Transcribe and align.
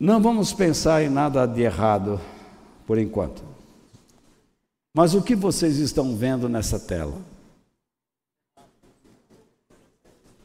Não 0.00 0.18
vamos 0.18 0.50
pensar 0.50 1.02
em 1.02 1.10
nada 1.10 1.44
de 1.44 1.60
errado 1.60 2.18
por 2.86 2.96
enquanto. 2.96 3.44
Mas 4.94 5.12
o 5.12 5.20
que 5.20 5.34
vocês 5.34 5.76
estão 5.76 6.16
vendo 6.16 6.48
nessa 6.48 6.80
tela? 6.80 7.18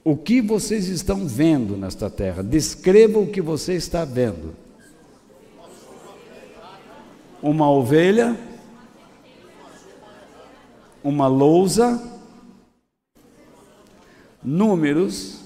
O 0.04 0.18
que 0.18 0.42
vocês 0.42 0.90
estão 0.90 1.26
vendo 1.26 1.78
nesta 1.78 2.10
terra? 2.10 2.44
Descreva 2.44 3.18
o 3.18 3.32
que 3.32 3.42
você 3.42 3.76
está 3.76 4.04
vendo. 4.04 4.54
Uma 7.42 7.72
ovelha, 7.72 8.38
uma 11.02 11.28
lousa, 11.28 12.04
números. 14.44 15.40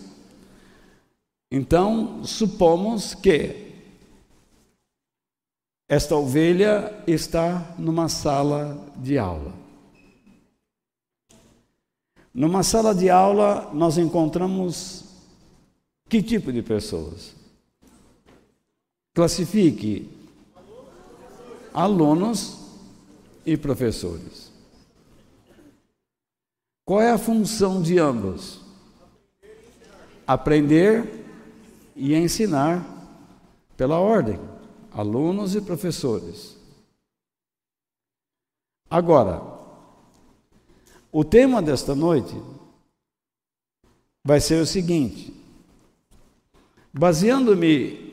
Então, 1.51 2.23
supomos 2.25 3.13
que 3.13 3.68
esta 5.89 6.15
ovelha 6.15 6.93
está 7.07 7.73
numa 7.75 8.07
sala 8.07 8.77
de 8.95 9.17
aula. 9.17 9.51
Numa 12.31 12.61
sala 12.61 12.93
de 12.93 13.09
aula, 13.09 13.71
nós 13.73 13.97
encontramos 13.97 15.03
que 16.07 16.21
tipo 16.21 16.53
de 16.53 16.61
pessoas? 16.61 17.33
Classifique 19.15 20.07
alunos 21.73 22.59
e 23.43 23.57
professores. 23.57 24.51
Qual 26.85 27.01
é 27.01 27.11
a 27.11 27.17
função 27.17 27.81
de 27.81 27.97
ambos? 27.97 28.61
Aprender 30.27 31.25
e 31.95 32.13
ensinar 32.13 32.85
pela 33.75 33.99
ordem, 33.99 34.39
alunos 34.91 35.55
e 35.55 35.61
professores. 35.61 36.57
Agora, 38.89 39.41
o 41.11 41.23
tema 41.23 41.61
desta 41.61 41.93
noite 41.93 42.35
vai 44.23 44.39
ser 44.39 44.61
o 44.61 44.65
seguinte: 44.65 45.33
baseando-me 46.93 48.09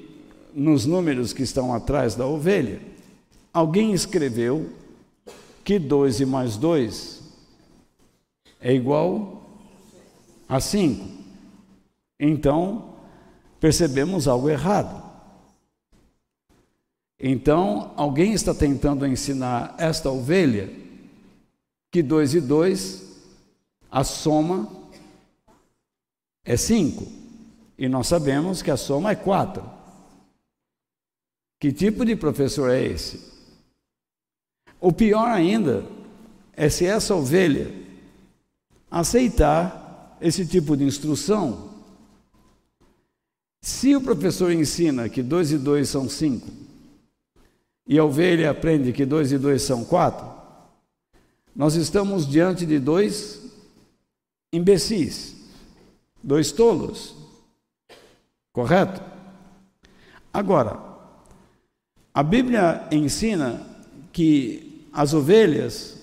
nos 0.54 0.86
números 0.86 1.32
que 1.32 1.42
estão 1.42 1.74
atrás 1.74 2.14
da 2.14 2.26
ovelha, 2.26 2.80
alguém 3.52 3.92
escreveu 3.92 4.70
que 5.64 5.78
2 5.78 6.20
e 6.20 6.26
mais 6.26 6.56
2 6.56 7.22
é 8.60 8.72
igual 8.72 9.42
a 10.48 10.60
5. 10.60 11.06
Então, 12.18 12.94
percebemos 13.60 14.26
algo 14.26 14.48
errado. 14.48 15.05
Então, 17.18 17.92
alguém 17.96 18.32
está 18.32 18.54
tentando 18.54 19.06
ensinar 19.06 19.74
esta 19.78 20.10
ovelha 20.10 20.70
que 21.90 22.02
2 22.02 22.34
e 22.34 22.40
2, 22.40 23.06
a 23.90 24.04
soma 24.04 24.68
é 26.44 26.56
5. 26.56 27.06
E 27.78 27.88
nós 27.88 28.06
sabemos 28.06 28.60
que 28.60 28.70
a 28.70 28.76
soma 28.76 29.12
é 29.12 29.14
4. 29.14 29.62
Que 31.58 31.72
tipo 31.72 32.04
de 32.04 32.14
professor 32.14 32.70
é 32.70 32.84
esse? 32.84 33.32
O 34.78 34.92
pior 34.92 35.28
ainda 35.28 35.86
é 36.52 36.68
se 36.68 36.84
essa 36.84 37.14
ovelha 37.14 37.72
aceitar 38.90 40.16
esse 40.20 40.46
tipo 40.46 40.76
de 40.76 40.84
instrução. 40.84 41.70
Se 43.62 43.96
o 43.96 44.00
professor 44.00 44.52
ensina 44.52 45.08
que 45.08 45.22
2 45.22 45.52
e 45.52 45.58
2 45.58 45.88
são 45.88 46.08
5, 46.08 46.65
e 47.86 47.98
a 47.98 48.04
ovelha 48.04 48.50
aprende 48.50 48.92
que 48.92 49.04
2 49.04 49.32
e 49.32 49.38
2 49.38 49.62
são 49.62 49.84
4, 49.84 50.26
nós 51.54 51.74
estamos 51.74 52.28
diante 52.28 52.66
de 52.66 52.78
dois 52.78 53.40
imbecis, 54.52 55.36
dois 56.22 56.52
tolos. 56.52 57.14
Correto? 58.52 59.00
Agora, 60.32 60.78
a 62.12 62.22
Bíblia 62.22 62.86
ensina 62.90 63.64
que 64.12 64.86
as 64.92 65.14
ovelhas 65.14 65.96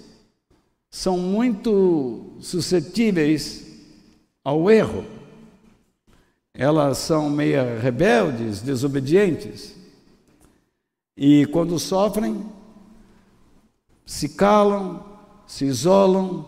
são 0.90 1.18
muito 1.18 2.34
suscetíveis 2.40 3.66
ao 4.44 4.70
erro. 4.70 5.04
Elas 6.54 7.00
são 7.00 7.30
meia 7.30 7.80
rebeldes, 7.80 8.62
desobedientes. 8.62 9.73
E 11.16 11.46
quando 11.48 11.78
sofrem, 11.78 12.46
se 14.06 14.30
calam, 14.30 15.06
se 15.46 15.66
isolam 15.66 16.48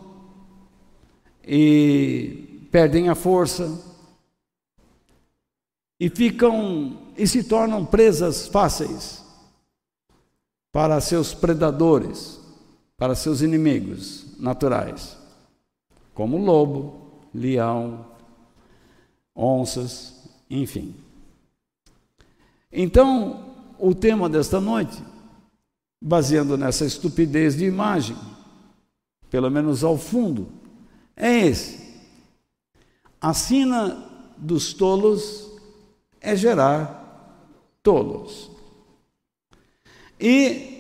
e 1.48 2.68
perdem 2.72 3.10
a 3.10 3.16
força 3.16 3.80
e 6.00 6.10
ficam 6.10 6.98
e 7.18 7.26
se 7.28 7.44
tornam 7.44 7.86
presas 7.86 8.48
fáceis 8.48 9.24
para 10.72 11.00
seus 11.00 11.34
predadores, 11.34 12.40
para 12.98 13.16
seus 13.16 13.42
inimigos 13.42 14.38
naturais, 14.38 15.18
como 16.14 16.38
lobo, 16.38 17.12
leão, 17.34 18.06
onças, 19.34 20.30
enfim. 20.50 20.94
Então, 22.72 23.55
o 23.80 23.94
tema 23.94 24.30
desta 24.30 24.60
noite, 24.60 25.02
baseando 26.02 26.58
nessa 26.58 26.86
estupidez 26.86 27.56
de 27.56 27.66
imagem, 27.66 28.16
pelo 29.30 29.50
menos 29.50 29.84
ao 29.84 29.98
fundo, 29.98 30.48
é 31.16 31.48
esse. 31.48 31.86
A 33.20 33.34
sina 33.34 34.04
dos 34.38 34.74
tolos 34.74 35.52
é 36.22 36.36
gerar 36.36 37.04
tolos. 37.82 38.52
E 40.20 40.76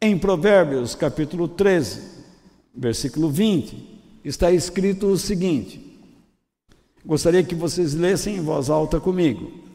em 0.00 0.18
Provérbios 0.18 0.94
capítulo 0.94 1.48
13, 1.48 2.02
versículo 2.74 3.30
20, 3.30 4.00
está 4.24 4.50
escrito 4.50 5.06
o 5.06 5.18
seguinte: 5.18 5.80
gostaria 7.04 7.44
que 7.44 7.54
vocês 7.54 7.94
lessem 7.94 8.36
em 8.36 8.40
voz 8.40 8.68
alta 8.68 9.00
comigo. 9.00 9.65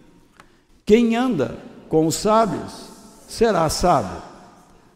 Quem 0.91 1.16
anda 1.16 1.57
com 1.88 2.06
os 2.06 2.16
sábios 2.16 2.74
será 3.25 3.69
sábio, 3.69 4.22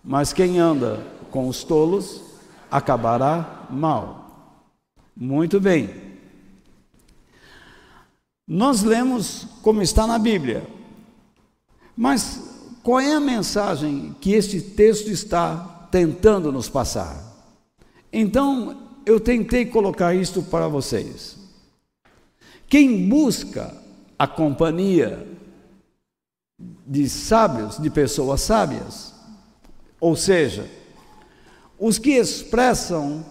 mas 0.03 0.33
quem 0.33 0.59
anda 0.59 1.01
com 1.31 1.47
os 1.47 1.63
tolos 1.63 2.21
acabará 2.69 3.65
mal. 3.69 4.59
Muito 5.15 5.57
bem. 5.57 5.89
Nós 8.45 8.83
lemos 8.83 9.47
como 9.61 9.81
está 9.81 10.05
na 10.05 10.19
Bíblia, 10.19 10.67
mas 11.95 12.41
qual 12.83 12.99
é 12.99 13.13
a 13.13 13.21
mensagem 13.21 14.13
que 14.19 14.33
este 14.33 14.59
texto 14.59 15.07
está 15.07 15.87
tentando 15.89 16.51
nos 16.51 16.67
passar? 16.67 17.23
Então, 18.11 18.99
eu 19.05 19.17
tentei 19.17 19.65
colocar 19.65 20.13
isto 20.13 20.43
para 20.43 20.67
vocês. 20.67 21.37
Quem 22.67 23.07
busca 23.07 23.73
a 24.19 24.27
companhia 24.27 25.34
de 26.57 27.09
sábios, 27.09 27.77
de 27.77 27.89
pessoas 27.89 28.41
sábias, 28.41 29.13
ou 29.99 30.15
seja, 30.15 30.69
os 31.79 31.99
que 31.99 32.11
expressam 32.11 33.25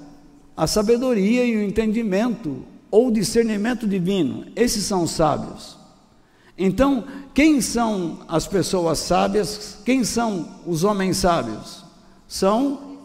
a 0.57 0.67
sabedoria 0.67 1.45
e 1.45 1.57
o 1.57 1.62
entendimento 1.62 2.65
ou 2.91 3.11
discernimento 3.11 3.87
divino, 3.87 4.47
esses 4.55 4.85
são 4.85 5.07
sábios. 5.07 5.77
Então, 6.57 7.05
quem 7.33 7.61
são 7.61 8.21
as 8.29 8.47
pessoas 8.47 8.99
sábias? 9.00 9.79
Quem 9.85 10.05
são 10.05 10.61
os 10.65 10.85
homens 10.85 11.17
sábios? 11.17 11.85
São. 12.29 12.99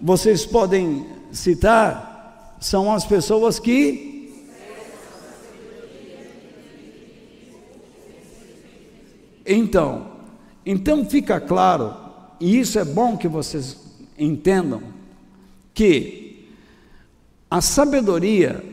Vocês 0.00 0.44
podem 0.44 1.06
citar, 1.30 2.56
são 2.60 2.92
as 2.92 3.04
pessoas 3.04 3.60
que. 3.60 4.13
Então, 9.46 10.12
então 10.64 11.04
fica 11.04 11.40
claro 11.40 12.04
e 12.40 12.58
isso 12.58 12.78
é 12.78 12.84
bom 12.84 13.16
que 13.16 13.28
vocês 13.28 13.76
entendam, 14.18 14.82
que 15.72 16.48
a 17.50 17.60
sabedoria, 17.60 18.64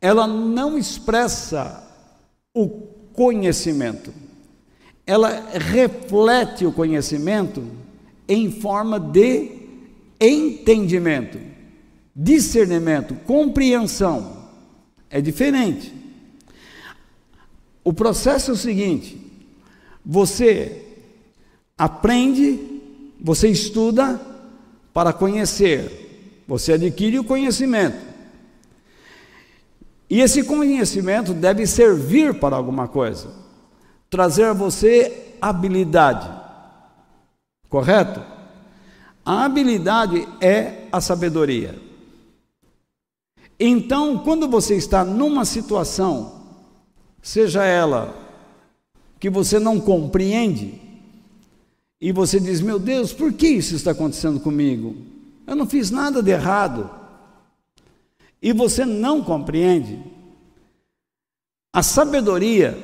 ela 0.00 0.26
não 0.26 0.78
expressa 0.78 1.82
o 2.54 2.68
conhecimento, 3.12 4.12
ela 5.06 5.48
reflete 5.52 6.64
o 6.66 6.72
conhecimento 6.72 7.64
em 8.28 8.50
forma 8.50 8.98
de 8.98 9.50
entendimento, 10.20 11.38
discernimento, 12.14 13.14
compreensão. 13.26 14.36
É 15.08 15.20
diferente. 15.20 15.94
o 17.84 17.92
processo 17.92 18.50
é 18.50 18.54
o 18.54 18.56
seguinte: 18.56 19.25
você 20.06 20.84
aprende, 21.76 22.80
você 23.20 23.48
estuda 23.48 24.20
para 24.94 25.12
conhecer, 25.12 26.44
você 26.46 26.74
adquire 26.74 27.18
o 27.18 27.24
conhecimento. 27.24 27.98
E 30.08 30.20
esse 30.20 30.44
conhecimento 30.44 31.34
deve 31.34 31.66
servir 31.66 32.38
para 32.38 32.54
alguma 32.54 32.86
coisa, 32.86 33.32
trazer 34.08 34.44
a 34.44 34.52
você 34.52 35.34
habilidade, 35.40 36.30
correto? 37.68 38.22
A 39.24 39.44
habilidade 39.44 40.26
é 40.40 40.84
a 40.92 41.00
sabedoria. 41.00 41.74
Então, 43.58 44.18
quando 44.18 44.46
você 44.46 44.76
está 44.76 45.04
numa 45.04 45.44
situação, 45.44 46.42
seja 47.20 47.64
ela 47.64 48.25
que 49.18 49.30
você 49.30 49.58
não 49.58 49.80
compreende, 49.80 50.80
e 52.00 52.12
você 52.12 52.38
diz: 52.38 52.60
Meu 52.60 52.78
Deus, 52.78 53.12
por 53.12 53.32
que 53.32 53.48
isso 53.48 53.74
está 53.74 53.90
acontecendo 53.92 54.40
comigo? 54.40 54.96
Eu 55.46 55.56
não 55.56 55.66
fiz 55.66 55.90
nada 55.90 56.22
de 56.22 56.30
errado. 56.30 56.90
E 58.42 58.52
você 58.52 58.84
não 58.84 59.22
compreende. 59.22 59.98
A 61.72 61.82
sabedoria, 61.82 62.78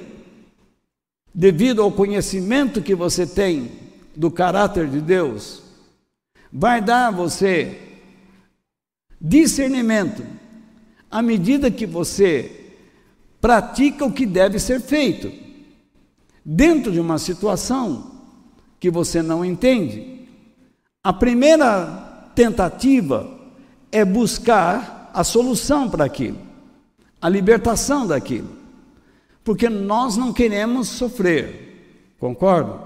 devido 1.34 1.82
ao 1.82 1.92
conhecimento 1.92 2.82
que 2.82 2.94
você 2.94 3.26
tem 3.26 3.70
do 4.14 4.30
caráter 4.30 4.88
de 4.88 5.00
Deus, 5.00 5.62
vai 6.52 6.80
dar 6.80 7.08
a 7.08 7.10
você 7.10 7.78
discernimento 9.20 10.24
à 11.10 11.22
medida 11.22 11.70
que 11.70 11.86
você 11.86 12.74
pratica 13.40 14.04
o 14.04 14.12
que 14.12 14.26
deve 14.26 14.58
ser 14.58 14.80
feito. 14.80 15.41
Dentro 16.44 16.90
de 16.90 16.98
uma 16.98 17.18
situação 17.18 18.10
que 18.80 18.90
você 18.90 19.22
não 19.22 19.44
entende, 19.44 20.26
a 21.04 21.12
primeira 21.12 22.30
tentativa 22.34 23.28
é 23.90 24.04
buscar 24.04 25.10
a 25.14 25.22
solução 25.22 25.88
para 25.88 26.04
aquilo, 26.04 26.38
a 27.20 27.28
libertação 27.28 28.06
daquilo, 28.06 28.48
porque 29.44 29.68
nós 29.68 30.16
não 30.16 30.32
queremos 30.32 30.88
sofrer, 30.88 32.14
concordo? 32.18 32.80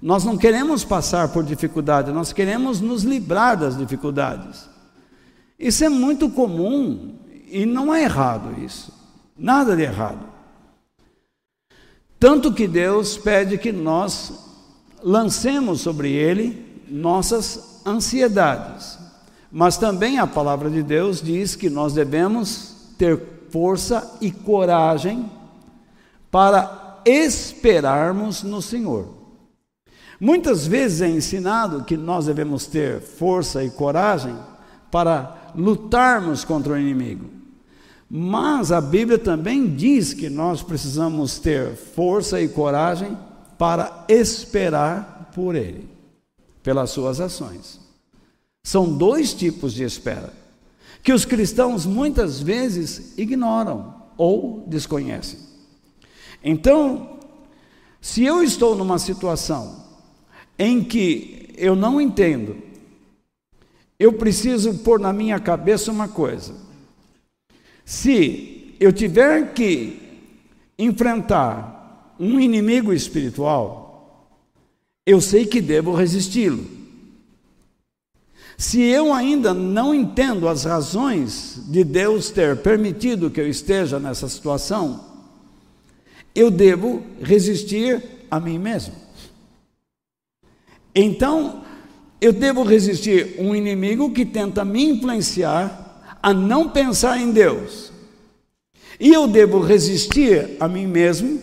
Nós 0.00 0.24
não 0.24 0.36
queremos 0.36 0.84
passar 0.84 1.28
por 1.28 1.44
dificuldade, 1.44 2.10
nós 2.10 2.32
queremos 2.32 2.80
nos 2.80 3.04
livrar 3.04 3.56
das 3.56 3.78
dificuldades. 3.78 4.68
Isso 5.56 5.84
é 5.84 5.88
muito 5.88 6.28
comum 6.30 7.14
e 7.46 7.64
não 7.64 7.94
é 7.94 8.02
errado 8.02 8.60
isso, 8.60 8.92
nada 9.38 9.76
de 9.76 9.82
errado. 9.82 10.31
Tanto 12.22 12.52
que 12.52 12.68
Deus 12.68 13.18
pede 13.18 13.58
que 13.58 13.72
nós 13.72 14.32
lancemos 15.02 15.80
sobre 15.80 16.12
Ele 16.12 16.84
nossas 16.88 17.82
ansiedades. 17.84 18.96
Mas 19.50 19.76
também 19.76 20.20
a 20.20 20.26
palavra 20.28 20.70
de 20.70 20.84
Deus 20.84 21.20
diz 21.20 21.56
que 21.56 21.68
nós 21.68 21.94
devemos 21.94 22.94
ter 22.96 23.20
força 23.50 24.18
e 24.20 24.30
coragem 24.30 25.28
para 26.30 27.00
esperarmos 27.04 28.44
no 28.44 28.62
Senhor. 28.62 29.08
Muitas 30.20 30.64
vezes 30.64 31.00
é 31.00 31.08
ensinado 31.08 31.82
que 31.82 31.96
nós 31.96 32.26
devemos 32.26 32.66
ter 32.66 33.00
força 33.00 33.64
e 33.64 33.70
coragem 33.70 34.36
para 34.92 35.50
lutarmos 35.56 36.44
contra 36.44 36.74
o 36.74 36.78
inimigo. 36.78 37.41
Mas 38.14 38.70
a 38.70 38.78
Bíblia 38.78 39.18
também 39.18 39.74
diz 39.74 40.12
que 40.12 40.28
nós 40.28 40.62
precisamos 40.62 41.38
ter 41.38 41.74
força 41.74 42.42
e 42.42 42.46
coragem 42.46 43.16
para 43.56 44.04
esperar 44.06 45.30
por 45.34 45.54
Ele, 45.54 45.88
pelas 46.62 46.90
suas 46.90 47.22
ações. 47.22 47.80
São 48.62 48.98
dois 48.98 49.32
tipos 49.32 49.72
de 49.72 49.82
espera, 49.82 50.30
que 51.02 51.10
os 51.10 51.24
cristãos 51.24 51.86
muitas 51.86 52.38
vezes 52.38 53.16
ignoram 53.16 53.94
ou 54.18 54.62
desconhecem. 54.66 55.38
Então, 56.44 57.18
se 57.98 58.22
eu 58.24 58.42
estou 58.44 58.76
numa 58.76 58.98
situação 58.98 59.86
em 60.58 60.84
que 60.84 61.54
eu 61.56 61.74
não 61.74 61.98
entendo, 61.98 62.58
eu 63.98 64.12
preciso 64.12 64.74
pôr 64.80 65.00
na 65.00 65.14
minha 65.14 65.40
cabeça 65.40 65.90
uma 65.90 66.08
coisa 66.08 66.61
se 67.84 68.74
eu 68.78 68.92
tiver 68.92 69.52
que 69.52 70.00
enfrentar 70.78 72.14
um 72.18 72.38
inimigo 72.38 72.92
espiritual, 72.92 74.28
eu 75.04 75.20
sei 75.20 75.46
que 75.46 75.60
devo 75.60 75.94
resisti-lo. 75.94 76.64
Se 78.56 78.80
eu 78.80 79.12
ainda 79.12 79.52
não 79.52 79.92
entendo 79.92 80.46
as 80.46 80.64
razões 80.64 81.60
de 81.66 81.82
Deus 81.82 82.30
ter 82.30 82.58
permitido 82.58 83.30
que 83.30 83.40
eu 83.40 83.48
esteja 83.48 83.98
nessa 83.98 84.28
situação, 84.28 85.04
eu 86.34 86.50
devo 86.50 87.02
resistir 87.20 88.02
a 88.30 88.38
mim 88.38 88.58
mesmo. 88.58 88.94
Então, 90.94 91.64
eu 92.20 92.32
devo 92.32 92.62
resistir 92.62 93.34
um 93.38 93.54
inimigo 93.54 94.12
que 94.12 94.24
tenta 94.24 94.64
me 94.64 94.84
influenciar 94.84 95.81
a 96.22 96.32
não 96.32 96.68
pensar 96.70 97.18
em 97.18 97.32
Deus. 97.32 97.90
E 99.00 99.12
eu 99.12 99.26
devo 99.26 99.60
resistir 99.60 100.56
a 100.60 100.68
mim 100.68 100.86
mesmo 100.86 101.42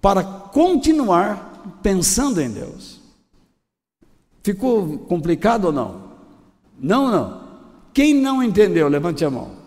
para 0.00 0.24
continuar 0.24 1.78
pensando 1.82 2.40
em 2.40 2.50
Deus. 2.50 2.98
Ficou 4.42 4.98
complicado 5.00 5.66
ou 5.66 5.72
não? 5.72 6.10
Não, 6.78 7.10
não. 7.10 7.50
Quem 7.92 8.14
não 8.14 8.42
entendeu, 8.42 8.88
levante 8.88 9.24
a 9.24 9.30
mão. 9.30 9.60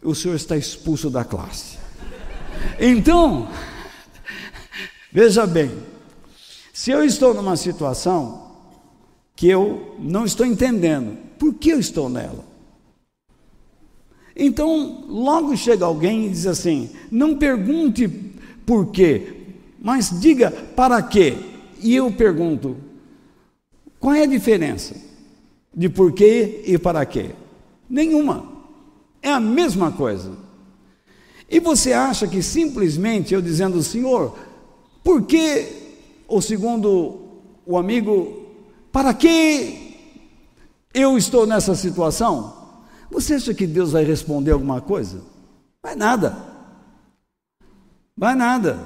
O 0.00 0.14
senhor 0.14 0.36
está 0.36 0.56
expulso 0.56 1.10
da 1.10 1.24
classe. 1.24 1.76
Então, 2.78 3.48
veja 5.12 5.44
bem, 5.44 5.82
se 6.72 6.92
eu 6.92 7.04
estou 7.04 7.34
numa 7.34 7.56
situação 7.56 8.47
que 9.38 9.46
eu 9.46 9.94
não 10.00 10.24
estou 10.24 10.44
entendendo. 10.44 11.16
Por 11.38 11.54
que 11.54 11.70
eu 11.70 11.78
estou 11.78 12.08
nela? 12.08 12.44
Então, 14.34 15.04
logo 15.06 15.56
chega 15.56 15.84
alguém 15.84 16.26
e 16.26 16.30
diz 16.30 16.44
assim: 16.44 16.90
não 17.08 17.38
pergunte 17.38 18.08
por 18.66 18.90
quê, 18.90 19.34
mas 19.80 20.10
diga 20.20 20.50
para 20.50 21.00
quê. 21.00 21.36
E 21.80 21.94
eu 21.94 22.10
pergunto: 22.10 22.78
qual 24.00 24.12
é 24.12 24.24
a 24.24 24.26
diferença 24.26 24.96
de 25.72 25.88
por 25.88 26.12
quê 26.12 26.64
e 26.66 26.76
para 26.76 27.06
quê? 27.06 27.30
Nenhuma. 27.88 28.44
É 29.22 29.30
a 29.30 29.38
mesma 29.38 29.92
coisa. 29.92 30.32
E 31.48 31.60
você 31.60 31.92
acha 31.92 32.26
que 32.26 32.42
simplesmente 32.42 33.34
eu 33.34 33.40
dizendo, 33.40 33.84
Senhor, 33.84 34.36
por 35.04 35.22
que, 35.22 35.64
ou 36.26 36.42
segundo 36.42 37.20
o 37.64 37.78
amigo 37.78 38.47
para 38.92 39.12
que 39.14 39.96
eu 40.94 41.16
estou 41.16 41.46
nessa 41.46 41.74
situação? 41.74 42.56
Você 43.10 43.34
acha 43.34 43.54
que 43.54 43.66
Deus 43.66 43.92
vai 43.92 44.04
responder 44.04 44.52
alguma 44.52 44.80
coisa? 44.80 45.22
Vai 45.82 45.94
nada. 45.94 46.36
Vai 48.16 48.34
nada. 48.34 48.78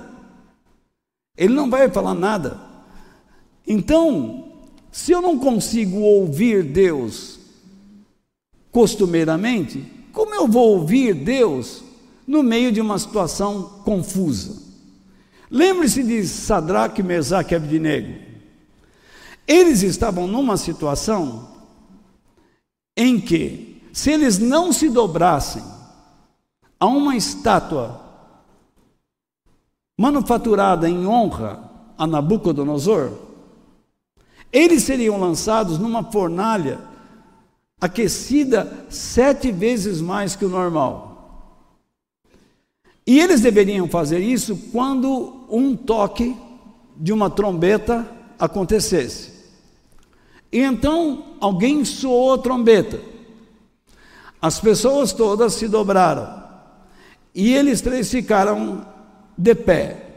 Ele 1.37 1.55
não 1.55 1.71
vai 1.71 1.89
falar 1.89 2.15
nada. 2.15 2.61
Então, 3.67 4.53
se 4.91 5.13
eu 5.13 5.23
não 5.23 5.39
consigo 5.39 5.99
ouvir 6.01 6.63
Deus 6.63 7.41
costumeiramente, 8.71 9.85
como 10.13 10.35
eu 10.35 10.47
vou 10.47 10.79
ouvir 10.79 11.15
Deus 11.15 11.83
no 12.27 12.43
meio 12.43 12.71
de 12.71 12.81
uma 12.81 12.99
situação 12.99 13.81
confusa? 13.85 14.61
Lembre-se 15.51 16.03
de 16.03 16.27
Sadraque, 16.27 17.03
Mesaque 17.03 17.55
e 17.55 17.57
Abdinego. 17.57 18.32
Eles 19.47 19.83
estavam 19.83 20.27
numa 20.27 20.57
situação 20.57 21.49
em 22.97 23.21
que, 23.21 23.83
se 23.93 24.11
eles 24.11 24.39
não 24.39 24.73
se 24.73 24.89
dobrassem 24.89 25.63
a 26.79 26.87
uma 26.87 27.17
estátua 27.17 28.01
manufaturada 29.99 30.89
em 30.89 31.07
honra 31.07 31.71
a 31.97 32.07
Nabucodonosor, 32.07 33.13
eles 34.53 34.83
seriam 34.83 35.19
lançados 35.19 35.79
numa 35.79 36.05
fornalha 36.05 36.81
aquecida 37.81 38.87
sete 38.91 39.51
vezes 39.51 40.01
mais 40.01 40.37
que 40.37 40.45
o 40.45 40.49
normal. 40.49 41.13
E 43.07 43.19
eles 43.19 43.41
deveriam 43.41 43.89
fazer 43.89 44.21
isso 44.21 44.57
quando 44.71 45.47
um 45.51 45.75
toque 45.77 46.37
de 46.97 47.13
uma 47.13 47.29
trombeta 47.29 48.07
acontecesse. 48.39 49.32
E 50.53 50.61
então 50.61 51.37
alguém 51.41 51.85
soou 51.85 52.35
a 52.35 52.39
trombeta. 52.39 53.01
As 54.41 54.61
pessoas 54.61 55.13
todas 55.13 55.55
se 55.55 55.67
dobraram. 55.67 56.43
E 57.35 57.55
eles 57.55 57.81
três 57.81 58.11
ficaram 58.11 58.87
de 59.39 59.55
pé. 59.55 60.15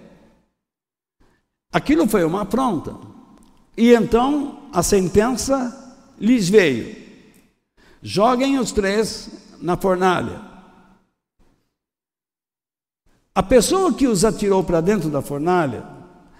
Aquilo 1.71 2.07
foi 2.07 2.25
uma 2.25 2.41
afronta. 2.41 2.95
E 3.77 3.93
então 3.93 4.67
a 4.73 4.83
sentença 4.83 5.95
lhes 6.19 6.49
veio: 6.49 6.95
joguem 8.01 8.59
os 8.59 8.71
três 8.71 9.29
na 9.61 9.77
fornalha. 9.77 10.41
A 13.33 13.43
pessoa 13.43 13.93
que 13.93 14.07
os 14.07 14.23
atirou 14.23 14.63
para 14.63 14.79
dentro 14.81 15.09
da 15.09 15.21
fornalha, 15.21 15.94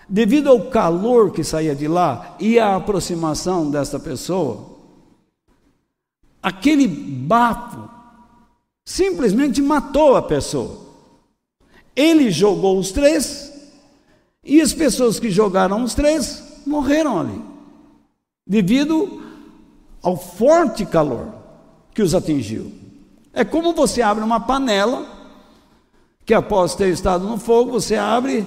devido 0.08 0.50
ao 0.50 0.70
calor 0.70 1.32
que 1.32 1.44
saía 1.44 1.76
de 1.76 1.88
lá 1.88 2.36
e 2.40 2.60
à 2.60 2.76
aproximação 2.76 3.70
dessa 3.70 4.00
pessoa, 4.00 4.76
aquele 6.42 6.88
bafo 6.88 7.90
simplesmente 8.86 9.62
matou 9.62 10.16
a 10.16 10.22
pessoa. 10.22 10.86
Ele 11.96 12.30
jogou 12.30 12.78
os 12.78 12.92
três 12.92 13.52
e 14.44 14.62
as 14.62 14.74
pessoas 14.74 15.20
que 15.20 15.32
jogaram 15.32 15.84
os 15.84 15.96
três 15.96 16.44
morreram 16.66 17.20
ali, 17.20 17.42
devido 18.46 19.24
ao 20.04 20.16
forte 20.16 20.86
calor 20.86 21.34
que 21.94 22.02
os 22.02 22.14
atingiu. 22.14 22.72
É 23.34 23.44
como 23.44 23.74
você 23.74 24.02
abre 24.02 24.24
uma 24.24 24.40
panela, 24.40 25.06
que 26.26 26.34
após 26.34 26.76
ter 26.76 26.90
estado 26.90 27.26
no 27.26 27.38
fogo, 27.38 27.72
você 27.72 27.96
abre, 27.96 28.46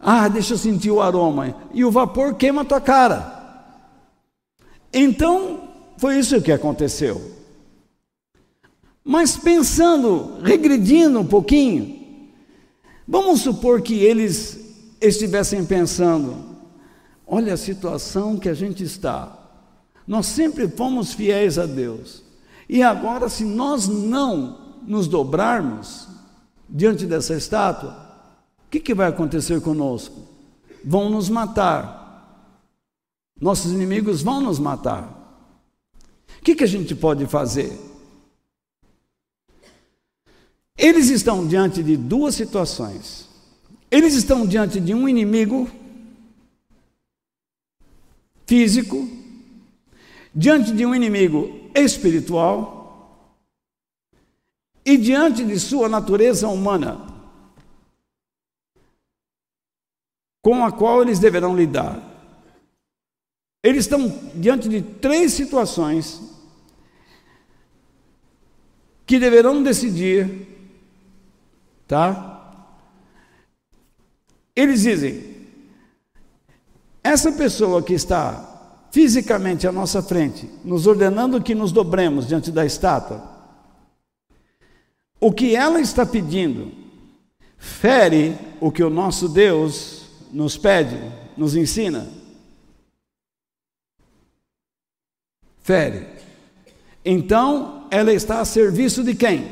ah, 0.00 0.28
deixa 0.28 0.54
eu 0.54 0.58
sentir 0.58 0.90
o 0.90 1.02
aroma, 1.02 1.54
e 1.72 1.84
o 1.84 1.90
vapor 1.90 2.34
queima 2.34 2.62
a 2.62 2.64
tua 2.64 2.80
cara. 2.80 3.38
Então, 4.92 5.68
foi 5.96 6.18
isso 6.18 6.40
que 6.40 6.52
aconteceu. 6.52 7.36
Mas 9.04 9.36
pensando, 9.36 10.40
regredindo 10.42 11.18
um 11.20 11.26
pouquinho, 11.26 11.98
vamos 13.06 13.40
supor 13.40 13.82
que 13.82 13.94
eles 13.94 14.58
estivessem 15.00 15.64
pensando: 15.64 16.36
olha 17.26 17.54
a 17.54 17.56
situação 17.56 18.38
que 18.38 18.48
a 18.48 18.54
gente 18.54 18.84
está. 18.84 19.34
Nós 20.06 20.26
sempre 20.26 20.68
fomos 20.68 21.12
fiéis 21.12 21.58
a 21.58 21.66
Deus. 21.66 22.22
E 22.68 22.82
agora, 22.82 23.28
se 23.28 23.44
nós 23.44 23.88
não 23.88 24.76
nos 24.86 25.08
dobrarmos 25.08 26.06
diante 26.68 27.06
dessa 27.06 27.34
estátua, 27.34 28.07
o 28.68 28.70
que, 28.70 28.80
que 28.80 28.94
vai 28.94 29.08
acontecer 29.08 29.62
conosco? 29.62 30.14
Vão 30.84 31.08
nos 31.08 31.30
matar. 31.30 32.52
Nossos 33.40 33.72
inimigos 33.72 34.20
vão 34.20 34.42
nos 34.42 34.58
matar. 34.58 35.14
O 36.38 36.42
que, 36.42 36.54
que 36.54 36.64
a 36.64 36.68
gente 36.68 36.94
pode 36.94 37.26
fazer? 37.26 37.72
Eles 40.76 41.08
estão 41.08 41.46
diante 41.46 41.82
de 41.82 41.96
duas 41.96 42.34
situações. 42.34 43.26
Eles 43.90 44.12
estão 44.12 44.46
diante 44.46 44.78
de 44.78 44.92
um 44.92 45.08
inimigo 45.08 45.66
físico, 48.46 49.08
diante 50.34 50.72
de 50.72 50.84
um 50.84 50.94
inimigo 50.94 51.70
espiritual 51.74 53.24
e 54.84 54.98
diante 54.98 55.42
de 55.42 55.58
sua 55.58 55.88
natureza 55.88 56.48
humana, 56.48 57.07
com 60.48 60.64
a 60.64 60.72
qual 60.72 61.02
eles 61.02 61.18
deverão 61.18 61.54
lidar. 61.54 62.00
Eles 63.62 63.80
estão 63.84 64.08
diante 64.34 64.66
de 64.66 64.80
três 64.80 65.34
situações 65.34 66.22
que 69.04 69.18
deverão 69.18 69.62
decidir, 69.62 70.48
tá? 71.86 72.64
Eles 74.56 74.84
dizem: 74.84 75.36
essa 77.04 77.30
pessoa 77.32 77.82
que 77.82 77.92
está 77.92 78.86
fisicamente 78.90 79.68
à 79.68 79.72
nossa 79.72 80.02
frente, 80.02 80.48
nos 80.64 80.86
ordenando 80.86 81.42
que 81.42 81.54
nos 81.54 81.72
dobremos 81.72 82.26
diante 82.26 82.50
da 82.50 82.64
estátua, 82.64 83.22
o 85.20 85.30
que 85.30 85.54
ela 85.54 85.78
está 85.78 86.06
pedindo 86.06 86.72
fere 87.58 88.34
o 88.58 88.72
que 88.72 88.82
o 88.82 88.88
nosso 88.88 89.28
Deus 89.28 89.97
nos 90.32 90.56
pede, 90.56 90.96
nos 91.36 91.54
ensina. 91.54 92.06
Fere. 95.60 96.06
Então, 97.04 97.86
ela 97.90 98.12
está 98.12 98.40
a 98.40 98.44
serviço 98.44 99.02
de 99.04 99.14
quem? 99.14 99.48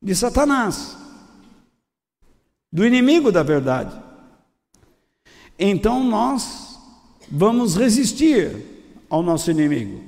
De 0.00 0.14
Satanás, 0.14 0.96
do 2.72 2.86
inimigo 2.86 3.32
da 3.32 3.42
verdade. 3.42 3.94
Então, 5.58 6.04
nós 6.04 6.78
vamos 7.30 7.76
resistir 7.76 8.64
ao 9.10 9.22
nosso 9.22 9.50
inimigo. 9.50 10.02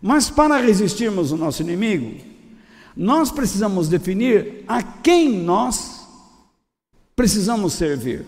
Mas 0.00 0.30
para 0.30 0.56
resistirmos 0.58 1.32
ao 1.32 1.38
nosso 1.38 1.62
inimigo, 1.62 2.20
nós 2.96 3.30
precisamos 3.30 3.88
definir 3.88 4.64
a 4.66 4.82
quem 4.82 5.32
nós 5.32 6.01
precisamos 7.22 7.74
servir. 7.74 8.26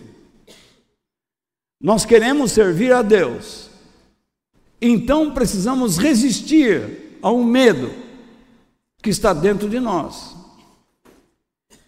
Nós 1.81 2.05
queremos 2.05 2.53
servir 2.53 2.93
a 2.93 3.01
Deus, 3.01 3.69
então 4.81 5.33
precisamos 5.33 5.97
resistir 5.97 7.17
ao 7.21 7.43
medo 7.43 7.91
que 9.03 9.09
está 9.09 9.33
dentro 9.33 9.67
de 9.67 9.81
nós 9.81 10.33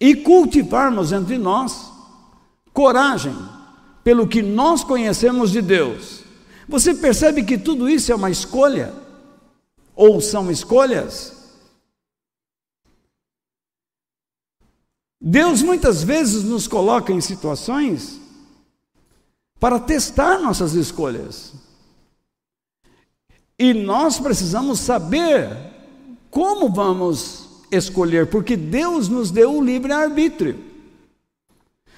e 0.02 0.16
cultivarmos 0.16 1.14
entre 1.14 1.38
nós 1.38 1.90
coragem 2.74 3.34
pelo 4.04 4.28
que 4.28 4.42
nós 4.42 4.84
conhecemos 4.84 5.50
de 5.50 5.62
Deus. 5.62 6.26
Você 6.68 6.94
percebe 6.94 7.42
que 7.42 7.58
tudo 7.58 7.90
isso 7.90 8.12
é 8.12 8.16
uma 8.16 8.30
escolha? 8.30 8.94
Ou 9.96 10.20
são 10.20 10.52
escolhas? 10.52 11.37
Deus 15.20 15.62
muitas 15.62 16.04
vezes 16.04 16.44
nos 16.44 16.68
coloca 16.68 17.12
em 17.12 17.22
situações 17.22 18.20
para 19.60 19.80
testar 19.80 20.40
nossas 20.40 20.74
escolhas. 20.74 21.54
E 23.58 23.74
nós 23.74 24.20
precisamos 24.20 24.80
saber 24.80 25.50
como 26.30 26.70
vamos 26.70 27.48
escolher, 27.72 28.28
porque 28.28 28.56
Deus 28.56 29.10
nos 29.10 29.32
deu 29.32 29.56
o 29.56 29.64
livre 29.64 29.92
arbítrio. 29.92 30.64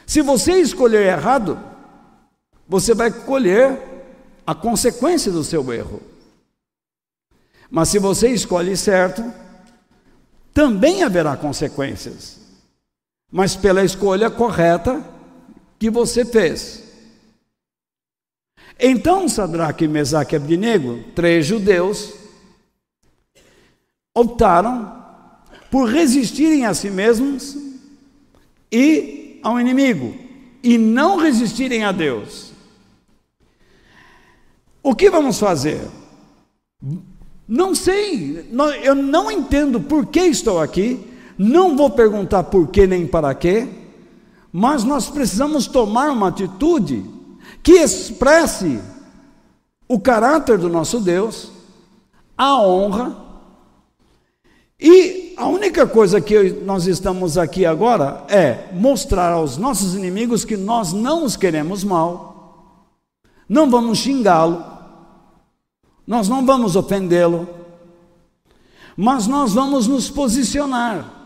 Se 0.05 0.21
você 0.21 0.53
escolher 0.53 1.05
errado, 1.05 1.59
você 2.67 2.93
vai 2.93 3.11
colher 3.11 3.79
a 4.45 4.55
consequência 4.55 5.31
do 5.31 5.43
seu 5.43 5.71
erro. 5.73 6.01
Mas 7.69 7.89
se 7.89 7.99
você 7.99 8.29
escolhe 8.29 8.75
certo, 8.75 9.23
também 10.53 11.03
haverá 11.03 11.37
consequências, 11.37 12.39
mas 13.31 13.55
pela 13.55 13.83
escolha 13.83 14.29
correta 14.29 15.03
que 15.77 15.89
você 15.89 16.25
fez. 16.25 16.83
Então, 18.79 19.27
Sadraque, 19.27 19.87
Mesaque 19.87 20.35
e 20.35 20.37
Abdinego, 20.37 21.03
três 21.13 21.45
judeus, 21.45 22.13
optaram 24.15 24.97
por 25.69 25.89
resistirem 25.89 26.65
a 26.65 26.73
si 26.73 26.89
mesmos 26.89 27.57
e 28.71 29.39
ao 29.43 29.59
inimigo, 29.59 30.15
e 30.63 30.77
não 30.77 31.17
resistirem 31.17 31.83
a 31.83 31.91
Deus. 31.91 32.51
O 34.81 34.95
que 34.95 35.09
vamos 35.09 35.39
fazer? 35.39 35.81
Não 37.47 37.73
sei, 37.73 38.47
eu 38.83 38.95
não 38.95 39.31
entendo 39.31 39.79
por 39.81 40.05
que 40.05 40.21
estou 40.21 40.59
aqui, 40.59 41.05
não 41.39 41.77
vou 41.77 41.89
perguntar 41.89 42.43
por 42.43 42.67
que 42.67 42.85
nem 42.85 43.07
para 43.07 43.33
quê, 43.33 43.65
mas 44.51 44.83
nós 44.83 45.09
precisamos 45.09 45.67
tomar 45.67 46.11
uma 46.11 46.27
atitude 46.27 47.05
que 47.63 47.71
expresse 47.71 48.81
o 49.87 49.97
caráter 49.97 50.57
do 50.57 50.67
nosso 50.67 50.99
Deus, 50.99 51.49
a 52.37 52.61
honra, 52.61 53.15
e 54.77 55.33
a 55.37 55.47
única 55.47 55.87
coisa 55.87 56.19
que 56.19 56.51
nós 56.51 56.87
estamos 56.87 57.37
aqui 57.37 57.65
agora 57.65 58.25
é 58.27 58.67
mostrar 58.73 59.31
aos 59.31 59.55
nossos 59.55 59.95
inimigos 59.95 60.43
que 60.43 60.57
nós 60.57 60.91
não 60.91 61.23
os 61.23 61.37
queremos 61.37 61.85
mal, 61.85 62.97
não 63.47 63.69
vamos 63.69 63.99
xingá-lo, 63.99 64.61
nós 66.05 66.27
não 66.27 66.45
vamos 66.45 66.75
ofendê-lo, 66.75 67.47
mas 68.97 69.25
nós 69.25 69.53
vamos 69.53 69.87
nos 69.87 70.09
posicionar 70.09 71.18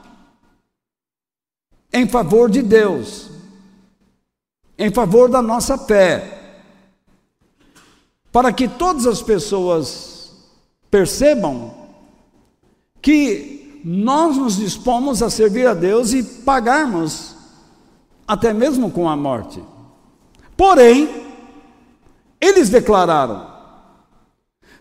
em 1.93 2.07
favor 2.07 2.49
de 2.49 2.63
Deus, 2.63 3.29
em 4.77 4.91
favor 4.91 5.29
da 5.29 5.41
nossa 5.41 5.77
fé, 5.77 6.57
para 8.31 8.51
que 8.51 8.67
todas 8.67 9.05
as 9.05 9.21
pessoas 9.21 10.31
percebam 10.89 11.71
que 12.99 13.81
nós 13.85 14.35
nos 14.37 14.57
dispomos 14.57 15.21
a 15.21 15.29
servir 15.29 15.67
a 15.67 15.73
Deus 15.75 16.13
e 16.13 16.23
pagarmos, 16.23 17.35
até 18.27 18.53
mesmo 18.53 18.89
com 18.89 19.07
a 19.07 19.15
morte. 19.15 19.63
Porém, 20.57 21.27
eles 22.41 22.69
declararam: 22.69 23.47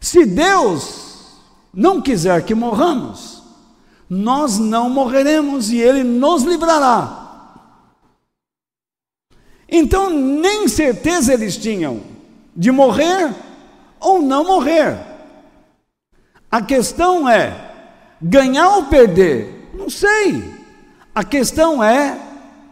se 0.00 0.24
Deus 0.24 1.36
não 1.74 2.00
quiser 2.00 2.44
que 2.44 2.54
morramos, 2.54 3.41
nós 4.14 4.58
não 4.58 4.90
morreremos 4.90 5.70
e 5.70 5.80
Ele 5.80 6.04
nos 6.04 6.42
livrará. 6.42 7.64
Então, 9.66 10.10
nem 10.10 10.68
certeza 10.68 11.32
eles 11.32 11.56
tinham 11.56 12.02
de 12.54 12.70
morrer 12.70 13.34
ou 13.98 14.20
não 14.20 14.44
morrer. 14.44 14.98
A 16.50 16.60
questão 16.60 17.26
é 17.26 17.72
ganhar 18.20 18.76
ou 18.76 18.84
perder? 18.84 19.70
Não 19.72 19.88
sei. 19.88 20.44
A 21.14 21.24
questão 21.24 21.82
é 21.82 22.20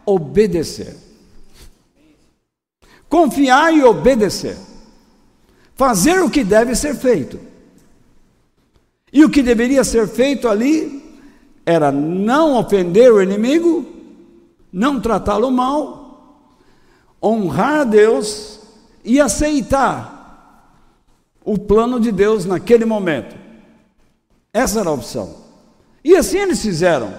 obedecer. 0.05 0.95
Confiar 3.09 3.73
e 3.73 3.83
obedecer. 3.83 4.57
Fazer 5.75 6.21
o 6.21 6.29
que 6.29 6.43
deve 6.43 6.75
ser 6.75 6.95
feito. 6.95 7.39
E 9.11 9.25
o 9.25 9.29
que 9.29 9.41
deveria 9.41 9.83
ser 9.83 10.07
feito 10.07 10.47
ali 10.47 11.00
era 11.65 11.91
não 11.91 12.57
ofender 12.57 13.11
o 13.11 13.21
inimigo, 13.21 13.85
não 14.71 14.99
tratá-lo 14.99 15.51
mal, 15.51 16.47
honrar 17.21 17.85
Deus 17.85 18.59
e 19.03 19.19
aceitar 19.19 20.21
o 21.43 21.57
plano 21.57 21.99
de 21.99 22.11
Deus 22.11 22.45
naquele 22.45 22.85
momento. 22.85 23.35
Essa 24.53 24.79
era 24.79 24.89
a 24.89 24.93
opção. 24.93 25.35
E 26.03 26.15
assim 26.15 26.37
eles 26.37 26.61
fizeram. 26.61 27.13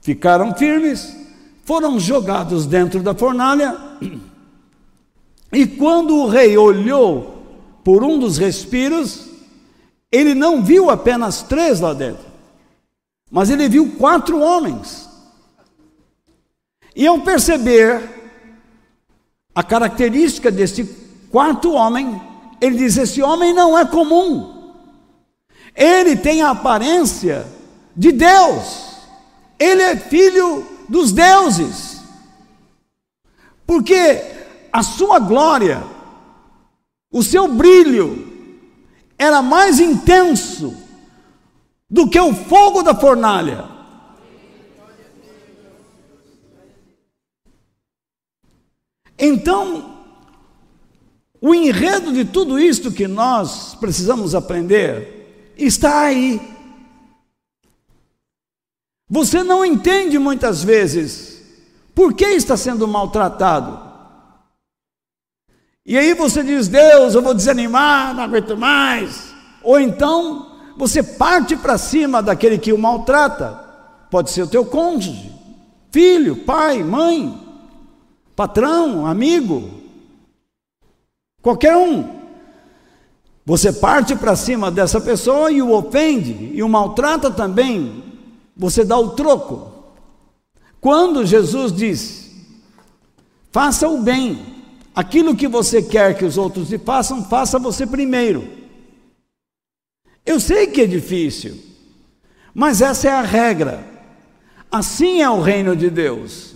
Ficaram 0.00 0.54
firmes, 0.54 1.16
foram 1.64 1.98
jogados 1.98 2.66
dentro 2.66 3.02
da 3.02 3.14
fornalha, 3.14 3.76
e 5.52 5.66
quando 5.66 6.16
o 6.16 6.26
rei 6.26 6.56
olhou 6.56 7.42
por 7.84 8.02
um 8.02 8.18
dos 8.18 8.36
respiros, 8.36 9.28
ele 10.10 10.34
não 10.34 10.62
viu 10.62 10.90
apenas 10.90 11.42
três 11.42 11.80
lá 11.80 11.94
dentro, 11.94 12.24
mas 13.32 13.48
ele 13.48 13.66
viu 13.66 13.92
quatro 13.92 14.38
homens. 14.38 15.08
E 16.94 17.06
ao 17.06 17.20
perceber 17.20 18.06
a 19.54 19.62
característica 19.62 20.50
deste 20.50 20.84
quarto 21.30 21.72
homem, 21.72 22.20
ele 22.60 22.76
diz: 22.76 22.98
Esse 22.98 23.22
homem 23.22 23.54
não 23.54 23.78
é 23.78 23.86
comum. 23.86 24.74
Ele 25.74 26.14
tem 26.14 26.42
a 26.42 26.50
aparência 26.50 27.46
de 27.96 28.12
Deus. 28.12 28.98
Ele 29.58 29.80
é 29.80 29.96
filho 29.96 30.66
dos 30.86 31.10
deuses. 31.10 32.02
Porque 33.66 34.22
a 34.70 34.82
sua 34.82 35.18
glória, 35.18 35.82
o 37.10 37.22
seu 37.22 37.48
brilho, 37.48 38.30
era 39.16 39.40
mais 39.40 39.80
intenso 39.80 40.81
do 41.92 42.08
que 42.08 42.18
o 42.18 42.32
fogo 42.32 42.82
da 42.82 42.94
fornalha. 42.94 43.68
Então, 49.18 50.00
o 51.38 51.54
enredo 51.54 52.10
de 52.10 52.24
tudo 52.24 52.58
isto 52.58 52.90
que 52.90 53.06
nós 53.06 53.74
precisamos 53.74 54.34
aprender 54.34 55.52
está 55.54 56.04
aí. 56.04 56.40
Você 59.06 59.44
não 59.44 59.62
entende 59.62 60.18
muitas 60.18 60.64
vezes 60.64 61.42
por 61.94 62.14
que 62.14 62.24
está 62.24 62.56
sendo 62.56 62.88
maltratado. 62.88 63.92
E 65.84 65.98
aí 65.98 66.14
você 66.14 66.42
diz: 66.42 66.68
Deus, 66.68 67.14
eu 67.14 67.20
vou 67.20 67.34
desanimar, 67.34 68.14
não 68.14 68.22
aguento 68.22 68.56
mais. 68.56 69.34
Ou 69.62 69.78
então 69.78 70.51
você 70.76 71.02
parte 71.02 71.56
para 71.56 71.78
cima 71.78 72.22
daquele 72.22 72.58
que 72.58 72.72
o 72.72 72.78
maltrata. 72.78 73.60
Pode 74.10 74.30
ser 74.30 74.42
o 74.42 74.46
teu 74.46 74.64
cônjuge, 74.64 75.32
filho, 75.90 76.36
pai, 76.36 76.82
mãe, 76.82 77.38
patrão, 78.36 79.06
amigo, 79.06 79.70
qualquer 81.40 81.76
um. 81.76 82.20
Você 83.44 83.72
parte 83.72 84.14
para 84.14 84.36
cima 84.36 84.70
dessa 84.70 85.00
pessoa 85.00 85.50
e 85.50 85.60
o 85.60 85.72
ofende 85.72 86.50
e 86.54 86.62
o 86.62 86.68
maltrata 86.68 87.30
também, 87.30 88.04
você 88.56 88.84
dá 88.84 88.98
o 88.98 89.10
troco. 89.10 89.72
Quando 90.80 91.26
Jesus 91.26 91.72
diz: 91.72 92.30
faça 93.50 93.88
o 93.88 94.00
bem, 94.00 94.38
aquilo 94.94 95.34
que 95.34 95.48
você 95.48 95.82
quer 95.82 96.16
que 96.16 96.24
os 96.24 96.36
outros 96.36 96.70
lhe 96.70 96.78
façam, 96.78 97.24
faça 97.24 97.58
você 97.58 97.86
primeiro. 97.86 98.61
Eu 100.24 100.38
sei 100.38 100.66
que 100.66 100.82
é 100.82 100.86
difícil, 100.86 101.58
mas 102.54 102.80
essa 102.80 103.08
é 103.08 103.12
a 103.12 103.22
regra. 103.22 103.86
Assim 104.70 105.20
é 105.20 105.28
o 105.28 105.40
reino 105.40 105.76
de 105.76 105.90
Deus. 105.90 106.54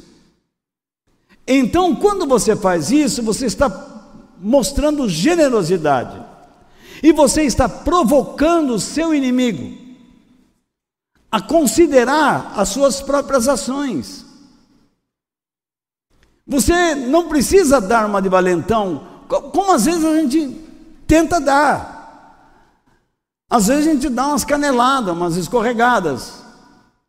Então, 1.47 1.95
quando 1.95 2.27
você 2.27 2.57
faz 2.57 2.91
isso, 2.91 3.23
você 3.23 3.47
está 3.47 3.69
mostrando 4.39 5.09
generosidade. 5.09 6.25
E 7.03 7.13
você 7.13 7.43
está 7.43 7.69
provocando 7.69 8.71
o 8.71 8.81
seu 8.81 9.15
inimigo 9.15 9.77
a 11.31 11.41
considerar 11.41 12.55
as 12.57 12.71
suas 12.71 13.03
próprias 13.03 13.47
ações. 13.49 14.25
Você 16.47 16.95
não 16.95 17.29
precisa 17.29 17.81
dar 17.81 18.07
uma 18.07 18.23
de 18.23 18.29
valentão, 18.29 19.07
como 19.29 19.73
às 19.73 19.85
vezes 19.85 20.05
a 20.05 20.15
gente 20.15 20.57
tenta 21.07 21.41
dar. 21.41 21.96
Às 23.49 23.69
vezes 23.69 23.87
a 23.87 23.93
gente 23.93 24.09
dá 24.09 24.29
umas 24.29 24.45
caneladas, 24.45 25.15
umas 25.15 25.37
escorregadas. 25.37 26.45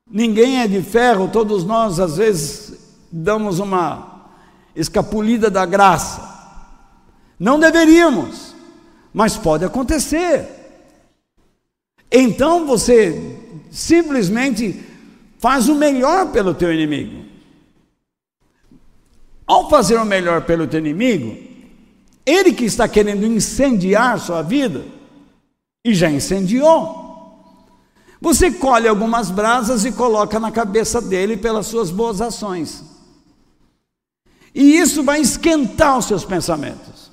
Ninguém 0.09 0.61
é 0.61 0.67
de 0.67 0.81
ferro, 0.81 1.27
todos 1.27 1.63
nós 1.63 1.99
às 1.99 2.17
vezes 2.17 2.77
damos 3.11 3.59
uma 3.59 4.29
escapulida 4.75 5.49
da 5.49 5.65
graça. 5.65 6.35
Não 7.39 7.59
deveríamos 7.59 8.47
mas 9.17 9.35
pode 9.35 9.65
acontecer. 9.65 10.47
Então 12.11 12.67
você 12.67 13.35
simplesmente 13.71 14.85
faz 15.39 15.67
o 15.67 15.73
melhor 15.73 16.31
pelo 16.31 16.53
teu 16.53 16.71
inimigo. 16.71 17.25
Ao 19.47 19.67
fazer 19.71 19.95
o 19.95 20.05
melhor 20.05 20.43
pelo 20.43 20.67
teu 20.67 20.79
inimigo, 20.79 21.35
ele 22.23 22.53
que 22.53 22.65
está 22.65 22.87
querendo 22.87 23.25
incendiar 23.25 24.19
sua 24.19 24.43
vida, 24.43 24.85
e 25.87 25.93
já 25.93 26.11
incendiou, 26.11 27.07
você 28.19 28.51
colhe 28.51 28.89
algumas 28.89 29.31
brasas 29.31 29.85
e 29.85 29.91
coloca 29.93 30.37
na 30.37 30.51
cabeça 30.51 31.01
dele 31.01 31.37
pelas 31.37 31.67
suas 31.67 31.89
boas 31.89 32.19
ações. 32.19 32.83
E 34.53 34.75
isso 34.77 35.01
vai 35.01 35.21
esquentar 35.21 35.97
os 35.97 36.05
seus 36.05 36.25
pensamentos. 36.25 37.09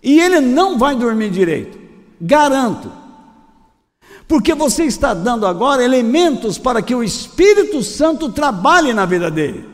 E 0.00 0.20
ele 0.20 0.40
não 0.40 0.78
vai 0.78 0.94
dormir 0.94 1.30
direito, 1.30 1.76
garanto. 2.20 2.92
Porque 4.28 4.54
você 4.54 4.84
está 4.84 5.12
dando 5.12 5.44
agora 5.44 5.82
elementos 5.82 6.56
para 6.56 6.80
que 6.80 6.94
o 6.94 7.02
Espírito 7.02 7.82
Santo 7.82 8.30
trabalhe 8.30 8.92
na 8.92 9.06
vida 9.06 9.28
dele. 9.28 9.68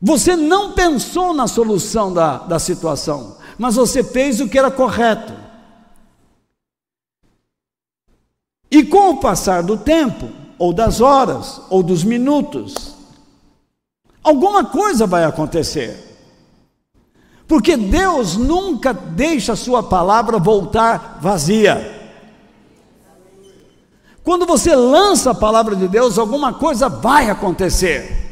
Você 0.00 0.36
não 0.36 0.70
pensou 0.70 1.34
na 1.34 1.48
solução 1.48 2.12
da, 2.12 2.38
da 2.38 2.60
situação, 2.60 3.38
mas 3.58 3.76
você 3.76 4.02
fez 4.02 4.40
o 4.40 4.48
que 4.48 4.58
era 4.58 4.70
correto. 4.70 5.32
E 8.70 8.84
com 8.84 9.10
o 9.10 9.20
passar 9.20 9.62
do 9.62 9.76
tempo, 9.76 10.28
ou 10.58 10.72
das 10.72 11.00
horas, 11.00 11.60
ou 11.70 11.82
dos 11.82 12.02
minutos, 12.02 12.94
alguma 14.22 14.64
coisa 14.64 15.06
vai 15.06 15.24
acontecer. 15.24 16.02
Porque 17.46 17.76
Deus 17.76 18.36
nunca 18.36 18.92
deixa 18.92 19.52
a 19.52 19.56
sua 19.56 19.82
palavra 19.82 20.38
voltar 20.38 21.18
vazia. 21.20 21.94
Quando 24.24 24.44
você 24.44 24.74
lança 24.74 25.30
a 25.30 25.34
palavra 25.34 25.76
de 25.76 25.86
Deus, 25.86 26.18
alguma 26.18 26.52
coisa 26.52 26.88
vai 26.88 27.30
acontecer. 27.30 28.25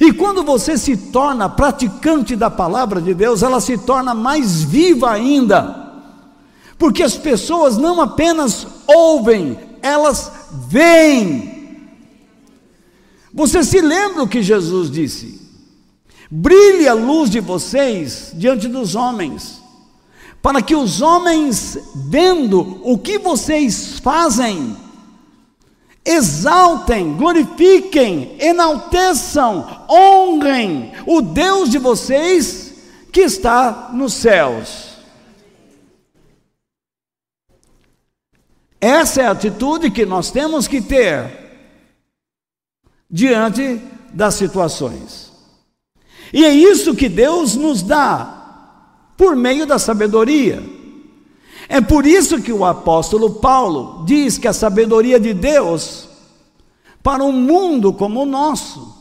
E 0.00 0.12
quando 0.12 0.42
você 0.42 0.76
se 0.76 0.96
torna 0.96 1.48
praticante 1.48 2.36
da 2.36 2.50
palavra 2.50 3.00
de 3.00 3.14
Deus, 3.14 3.42
ela 3.42 3.60
se 3.60 3.78
torna 3.78 4.14
mais 4.14 4.62
viva 4.62 5.10
ainda. 5.10 5.84
Porque 6.78 7.02
as 7.02 7.16
pessoas 7.16 7.78
não 7.78 8.00
apenas 8.00 8.66
ouvem, 8.86 9.58
elas 9.80 10.30
veem. 10.68 11.56
Você 13.32 13.62
se 13.64 13.80
lembra 13.80 14.22
o 14.22 14.28
que 14.28 14.42
Jesus 14.42 14.90
disse? 14.90 15.40
Brilhe 16.30 16.88
a 16.88 16.94
luz 16.94 17.30
de 17.30 17.40
vocês 17.40 18.32
diante 18.34 18.68
dos 18.68 18.94
homens, 18.94 19.62
para 20.42 20.60
que 20.60 20.74
os 20.74 21.00
homens, 21.00 21.78
vendo 21.94 22.80
o 22.82 22.98
que 22.98 23.18
vocês 23.18 23.98
fazem, 24.00 24.76
exaltem, 26.06 27.14
glorifiquem, 27.16 28.36
enalteçam, 28.40 29.84
honrem 29.90 30.92
o 31.04 31.20
Deus 31.20 31.68
de 31.68 31.78
vocês 31.78 32.74
que 33.12 33.22
está 33.22 33.90
nos 33.92 34.14
céus. 34.14 34.96
Essa 38.80 39.22
é 39.22 39.26
a 39.26 39.32
atitude 39.32 39.90
que 39.90 40.06
nós 40.06 40.30
temos 40.30 40.68
que 40.68 40.80
ter 40.80 41.46
diante 43.10 43.80
das 44.12 44.34
situações. 44.34 45.32
E 46.32 46.44
é 46.44 46.52
isso 46.52 46.94
que 46.94 47.08
Deus 47.08 47.54
nos 47.56 47.82
dá 47.82 49.12
por 49.16 49.34
meio 49.34 49.66
da 49.66 49.78
sabedoria. 49.78 50.62
É 51.68 51.80
por 51.80 52.06
isso 52.06 52.40
que 52.40 52.52
o 52.52 52.64
apóstolo 52.64 53.34
Paulo 53.34 54.04
diz 54.04 54.38
que 54.38 54.46
a 54.46 54.52
sabedoria 54.52 55.18
de 55.18 55.34
Deus 55.34 56.08
para 57.02 57.24
um 57.24 57.32
mundo 57.32 57.92
como 57.92 58.22
o 58.22 58.26
nosso 58.26 58.94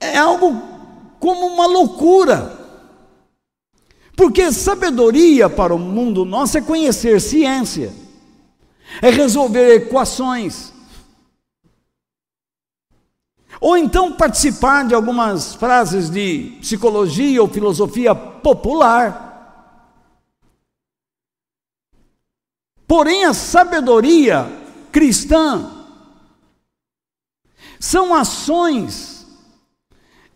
é 0.00 0.18
algo 0.18 0.60
como 1.20 1.46
uma 1.46 1.66
loucura. 1.66 2.60
Porque 4.16 4.52
sabedoria 4.52 5.48
para 5.48 5.74
o 5.74 5.78
mundo 5.78 6.24
nosso 6.24 6.58
é 6.58 6.60
conhecer 6.60 7.20
ciência, 7.20 7.92
é 9.00 9.10
resolver 9.10 9.76
equações, 9.76 10.72
ou 13.60 13.76
então 13.76 14.12
participar 14.12 14.84
de 14.84 14.94
algumas 14.94 15.54
frases 15.54 16.10
de 16.10 16.56
psicologia 16.60 17.40
ou 17.40 17.48
filosofia 17.48 18.12
popular. 18.12 19.31
Porém, 22.92 23.24
a 23.24 23.32
sabedoria 23.32 24.52
cristã 24.92 25.66
são 27.80 28.14
ações 28.14 29.26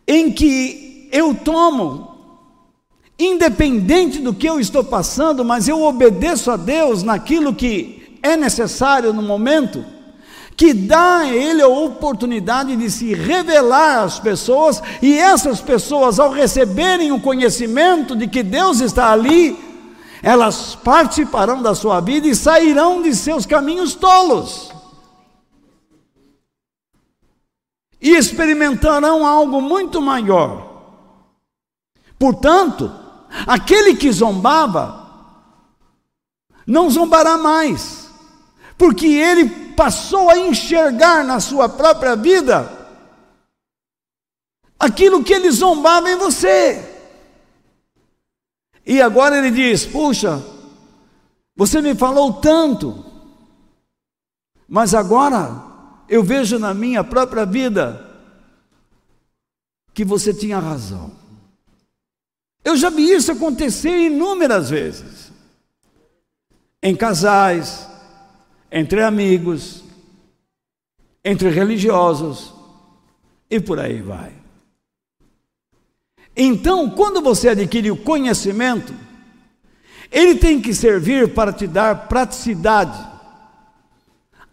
em 0.08 0.32
que 0.32 1.06
eu 1.12 1.34
tomo, 1.34 2.16
independente 3.18 4.20
do 4.20 4.32
que 4.32 4.48
eu 4.48 4.58
estou 4.58 4.82
passando, 4.82 5.44
mas 5.44 5.68
eu 5.68 5.82
obedeço 5.82 6.50
a 6.50 6.56
Deus 6.56 7.02
naquilo 7.02 7.54
que 7.54 8.18
é 8.22 8.38
necessário 8.38 9.12
no 9.12 9.20
momento, 9.20 9.84
que 10.56 10.72
dá 10.72 11.18
a 11.18 11.28
Ele 11.28 11.60
a 11.60 11.68
oportunidade 11.68 12.74
de 12.74 12.90
se 12.90 13.12
revelar 13.12 14.02
às 14.02 14.18
pessoas, 14.18 14.82
e 15.02 15.18
essas 15.18 15.60
pessoas, 15.60 16.18
ao 16.18 16.30
receberem 16.30 17.12
o 17.12 17.20
conhecimento 17.20 18.16
de 18.16 18.26
que 18.26 18.42
Deus 18.42 18.80
está 18.80 19.12
ali, 19.12 19.65
elas 20.26 20.74
participarão 20.74 21.62
da 21.62 21.72
sua 21.72 22.00
vida 22.00 22.26
e 22.26 22.34
sairão 22.34 23.00
de 23.00 23.14
seus 23.14 23.46
caminhos 23.46 23.94
tolos. 23.94 24.72
E 28.00 28.10
experimentarão 28.10 29.24
algo 29.24 29.60
muito 29.60 30.02
maior. 30.02 30.66
Portanto, 32.18 32.92
aquele 33.46 33.94
que 33.94 34.10
zombava, 34.10 35.06
não 36.66 36.90
zombará 36.90 37.38
mais, 37.38 38.10
porque 38.76 39.06
ele 39.06 39.48
passou 39.76 40.28
a 40.28 40.36
enxergar 40.36 41.22
na 41.22 41.38
sua 41.38 41.68
própria 41.68 42.16
vida 42.16 42.68
aquilo 44.76 45.22
que 45.22 45.32
ele 45.32 45.52
zombava 45.52 46.10
em 46.10 46.16
você. 46.16 46.95
E 48.86 49.02
agora 49.02 49.36
ele 49.36 49.50
diz: 49.50 49.84
Puxa, 49.84 50.42
você 51.56 51.82
me 51.82 51.94
falou 51.94 52.34
tanto, 52.34 53.04
mas 54.68 54.94
agora 54.94 55.64
eu 56.08 56.22
vejo 56.22 56.58
na 56.58 56.72
minha 56.72 57.02
própria 57.02 57.44
vida 57.44 58.04
que 59.92 60.04
você 60.04 60.32
tinha 60.32 60.58
razão. 60.58 61.10
Eu 62.64 62.76
já 62.76 62.90
vi 62.90 63.10
isso 63.10 63.32
acontecer 63.32 64.06
inúmeras 64.06 64.70
vezes. 64.70 65.32
Em 66.82 66.94
casais, 66.94 67.88
entre 68.70 69.02
amigos, 69.02 69.82
entre 71.24 71.48
religiosos 71.48 72.52
e 73.50 73.58
por 73.58 73.80
aí 73.80 74.00
vai. 74.00 74.45
Então, 76.36 76.90
quando 76.90 77.22
você 77.22 77.48
adquire 77.48 77.90
o 77.90 77.96
conhecimento, 77.96 78.92
ele 80.12 80.34
tem 80.34 80.60
que 80.60 80.74
servir 80.74 81.32
para 81.32 81.52
te 81.52 81.66
dar 81.66 82.08
praticidade, 82.08 82.98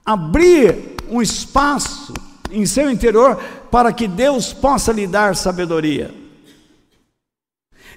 abrir 0.06 0.96
um 1.10 1.22
espaço 1.22 2.13
em 2.52 2.65
seu 2.65 2.89
interior 2.89 3.36
para 3.69 3.91
que 3.91 4.08
Deus 4.08 4.54
possa 4.54 4.91
lhe 4.91 5.08
dar 5.08 5.36
sabedoria. 5.36 6.13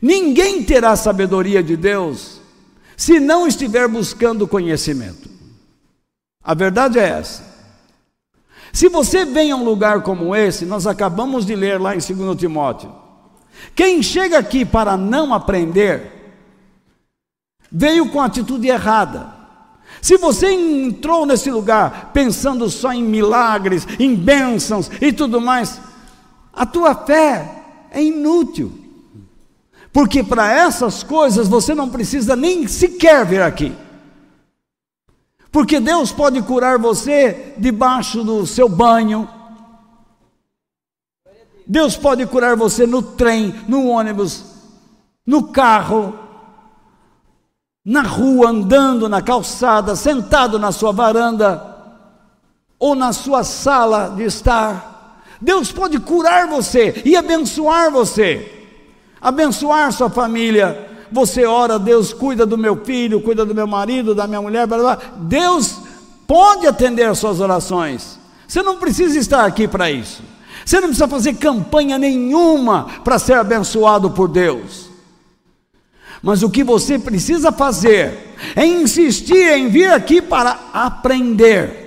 Ninguém 0.01 0.63
terá 0.63 0.97
sabedoria 0.97 1.63
de 1.63 1.77
Deus 1.77 2.41
se 2.97 3.21
não 3.21 3.47
estiver 3.47 3.87
buscando 3.89 4.49
conhecimento. 4.49 5.29
A 6.43 6.55
verdade 6.55 6.99
é 6.99 7.09
essa. 7.09 7.45
Se 8.73 8.89
você 8.89 9.25
vem 9.25 9.51
a 9.51 9.57
um 9.57 9.65
lugar 9.65 10.03
como 10.03 10.35
esse, 10.35 10.65
nós 10.65 10.87
acabamos 10.87 11.47
de 11.47 11.55
ler 11.55 11.81
lá 11.81 11.95
em 11.95 11.99
2 11.99 12.39
Timóteo, 12.39 12.93
quem 13.75 14.03
chega 14.03 14.39
aqui 14.39 14.65
para 14.65 14.97
não 14.97 15.35
aprender, 15.35 16.13
veio 17.71 18.09
com 18.11 18.21
a 18.21 18.27
atitude 18.27 18.69
errada. 18.69 19.35
Se 20.01 20.17
você 20.17 20.51
entrou 20.53 21.27
nesse 21.27 21.51
lugar 21.51 22.11
pensando 22.13 22.69
só 22.71 22.93
em 22.93 23.03
milagres, 23.03 23.87
em 23.99 24.15
bênçãos 24.15 24.91
e 25.01 25.13
tudo 25.13 25.41
mais, 25.41 25.81
a 26.53 26.65
tua 26.65 26.95
fé 26.95 27.65
é 27.91 28.03
inútil. 28.03 28.73
Porque 29.93 30.23
para 30.23 30.53
essas 30.53 31.03
coisas 31.03 31.49
você 31.49 31.75
não 31.75 31.89
precisa 31.89 32.37
nem 32.37 32.67
sequer 32.69 33.25
vir 33.25 33.43
aqui. 33.43 33.75
Porque 35.51 35.81
Deus 35.81 36.13
pode 36.13 36.43
curar 36.43 36.79
você 36.79 37.55
debaixo 37.57 38.23
do 38.23 38.47
seu 38.47 38.69
banho, 38.69 39.27
Deus 41.67 41.97
pode 41.97 42.25
curar 42.27 42.55
você 42.55 42.87
no 42.87 43.03
trem, 43.03 43.55
no 43.67 43.89
ônibus, 43.89 44.45
no 45.27 45.49
carro, 45.49 46.17
na 47.85 48.03
rua, 48.03 48.51
andando 48.51 49.09
na 49.09 49.21
calçada, 49.21 49.97
sentado 49.97 50.59
na 50.59 50.71
sua 50.71 50.93
varanda 50.93 51.77
ou 52.79 52.95
na 52.95 53.13
sua 53.13 53.43
sala 53.43 54.13
de 54.17 54.23
estar. 54.23 55.23
Deus 55.41 55.73
pode 55.73 55.99
curar 55.99 56.47
você 56.47 57.03
e 57.05 57.17
abençoar 57.17 57.91
você, 57.91 58.69
abençoar 59.21 59.93
sua 59.93 60.09
família. 60.09 60.85
Você 61.11 61.45
ora, 61.45 61.79
Deus 61.79 62.13
cuida 62.13 62.45
do 62.45 62.59
meu 62.59 62.85
filho, 62.85 63.21
cuida 63.21 63.45
do 63.45 63.55
meu 63.55 63.67
marido, 63.67 64.15
da 64.15 64.27
minha 64.27 64.43
mulher, 64.43 64.67
blá, 64.67 64.79
blá. 64.79 64.99
Deus 65.19 65.81
pode 66.27 66.67
atender 66.67 67.05
as 67.05 67.19
suas 67.19 67.41
orações. 67.41 68.19
Você 68.47 68.63
não 68.63 68.79
precisa 68.79 69.19
estar 69.19 69.45
aqui 69.45 69.69
para 69.69 69.91
isso. 69.91 70.23
Você 70.67 70.81
não 70.81 70.89
precisa 70.89 71.07
fazer 71.07 71.35
campanha 71.35 71.97
nenhuma 71.97 73.01
para 73.05 73.21
ser 73.21 73.35
abençoado 73.35 74.11
por 74.11 74.27
Deus. 74.27 74.91
Mas 76.21 76.43
o 76.43 76.51
que 76.51 76.65
você 76.65 76.99
precisa 76.99 77.53
fazer 77.53 78.35
é 78.57 78.67
insistir 78.67 79.47
em 79.53 79.69
vir 79.69 79.93
aqui 79.93 80.21
para 80.21 80.59
aprender. 80.73 81.85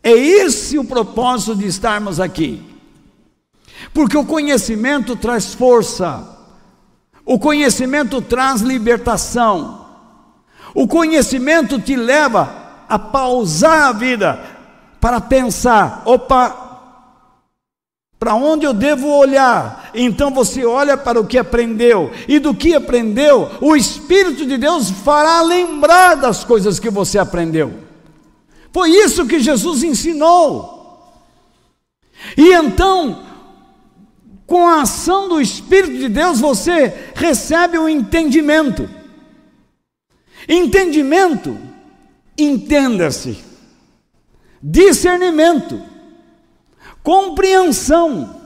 É 0.00 0.12
esse 0.12 0.78
o 0.78 0.84
propósito 0.84 1.56
de 1.56 1.66
estarmos 1.66 2.20
aqui. 2.20 2.62
Porque 3.92 4.16
o 4.16 4.24
conhecimento 4.24 5.16
traz 5.16 5.54
força, 5.54 6.38
o 7.24 7.36
conhecimento 7.36 8.22
traz 8.22 8.60
libertação, 8.60 9.86
o 10.72 10.86
conhecimento 10.86 11.80
te 11.80 11.96
leva 11.96 12.84
a 12.88 12.96
pausar 12.96 13.88
a 13.88 13.92
vida, 13.92 14.53
para 15.04 15.20
pensar: 15.20 16.00
opa, 16.06 16.96
para 18.18 18.34
onde 18.34 18.64
eu 18.64 18.72
devo 18.72 19.06
olhar? 19.06 19.90
Então 19.92 20.30
você 20.30 20.64
olha 20.64 20.96
para 20.96 21.20
o 21.20 21.26
que 21.26 21.36
aprendeu, 21.36 22.10
e 22.26 22.38
do 22.38 22.54
que 22.54 22.74
aprendeu, 22.74 23.50
o 23.60 23.76
Espírito 23.76 24.46
de 24.46 24.56
Deus 24.56 24.88
fará 24.88 25.42
lembrar 25.42 26.14
das 26.14 26.42
coisas 26.42 26.80
que 26.80 26.88
você 26.88 27.18
aprendeu. 27.18 27.74
Foi 28.72 28.88
isso 28.88 29.26
que 29.26 29.40
Jesus 29.40 29.82
ensinou. 29.82 31.12
E 32.34 32.54
então, 32.54 33.26
com 34.46 34.66
a 34.66 34.80
ação 34.80 35.28
do 35.28 35.38
Espírito 35.38 35.98
de 35.98 36.08
Deus, 36.08 36.40
você 36.40 37.10
recebe 37.14 37.76
o 37.76 37.86
entendimento. 37.86 38.88
Entendimento, 40.48 41.58
entenda-se 42.38 43.52
discernimento, 44.64 45.82
compreensão. 47.02 48.40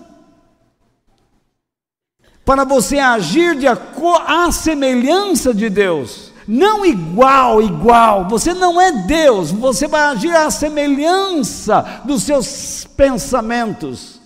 para 2.44 2.64
você 2.64 2.98
agir 2.98 3.56
de 3.56 3.66
a 3.66 4.50
semelhança 4.50 5.52
de 5.52 5.68
Deus, 5.68 6.32
não 6.46 6.82
igual, 6.82 7.60
igual. 7.60 8.26
Você 8.26 8.54
não 8.54 8.80
é 8.80 8.90
Deus, 9.06 9.50
você 9.50 9.86
vai 9.86 10.00
agir 10.00 10.34
à 10.34 10.50
semelhança 10.50 12.00
dos 12.06 12.22
seus 12.22 12.86
pensamentos, 12.96 14.18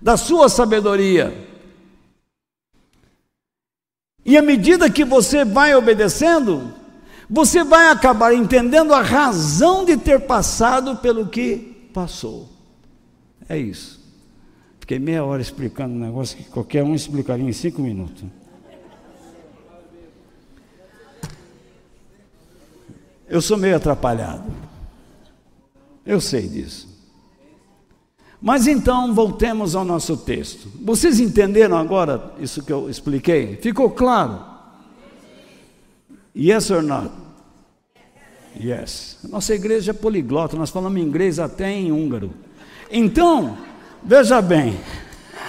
da 0.00 0.16
sua 0.16 0.48
sabedoria. 0.48 1.48
E 4.24 4.36
à 4.36 4.42
medida 4.42 4.88
que 4.88 5.04
você 5.04 5.44
vai 5.44 5.74
obedecendo, 5.74 6.77
você 7.28 7.62
vai 7.62 7.90
acabar 7.90 8.32
entendendo 8.32 8.94
a 8.94 9.02
razão 9.02 9.84
de 9.84 9.96
ter 9.96 10.20
passado 10.20 10.96
pelo 10.96 11.28
que 11.28 11.90
passou. 11.92 12.48
É 13.48 13.58
isso. 13.58 13.98
Fiquei 14.80 14.98
meia 14.98 15.24
hora 15.24 15.42
explicando 15.42 15.94
um 15.94 15.98
negócio 15.98 16.36
que 16.36 16.44
qualquer 16.44 16.82
um 16.82 16.94
explicaria 16.94 17.46
em 17.46 17.52
cinco 17.52 17.82
minutos. 17.82 18.24
Eu 23.28 23.42
sou 23.42 23.58
meio 23.58 23.76
atrapalhado. 23.76 24.50
Eu 26.06 26.20
sei 26.22 26.48
disso. 26.48 26.88
Mas 28.40 28.66
então 28.66 29.14
voltemos 29.14 29.74
ao 29.74 29.84
nosso 29.84 30.16
texto. 30.16 30.70
Vocês 30.82 31.20
entenderam 31.20 31.76
agora 31.76 32.32
isso 32.40 32.62
que 32.62 32.72
eu 32.72 32.88
expliquei? 32.88 33.56
Ficou 33.56 33.90
claro? 33.90 34.57
Yes 36.38 36.70
or 36.70 36.82
not? 36.82 37.10
Yes. 38.58 39.18
Nossa 39.28 39.54
igreja 39.54 39.90
é 39.90 39.94
poliglota, 39.94 40.56
nós 40.56 40.70
falamos 40.70 41.00
inglês 41.02 41.38
até 41.40 41.70
em 41.70 41.90
húngaro. 41.90 42.32
Então, 42.90 43.58
veja 44.04 44.40
bem. 44.40 44.78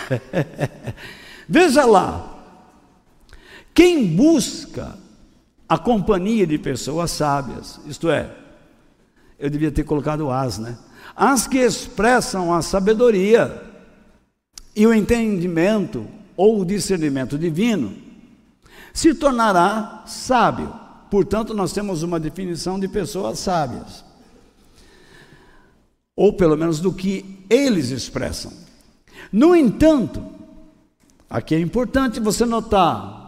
veja 1.48 1.86
lá. 1.86 2.38
Quem 3.74 4.16
busca 4.16 4.98
a 5.68 5.78
companhia 5.78 6.48
de 6.48 6.58
pessoas 6.58 7.12
sábias, 7.12 7.80
isto 7.86 8.10
é, 8.10 8.32
eu 9.38 9.50
devia 9.50 9.72
ter 9.72 9.84
colocado 9.84 10.32
as, 10.32 10.58
né? 10.58 10.78
As 11.16 11.48
que 11.48 11.60
expressam 11.60 12.54
a 12.54 12.62
sabedoria 12.62 13.62
e 14.76 14.88
o 14.88 14.94
entendimento 14.94 16.08
ou 16.36 16.62
o 16.62 16.66
discernimento 16.66 17.38
divino, 17.38 18.09
se 18.94 19.14
tornará 19.14 20.04
sábio. 20.06 20.74
Portanto, 21.10 21.54
nós 21.54 21.74
temos 21.74 22.04
uma 22.04 22.20
definição 22.20 22.80
de 22.80 22.88
pessoas 22.88 23.40
sábias. 23.40 24.04
Ou 26.16 26.34
pelo 26.34 26.58
menos 26.58 26.80
do 26.80 26.94
que 26.94 27.46
eles 27.50 27.90
expressam. 27.90 28.52
No 29.32 29.56
entanto, 29.56 30.24
aqui 31.30 31.56
é 31.56 31.60
importante 31.60 32.20
você 32.20 32.46
notar 32.46 33.20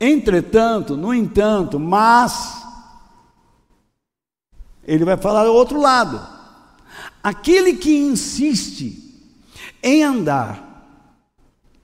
Entretanto, 0.00 0.96
no 0.96 1.12
entanto, 1.12 1.78
mas, 1.78 2.62
ele 4.84 5.04
vai 5.04 5.16
falar 5.16 5.44
do 5.44 5.52
outro 5.52 5.80
lado. 5.80 6.24
Aquele 7.22 7.74
que 7.74 7.96
insiste 7.96 9.04
em 9.82 10.04
andar, 10.04 10.86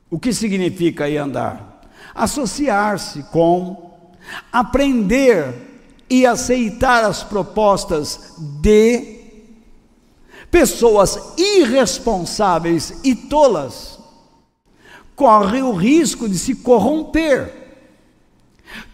o 0.09 0.19
que 0.19 0.33
significa 0.33 1.11
em 1.11 1.17
andar? 1.17 1.74
Associar-se 2.15 3.23
com, 3.25 3.91
aprender 4.53 5.55
e 6.09 6.25
aceitar 6.25 7.05
as 7.05 7.23
propostas 7.23 8.35
de 8.61 9.21
pessoas 10.51 11.19
irresponsáveis 11.37 13.01
e 13.03 13.15
tolas, 13.15 13.99
corre 15.17 15.63
o 15.63 15.73
risco 15.73 16.29
de 16.29 16.39
se 16.39 16.55
corromper 16.55 17.65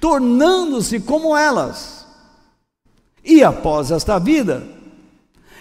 tornando-se 0.01 1.01
como 1.01 1.37
elas. 1.37 2.07
E 3.25 3.43
após 3.43 3.91
esta 3.91 4.19
vida, 4.19 4.67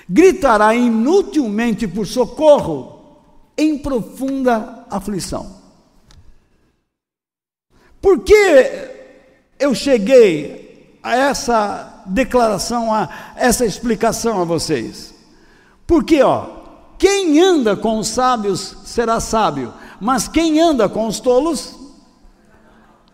gritará 0.07 0.73
inutilmente 0.73 1.87
por 1.87 2.07
socorro 2.07 3.17
em 3.57 3.77
profunda 3.77 4.85
aflição. 4.89 5.58
Por 8.01 8.19
que 8.19 8.89
eu 9.59 9.75
cheguei 9.75 10.97
a 11.03 11.15
essa 11.15 12.03
declaração, 12.05 12.93
a 12.93 13.09
essa 13.35 13.65
explicação 13.65 14.41
a 14.41 14.45
vocês? 14.45 15.13
Porque, 15.85 16.21
ó, 16.21 16.59
quem 16.97 17.39
anda 17.41 17.75
com 17.75 17.99
os 17.99 18.07
sábios 18.07 18.77
será 18.85 19.19
sábio, 19.19 19.73
mas 19.99 20.27
quem 20.27 20.59
anda 20.59 20.87
com 20.87 21.07
os 21.07 21.19
tolos 21.19 21.77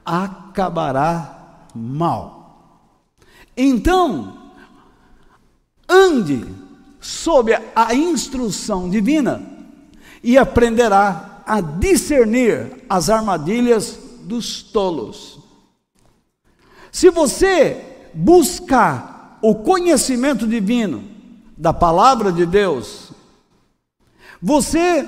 acabará 0.04 1.66
mal. 1.74 2.82
Então, 3.58 4.38
ande 5.88 6.46
sob 7.00 7.58
a 7.76 7.94
instrução 7.94 8.90
divina 8.90 9.42
e 10.24 10.38
aprenderá 10.38 11.44
a 11.46 11.62
discernir 11.62 12.84
as 12.90 13.10
armadilhas 13.10 14.00
dos 14.26 14.64
tolos. 14.64 15.40
Se 16.92 17.10
você 17.10 18.10
buscar 18.14 19.40
o 19.42 19.56
conhecimento 19.56 20.48
divino 20.48 21.04
da 21.58 21.74
palavra 21.74 22.32
de 22.32 22.46
Deus, 22.46 23.12
você 24.42 25.08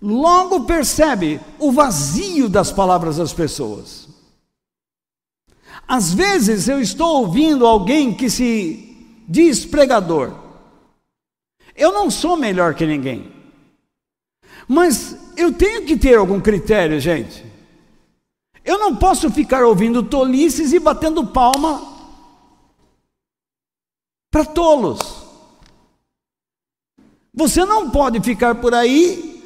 logo 0.00 0.64
percebe 0.64 1.40
o 1.58 1.70
vazio 1.70 2.48
das 2.48 2.72
palavras 2.72 3.16
das 3.16 3.32
pessoas. 3.32 4.08
Às 5.86 6.12
vezes 6.12 6.68
eu 6.68 6.80
estou 6.80 7.22
ouvindo 7.22 7.66
alguém 7.66 8.14
que 8.14 8.30
se 8.30 9.22
diz 9.28 9.64
pregador. 9.64 10.32
Eu 11.76 11.92
não 11.92 12.10
sou 12.10 12.36
melhor 12.36 12.74
que 12.74 12.86
ninguém. 12.86 13.41
Mas 14.72 15.14
eu 15.36 15.52
tenho 15.52 15.84
que 15.84 15.98
ter 15.98 16.16
algum 16.16 16.40
critério, 16.40 16.98
gente. 16.98 17.44
Eu 18.64 18.78
não 18.78 18.96
posso 18.96 19.30
ficar 19.30 19.62
ouvindo 19.62 20.02
tolices 20.02 20.72
e 20.72 20.78
batendo 20.78 21.26
palma 21.26 21.92
para 24.30 24.46
tolos. 24.46 24.98
Você 27.34 27.66
não 27.66 27.90
pode 27.90 28.18
ficar 28.22 28.54
por 28.62 28.72
aí 28.72 29.44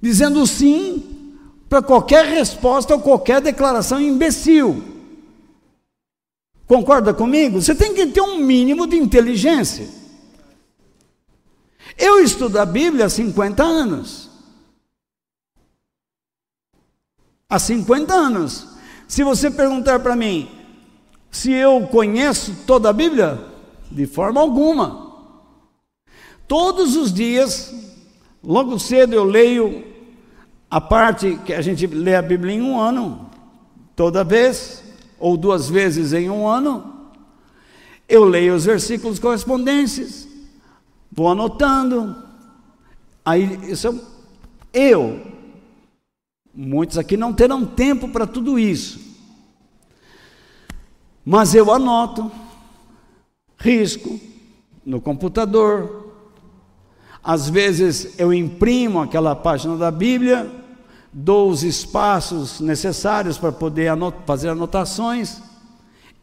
dizendo 0.00 0.46
sim 0.46 1.34
para 1.68 1.82
qualquer 1.82 2.24
resposta 2.24 2.94
ou 2.94 3.00
qualquer 3.00 3.40
declaração 3.40 4.00
imbecil. 4.00 4.80
Concorda 6.68 7.12
comigo? 7.12 7.60
Você 7.60 7.74
tem 7.74 7.92
que 7.92 8.06
ter 8.06 8.20
um 8.20 8.38
mínimo 8.38 8.86
de 8.86 8.96
inteligência. 8.96 10.05
Eu 11.96 12.20
estudo 12.22 12.58
a 12.58 12.66
Bíblia 12.66 13.06
há 13.06 13.08
50 13.08 13.62
anos. 13.62 14.30
Há 17.48 17.58
50 17.58 18.12
anos. 18.12 18.68
Se 19.08 19.22
você 19.22 19.50
perguntar 19.50 20.00
para 20.00 20.16
mim 20.16 20.50
se 21.30 21.52
eu 21.52 21.86
conheço 21.88 22.54
toda 22.66 22.90
a 22.90 22.92
Bíblia, 22.92 23.38
de 23.90 24.06
forma 24.06 24.40
alguma. 24.40 25.06
Todos 26.48 26.96
os 26.96 27.12
dias 27.12 27.72
Logo 28.46 28.78
cedo 28.78 29.12
eu 29.12 29.24
leio 29.24 29.82
a 30.70 30.80
parte 30.80 31.36
que 31.44 31.52
a 31.52 31.60
gente 31.60 31.84
lê 31.84 32.14
a 32.14 32.22
Bíblia 32.22 32.54
em 32.54 32.62
um 32.62 32.78
ano, 32.78 33.28
toda 33.96 34.22
vez, 34.22 34.84
ou 35.18 35.36
duas 35.36 35.68
vezes 35.68 36.12
em 36.12 36.30
um 36.30 36.46
ano. 36.46 37.10
Eu 38.08 38.24
leio 38.24 38.54
os 38.54 38.64
versículos 38.64 39.18
correspondentes, 39.18 40.25
vou 41.16 41.30
anotando. 41.30 42.14
Aí, 43.24 43.58
isso 43.70 44.00
eu. 44.72 45.20
Muitos 46.54 46.98
aqui 46.98 47.16
não 47.16 47.32
terão 47.32 47.64
tempo 47.64 48.08
para 48.08 48.26
tudo 48.26 48.58
isso. 48.58 49.00
Mas 51.24 51.54
eu 51.54 51.72
anoto, 51.72 52.30
risco 53.58 54.20
no 54.84 55.00
computador, 55.00 56.14
às 57.22 57.48
vezes 57.48 58.16
eu 58.16 58.32
imprimo 58.32 59.00
aquela 59.00 59.34
página 59.34 59.76
da 59.76 59.90
Bíblia, 59.90 60.48
dou 61.12 61.50
os 61.50 61.64
espaços 61.64 62.60
necessários 62.60 63.36
para 63.36 63.50
poder 63.50 63.88
anot 63.88 64.16
fazer 64.24 64.50
anotações, 64.50 65.42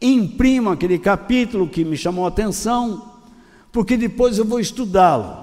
imprimo 0.00 0.70
aquele 0.70 0.98
capítulo 0.98 1.68
que 1.68 1.84
me 1.84 1.98
chamou 1.98 2.24
a 2.24 2.28
atenção, 2.28 3.13
porque 3.74 3.96
depois 3.96 4.38
eu 4.38 4.44
vou 4.44 4.60
estudá-lo. 4.60 5.36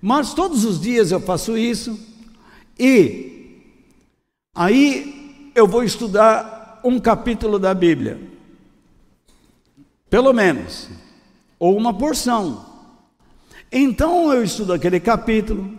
Mas 0.00 0.32
todos 0.32 0.64
os 0.64 0.80
dias 0.80 1.10
eu 1.10 1.18
faço 1.18 1.58
isso 1.58 1.98
e 2.78 3.64
aí 4.54 5.50
eu 5.56 5.66
vou 5.66 5.82
estudar 5.82 6.80
um 6.84 7.00
capítulo 7.00 7.58
da 7.58 7.74
Bíblia, 7.74 8.20
pelo 10.08 10.32
menos, 10.32 10.88
ou 11.58 11.76
uma 11.76 11.92
porção. 11.92 12.64
Então 13.72 14.32
eu 14.32 14.44
estudo 14.44 14.72
aquele 14.72 15.00
capítulo, 15.00 15.76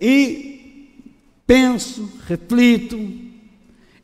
e 0.00 1.02
penso, 1.44 2.08
reflito, 2.28 2.96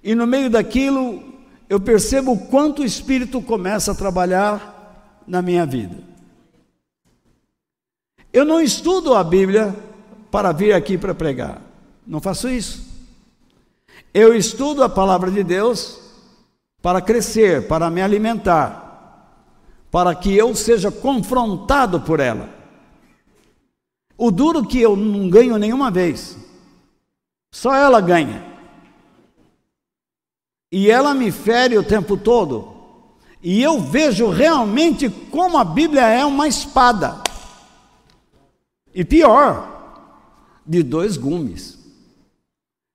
e 0.03 0.16
no 0.16 0.27
meio 0.27 0.51
daquilo 0.51 1.23
eu 1.69 1.79
percebo 1.79 2.33
o 2.33 2.47
quanto 2.49 2.83
o 2.83 2.85
Espírito 2.85 3.40
começa 3.40 3.92
a 3.92 3.95
trabalhar 3.95 4.76
na 5.27 5.43
minha 5.43 5.67
vida. 5.67 5.97
Eu 8.33 8.45
não 8.45 8.61
estudo 8.61 9.15
a 9.15 9.25
Bíblia 9.25 9.75
para 10.31 10.53
vir 10.53 10.73
aqui 10.73 10.99
para 10.99 11.15
pregar, 11.15 11.62
não 12.07 12.21
faço 12.21 12.49
isso. 12.49 12.87
Eu 14.12 14.35
estudo 14.35 14.83
a 14.83 14.89
palavra 14.89 15.31
de 15.31 15.43
Deus 15.43 16.01
para 16.83 17.01
crescer, 17.01 17.67
para 17.67 17.91
me 17.91 18.01
alimentar, 18.03 19.43
para 19.91 20.15
que 20.15 20.35
eu 20.35 20.55
seja 20.55 20.91
confrontado 20.91 22.01
por 22.01 22.21
ela. 22.21 22.49
O 24.17 24.31
duro 24.31 24.67
que 24.67 24.81
eu 24.81 24.97
não 24.97 25.29
ganho 25.29 25.59
nenhuma 25.59 25.91
vez, 25.91 26.37
só 27.53 27.75
ela 27.75 28.01
ganha. 28.01 28.45
E 30.71 30.91
ela 30.91 31.15
me 31.15 31.31
fere 31.33 31.79
o 31.79 31.83
tempo 31.83 32.17
todo. 32.17 32.76
E 33.49 33.63
eu 33.63 33.81
vejo 33.81 34.29
realmente 34.29 35.09
como 35.09 35.57
a 35.57 35.63
Bíblia 35.63 36.03
é 36.03 36.25
uma 36.25 36.49
espada. 36.49 37.23
E 38.93 39.05
pior, 39.05 40.19
de 40.67 40.83
dois 40.83 41.17
gumes. 41.17 41.79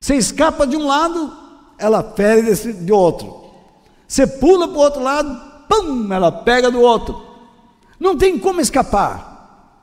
Você 0.04 0.18
escapa 0.18 0.68
de 0.68 0.76
um 0.76 0.86
lado, 0.86 1.34
ela 1.78 2.04
fere 2.04 2.42
desse, 2.42 2.74
de 2.74 2.92
outro. 2.92 3.46
Você 4.06 4.28
pula 4.28 4.68
para 4.68 4.78
o 4.78 4.82
outro 4.82 5.02
lado, 5.02 5.68
pum, 5.70 6.12
ela 6.12 6.30
pega 6.30 6.70
do 6.70 6.82
outro. 6.82 7.26
Não 7.98 8.18
tem 8.18 8.38
como 8.38 8.60
escapar. 8.60 9.80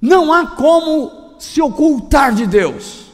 Não 0.00 0.32
há 0.32 0.46
como 0.46 1.34
se 1.38 1.60
ocultar 1.60 2.34
de 2.34 2.46
Deus. 2.46 3.12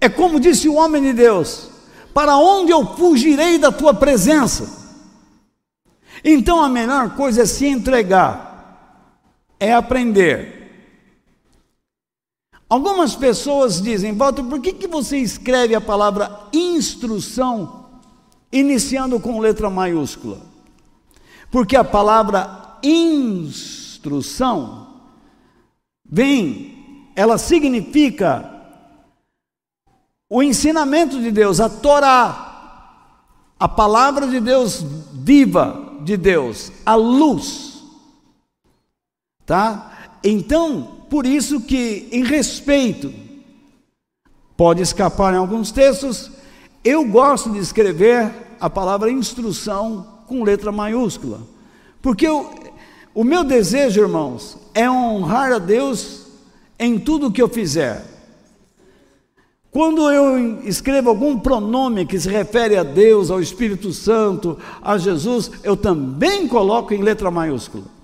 É 0.00 0.08
como 0.08 0.38
disse 0.38 0.68
o 0.68 0.76
homem 0.76 1.02
de 1.02 1.12
Deus: 1.12 1.76
Para 2.18 2.36
onde 2.36 2.72
eu 2.72 2.84
fugirei 2.96 3.58
da 3.58 3.70
tua 3.70 3.94
presença? 3.94 4.68
Então 6.24 6.60
a 6.60 6.68
melhor 6.68 7.14
coisa 7.14 7.42
é 7.42 7.46
se 7.46 7.64
entregar, 7.64 9.46
é 9.60 9.72
aprender 9.72 10.56
Algumas 12.68 13.14
pessoas 13.14 13.80
dizem, 13.80 14.16
Walter, 14.16 14.42
por 14.42 14.60
que, 14.60 14.72
que 14.72 14.88
você 14.88 15.18
escreve 15.18 15.76
a 15.76 15.80
palavra 15.80 16.40
instrução 16.52 17.86
iniciando 18.50 19.20
com 19.20 19.38
letra 19.38 19.70
maiúscula? 19.70 20.40
Porque 21.52 21.76
a 21.76 21.84
palavra 21.84 22.80
instrução 22.82 24.88
vem, 26.04 27.06
ela 27.14 27.38
significa 27.38 28.57
o 30.30 30.42
ensinamento 30.42 31.20
de 31.20 31.30
Deus, 31.30 31.60
a 31.60 31.68
Torá, 31.68 32.48
a 33.58 33.68
palavra 33.68 34.26
de 34.26 34.40
Deus 34.40 34.84
viva 35.12 35.96
de 36.02 36.16
Deus, 36.16 36.70
a 36.84 36.94
luz. 36.94 37.82
Tá? 39.46 39.92
Então, 40.22 40.98
por 41.08 41.24
isso 41.24 41.60
que, 41.60 42.08
em 42.12 42.22
respeito, 42.22 43.12
pode 44.56 44.82
escapar 44.82 45.32
em 45.32 45.38
alguns 45.38 45.70
textos, 45.70 46.30
eu 46.84 47.04
gosto 47.06 47.50
de 47.50 47.58
escrever 47.58 48.30
a 48.60 48.68
palavra 48.68 49.10
instrução 49.10 50.18
com 50.26 50.42
letra 50.42 50.70
maiúscula, 50.70 51.40
porque 52.02 52.26
eu, 52.26 52.52
o 53.14 53.24
meu 53.24 53.42
desejo, 53.42 54.00
irmãos, 54.00 54.58
é 54.74 54.88
honrar 54.90 55.52
a 55.52 55.58
Deus 55.58 56.26
em 56.78 56.98
tudo 56.98 57.32
que 57.32 57.40
eu 57.40 57.48
fizer. 57.48 58.17
Quando 59.70 60.10
eu 60.10 60.62
escrevo 60.64 61.10
algum 61.10 61.38
pronome 61.38 62.06
que 62.06 62.18
se 62.18 62.28
refere 62.28 62.76
a 62.76 62.82
Deus, 62.82 63.30
ao 63.30 63.40
Espírito 63.40 63.92
Santo, 63.92 64.58
a 64.82 64.96
Jesus, 64.96 65.50
eu 65.62 65.76
também 65.76 66.48
coloco 66.48 66.94
em 66.94 67.02
letra 67.02 67.30
maiúscula 67.30 67.98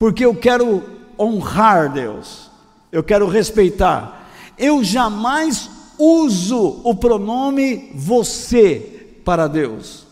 porque 0.00 0.24
eu 0.24 0.34
quero 0.34 0.82
honrar 1.18 1.92
Deus, 1.92 2.50
eu 2.90 3.04
quero 3.04 3.28
respeitar. 3.28 4.30
Eu 4.56 4.82
jamais 4.82 5.70
uso 5.98 6.80
o 6.82 6.94
pronome 6.94 7.92
você 7.94 9.20
para 9.22 9.46
Deus. 9.46 10.06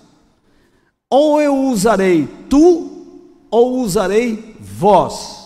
Ou 1.09 1.41
eu 1.41 1.57
usarei 1.57 2.29
tu, 2.51 3.07
ou 3.51 3.79
usarei 3.79 4.57
vós. 4.61 5.38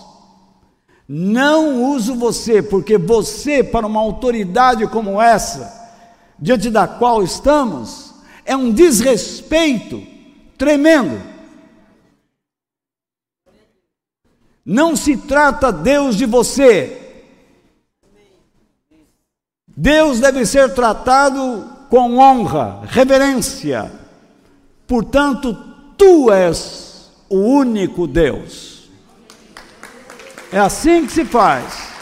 Não 1.08 1.84
uso 1.92 2.14
você, 2.14 2.62
porque 2.62 2.96
você, 2.96 3.62
para 3.62 3.86
uma 3.86 4.00
autoridade 4.00 4.86
como 4.86 5.20
essa, 5.20 5.82
diante 6.38 6.70
da 6.70 6.86
qual 6.86 7.22
estamos, 7.22 8.14
é 8.44 8.56
um 8.56 8.72
desrespeito 8.72 10.02
tremendo. 10.56 11.20
Não 14.64 14.94
se 14.94 15.16
trata 15.16 15.72
Deus 15.72 16.16
de 16.16 16.24
você. 16.24 16.98
Deus 19.76 20.20
deve 20.20 20.46
ser 20.46 20.74
tratado 20.74 21.68
com 21.88 22.18
honra, 22.18 22.82
reverência. 22.86 23.90
Portanto, 24.86 25.54
tu 25.96 26.30
és 26.30 27.10
o 27.28 27.36
único 27.36 28.06
Deus. 28.06 28.71
É 30.52 30.58
assim 30.58 31.06
que 31.06 31.12
se 31.12 31.24
faz. 31.24 31.92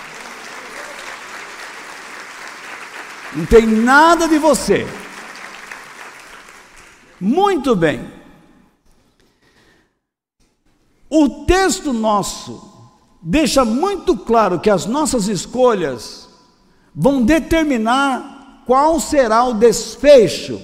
Não 3.32 3.46
tem 3.46 3.64
nada 3.64 4.26
de 4.26 4.38
você. 4.38 4.84
Muito 7.20 7.76
bem. 7.76 8.10
O 11.08 11.44
texto 11.44 11.92
nosso 11.92 12.68
deixa 13.22 13.64
muito 13.64 14.16
claro 14.16 14.58
que 14.58 14.70
as 14.70 14.84
nossas 14.84 15.28
escolhas 15.28 16.28
vão 16.92 17.22
determinar 17.22 18.62
qual 18.66 18.98
será 18.98 19.44
o 19.44 19.54
desfecho 19.54 20.60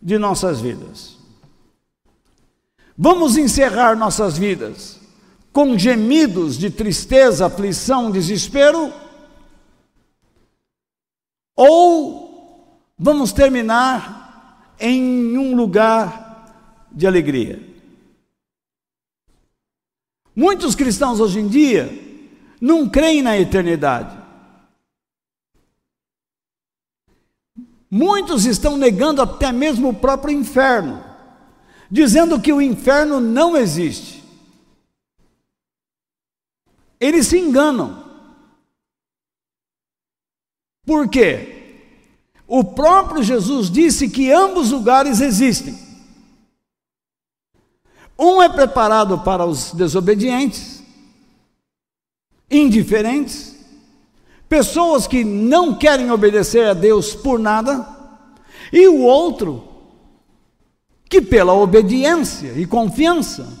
de 0.00 0.16
nossas 0.16 0.60
vidas. 0.60 1.16
Vamos 2.96 3.36
encerrar 3.36 3.96
nossas 3.96 4.38
vidas 4.38 5.03
com 5.54 5.78
gemidos 5.78 6.58
de 6.58 6.68
tristeza, 6.68 7.46
aflição, 7.46 8.10
desespero? 8.10 8.92
Ou 11.56 12.82
vamos 12.98 13.32
terminar 13.32 14.74
em 14.80 15.38
um 15.38 15.54
lugar 15.54 16.82
de 16.90 17.06
alegria? 17.06 17.62
Muitos 20.34 20.74
cristãos 20.74 21.20
hoje 21.20 21.38
em 21.38 21.46
dia 21.46 21.88
não 22.60 22.88
creem 22.88 23.22
na 23.22 23.38
eternidade. 23.38 24.18
Muitos 27.88 28.44
estão 28.44 28.76
negando 28.76 29.22
até 29.22 29.52
mesmo 29.52 29.90
o 29.90 29.94
próprio 29.94 30.36
inferno, 30.36 31.04
dizendo 31.88 32.40
que 32.40 32.52
o 32.52 32.60
inferno 32.60 33.20
não 33.20 33.56
existe. 33.56 34.23
Eles 37.00 37.26
se 37.26 37.38
enganam. 37.38 38.04
Por 40.84 41.08
quê? 41.08 41.54
O 42.46 42.62
próprio 42.62 43.22
Jesus 43.22 43.70
disse 43.70 44.08
que 44.08 44.30
ambos 44.30 44.70
lugares 44.70 45.20
existem. 45.20 45.78
Um 48.18 48.42
é 48.42 48.48
preparado 48.48 49.18
para 49.20 49.44
os 49.44 49.72
desobedientes, 49.72 50.82
indiferentes, 52.50 53.56
pessoas 54.48 55.06
que 55.06 55.24
não 55.24 55.74
querem 55.76 56.10
obedecer 56.10 56.68
a 56.68 56.74
Deus 56.74 57.14
por 57.14 57.38
nada, 57.38 57.88
e 58.72 58.86
o 58.86 59.02
outro, 59.02 59.66
que 61.08 61.20
pela 61.20 61.54
obediência 61.54 62.52
e 62.52 62.66
confiança, 62.66 63.52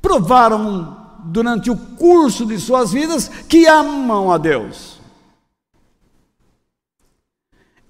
provaram 0.00 1.05
durante 1.26 1.70
o 1.70 1.76
curso 1.76 2.46
de 2.46 2.58
suas 2.58 2.92
vidas 2.92 3.28
que 3.48 3.66
amam 3.66 4.30
a 4.30 4.38
Deus. 4.38 4.96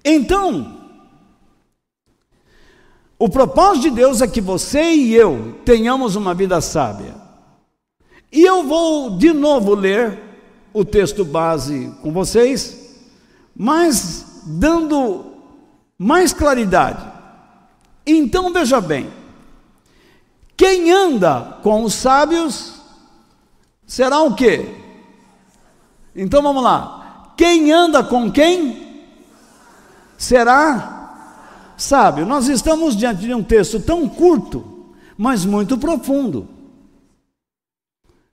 Então, 0.04 0.76
o 3.18 3.28
propósito 3.28 3.82
de 3.84 3.90
Deus 3.90 4.20
é 4.20 4.28
que 4.28 4.40
você 4.40 4.94
e 4.94 5.14
eu 5.14 5.58
tenhamos 5.64 6.16
uma 6.16 6.34
vida 6.34 6.60
sábia. 6.60 7.14
E 8.30 8.42
eu 8.42 8.62
vou 8.62 9.16
de 9.16 9.32
novo 9.32 9.74
ler 9.74 10.18
o 10.72 10.84
texto 10.84 11.24
base 11.24 11.92
com 12.02 12.12
vocês, 12.12 12.94
mas 13.54 14.42
dando 14.46 15.32
mais 15.98 16.32
claridade. 16.32 17.04
Então 18.06 18.52
veja 18.52 18.80
bem: 18.80 19.10
quem 20.56 20.92
anda 20.92 21.58
com 21.62 21.82
os 21.82 21.94
sábios 21.94 22.75
será 23.86 24.20
o 24.20 24.34
quê? 24.34 24.74
Então 26.14 26.42
vamos 26.42 26.62
lá. 26.62 27.32
Quem 27.36 27.72
anda 27.72 28.02
com 28.02 28.30
quem? 28.30 29.04
Será 30.16 30.96
sábio. 31.76 32.24
Nós 32.24 32.48
estamos 32.48 32.96
diante 32.96 33.20
de 33.20 33.34
um 33.34 33.42
texto 33.42 33.78
tão 33.80 34.08
curto, 34.08 34.94
mas 35.16 35.44
muito 35.44 35.76
profundo. 35.76 36.48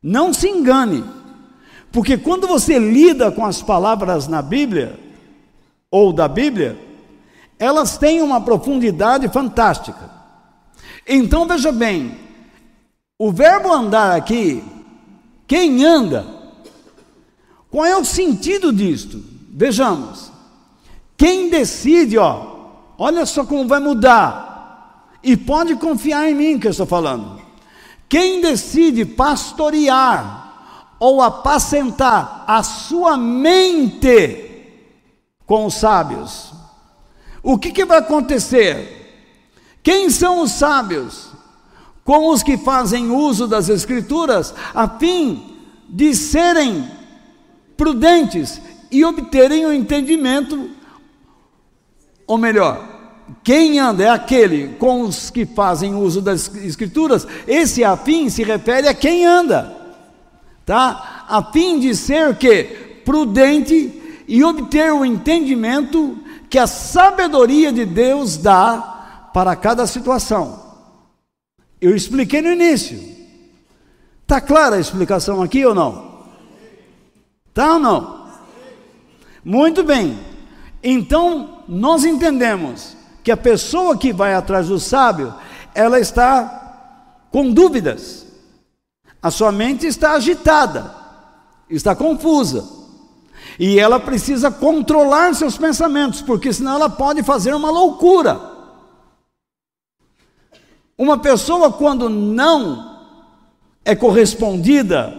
Não 0.01 0.33
se 0.33 0.49
engane, 0.49 1.03
porque 1.91 2.17
quando 2.17 2.47
você 2.47 2.77
lida 2.77 3.31
com 3.31 3.45
as 3.45 3.61
palavras 3.61 4.27
na 4.27 4.41
Bíblia, 4.41 4.99
ou 5.89 6.11
da 6.11 6.27
Bíblia, 6.27 6.77
elas 7.59 7.97
têm 7.97 8.21
uma 8.21 8.41
profundidade 8.41 9.29
fantástica. 9.29 10.09
Então 11.07 11.47
veja 11.47 11.71
bem, 11.71 12.17
o 13.17 13.31
verbo 13.31 13.71
andar 13.71 14.15
aqui, 14.15 14.63
quem 15.53 15.85
anda, 15.85 16.25
qual 17.69 17.85
é 17.85 17.95
o 17.95 18.03
sentido 18.03 18.73
disto? 18.73 19.23
Vejamos, 19.51 20.31
quem 21.15 21.47
decide, 21.47 22.17
ó, 22.17 22.71
olha 22.97 23.23
só 23.27 23.45
como 23.45 23.67
vai 23.67 23.79
mudar, 23.79 25.19
e 25.21 25.37
pode 25.37 25.75
confiar 25.75 26.27
em 26.27 26.33
mim 26.33 26.57
que 26.57 26.65
eu 26.65 26.71
estou 26.71 26.87
falando. 26.87 27.39
Quem 28.09 28.41
decide 28.41 29.05
pastorear 29.05 30.95
ou 30.99 31.21
apacentar 31.21 32.45
a 32.47 32.63
sua 32.63 33.15
mente 33.15 34.65
com 35.45 35.67
os 35.67 35.75
sábios, 35.75 36.51
o 37.43 37.59
que, 37.59 37.71
que 37.71 37.85
vai 37.85 37.99
acontecer? 37.99 39.29
Quem 39.83 40.09
são 40.09 40.41
os 40.41 40.51
sábios? 40.53 41.32
Com 42.03 42.29
os 42.29 42.43
que 42.43 42.57
fazem 42.57 43.11
uso 43.11 43.47
das 43.47 43.69
Escrituras, 43.69 44.53
a 44.73 44.87
fim 44.87 45.55
de 45.87 46.13
serem 46.13 46.85
prudentes 47.77 48.61
e 48.91 49.03
obterem 49.05 49.65
o 49.65 49.73
entendimento, 49.73 50.69
ou 52.27 52.37
melhor, 52.37 52.93
quem 53.43 53.79
anda 53.79 54.03
é 54.03 54.09
aquele 54.09 54.75
com 54.79 55.01
os 55.01 55.29
que 55.29 55.45
fazem 55.45 55.95
uso 55.95 56.21
das 56.21 56.53
Escrituras, 56.55 57.27
esse 57.47 57.83
afim 57.83 58.29
se 58.29 58.43
refere 58.43 58.87
a 58.87 58.93
quem 58.93 59.25
anda, 59.25 59.75
tá? 60.65 61.25
A 61.27 61.43
fim 61.51 61.79
de 61.79 61.95
ser 61.95 62.35
que? 62.37 62.63
Prudente 63.05 64.23
e 64.27 64.43
obter 64.43 64.91
o 64.93 65.05
entendimento 65.05 66.17
que 66.49 66.59
a 66.59 66.67
sabedoria 66.67 67.71
de 67.71 67.85
Deus 67.85 68.37
dá 68.37 69.29
para 69.33 69.55
cada 69.55 69.87
situação. 69.87 70.62
Eu 71.83 71.93
expliquei 71.93 72.41
no 72.41 72.53
início. 72.53 72.97
Está 74.21 74.39
clara 74.39 74.77
a 74.77 74.79
explicação 74.79 75.41
aqui 75.41 75.65
ou 75.65 75.75
não? 75.75 76.13
Tá 77.53 77.73
ou 77.73 77.79
não? 77.79 78.27
Muito 79.43 79.83
bem. 79.83 80.17
Então, 80.81 81.61
nós 81.67 82.05
entendemos 82.05 82.95
que 83.21 83.33
a 83.33 83.35
pessoa 83.35 83.97
que 83.97 84.13
vai 84.13 84.33
atrás 84.33 84.69
do 84.69 84.79
sábio, 84.79 85.33
ela 85.75 85.99
está 85.99 87.25
com 87.29 87.51
dúvidas. 87.51 88.27
A 89.21 89.29
sua 89.29 89.51
mente 89.51 89.85
está 89.85 90.13
agitada, 90.13 90.95
está 91.69 91.93
confusa. 91.93 92.65
E 93.59 93.77
ela 93.77 93.99
precisa 93.99 94.49
controlar 94.49 95.35
seus 95.35 95.57
pensamentos, 95.57 96.21
porque 96.21 96.53
senão 96.53 96.75
ela 96.75 96.89
pode 96.89 97.23
fazer 97.23 97.53
uma 97.53 97.69
loucura. 97.69 98.52
Uma 100.97 101.17
pessoa, 101.17 101.71
quando 101.71 102.09
não 102.09 102.99
é 103.83 103.95
correspondida 103.95 105.13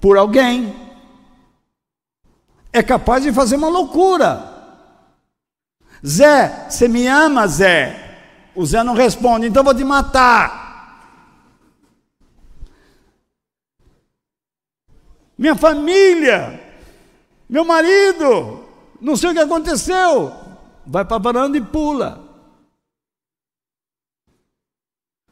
por 0.00 0.16
alguém, 0.16 0.74
é 2.72 2.82
capaz 2.82 3.22
de 3.22 3.32
fazer 3.32 3.56
uma 3.56 3.68
loucura. 3.68 4.48
Zé, 6.06 6.66
você 6.68 6.88
me 6.88 7.06
ama, 7.06 7.46
Zé? 7.46 8.18
O 8.54 8.64
Zé 8.64 8.82
não 8.82 8.94
responde, 8.94 9.46
então 9.46 9.64
vou 9.64 9.74
te 9.74 9.84
matar. 9.84 10.60
Minha 15.36 15.56
família, 15.56 16.60
meu 17.48 17.64
marido, 17.64 18.64
não 19.00 19.16
sei 19.16 19.30
o 19.30 19.32
que 19.32 19.40
aconteceu. 19.40 20.32
Vai 20.86 21.04
para 21.04 21.16
a 21.16 21.20
varanda 21.20 21.56
e 21.56 21.60
pula. 21.62 22.29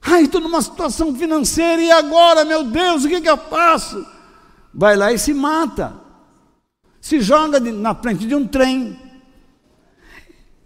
Ai, 0.00 0.22
estou 0.22 0.40
numa 0.40 0.62
situação 0.62 1.14
financeira 1.14 1.82
e 1.82 1.90
agora, 1.90 2.44
meu 2.44 2.64
Deus, 2.64 3.04
o 3.04 3.08
que, 3.08 3.20
que 3.20 3.28
eu 3.28 3.36
faço? 3.36 4.06
Vai 4.72 4.96
lá 4.96 5.12
e 5.12 5.18
se 5.18 5.34
mata. 5.34 5.94
Se 7.00 7.20
joga 7.20 7.60
de, 7.60 7.72
na 7.72 7.94
frente 7.94 8.26
de 8.26 8.34
um 8.34 8.46
trem. 8.46 8.98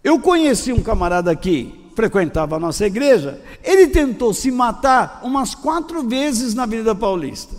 Eu 0.03 0.19
conheci 0.19 0.73
um 0.73 0.83
camarada 0.83 1.31
aqui, 1.31 1.89
frequentava 1.95 2.57
a 2.57 2.59
nossa 2.59 2.85
igreja. 2.85 3.41
Ele 3.63 3.87
tentou 3.87 4.33
se 4.33 4.51
matar 4.51 5.21
umas 5.23 5.55
quatro 5.55 6.07
vezes 6.07 6.53
na 6.53 6.63
Avenida 6.63 6.93
Paulista. 6.93 7.55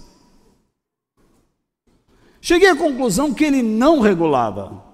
Cheguei 2.41 2.69
à 2.69 2.77
conclusão 2.77 3.33
que 3.33 3.45
ele 3.45 3.63
não 3.63 4.01
regulava. 4.01 4.85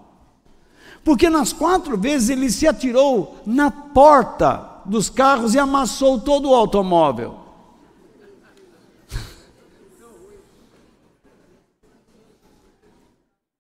Porque 1.02 1.28
nas 1.28 1.52
quatro 1.52 1.98
vezes 1.98 2.28
ele 2.28 2.48
se 2.48 2.68
atirou 2.68 3.40
na 3.44 3.70
porta 3.70 4.69
dos 4.84 5.10
carros 5.10 5.54
e 5.54 5.58
amassou 5.58 6.20
todo 6.20 6.50
o 6.50 6.54
automóvel. 6.54 7.38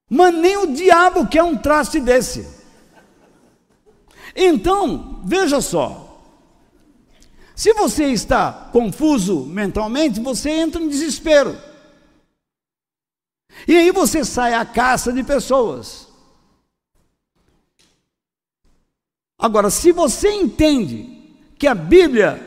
Mas 0.08 0.34
nem 0.34 0.56
o 0.56 0.74
diabo 0.74 1.28
quer 1.28 1.44
um 1.44 1.56
traste 1.56 2.00
desse. 2.00 2.48
Então, 4.34 5.20
veja 5.24 5.60
só. 5.60 6.08
Se 7.54 7.72
você 7.74 8.06
está 8.06 8.70
confuso 8.72 9.44
mentalmente, 9.44 10.18
você 10.18 10.50
entra 10.50 10.82
em 10.82 10.88
desespero. 10.88 11.56
E 13.68 13.76
aí 13.76 13.92
você 13.92 14.24
sai 14.24 14.54
à 14.54 14.64
caça 14.64 15.12
de 15.12 15.22
pessoas. 15.22 16.09
Agora, 19.40 19.70
se 19.70 19.90
você 19.90 20.30
entende 20.32 21.18
que 21.58 21.66
a 21.66 21.74
Bíblia 21.74 22.46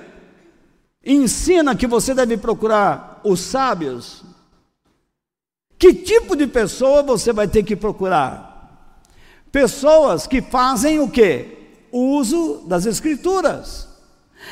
ensina 1.04 1.76
que 1.76 1.88
você 1.88 2.14
deve 2.14 2.38
procurar 2.38 3.20
os 3.24 3.40
sábios, 3.40 4.24
que 5.80 5.92
tipo 5.92 6.36
de 6.36 6.46
pessoa 6.46 7.02
você 7.02 7.34
vai 7.34 7.48
ter 7.48 7.64
que 7.64 7.76
procurar? 7.76 9.02
Pessoas 9.52 10.28
que 10.28 10.40
fazem 10.42 11.00
o 11.00 11.10
quê? 11.10 11.58
Uso 11.92 12.64
das 12.68 12.86
escrituras, 12.86 13.88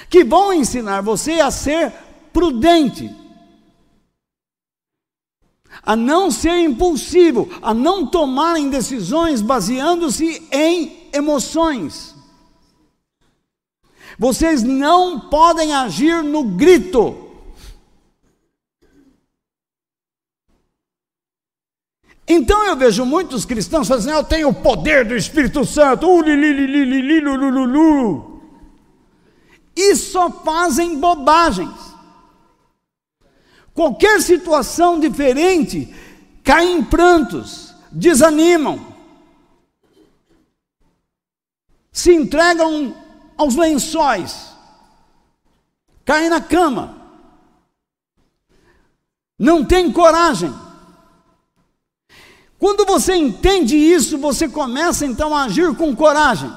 que 0.09 0.23
vão 0.23 0.51
ensinar 0.51 1.01
você 1.01 1.39
a 1.41 1.51
ser 1.51 1.93
prudente, 2.33 3.15
a 5.83 5.95
não 5.95 6.31
ser 6.31 6.57
impulsivo, 6.57 7.49
a 7.61 7.73
não 7.73 8.05
tomarem 8.07 8.69
decisões 8.69 9.41
baseando-se 9.41 10.47
em 10.51 11.09
emoções. 11.13 12.20
Vocês 14.17 14.63
não 14.63 15.19
podem 15.19 15.73
agir 15.73 16.23
no 16.23 16.43
grito. 16.43 17.31
Então 22.27 22.63
eu 22.63 22.77
vejo 22.77 23.05
muitos 23.05 23.43
cristãos 23.43 23.87
fazendo, 23.89 24.15
eu 24.15 24.23
tenho 24.23 24.49
o 24.49 24.53
poder 24.53 25.03
do 25.03 25.15
Espírito 25.15 25.65
Santo, 25.65 26.07
uh, 26.07 26.23
e 29.75 29.95
só 29.95 30.31
fazem 30.31 30.97
bobagens. 30.97 31.91
Qualquer 33.73 34.21
situação 34.21 34.99
diferente, 34.99 35.93
caem 36.43 36.77
em 36.77 36.83
prantos, 36.83 37.73
desanimam, 37.91 38.79
se 41.91 42.13
entregam 42.13 42.95
aos 43.41 43.55
lençóis, 43.55 44.51
caem 46.05 46.29
na 46.29 46.39
cama, 46.39 46.95
não 49.37 49.65
tem 49.65 49.91
coragem. 49.91 50.53
Quando 52.59 52.85
você 52.85 53.15
entende 53.15 53.75
isso, 53.75 54.19
você 54.19 54.47
começa 54.47 55.03
então 55.03 55.35
a 55.35 55.45
agir 55.45 55.75
com 55.75 55.95
coragem. 55.95 56.53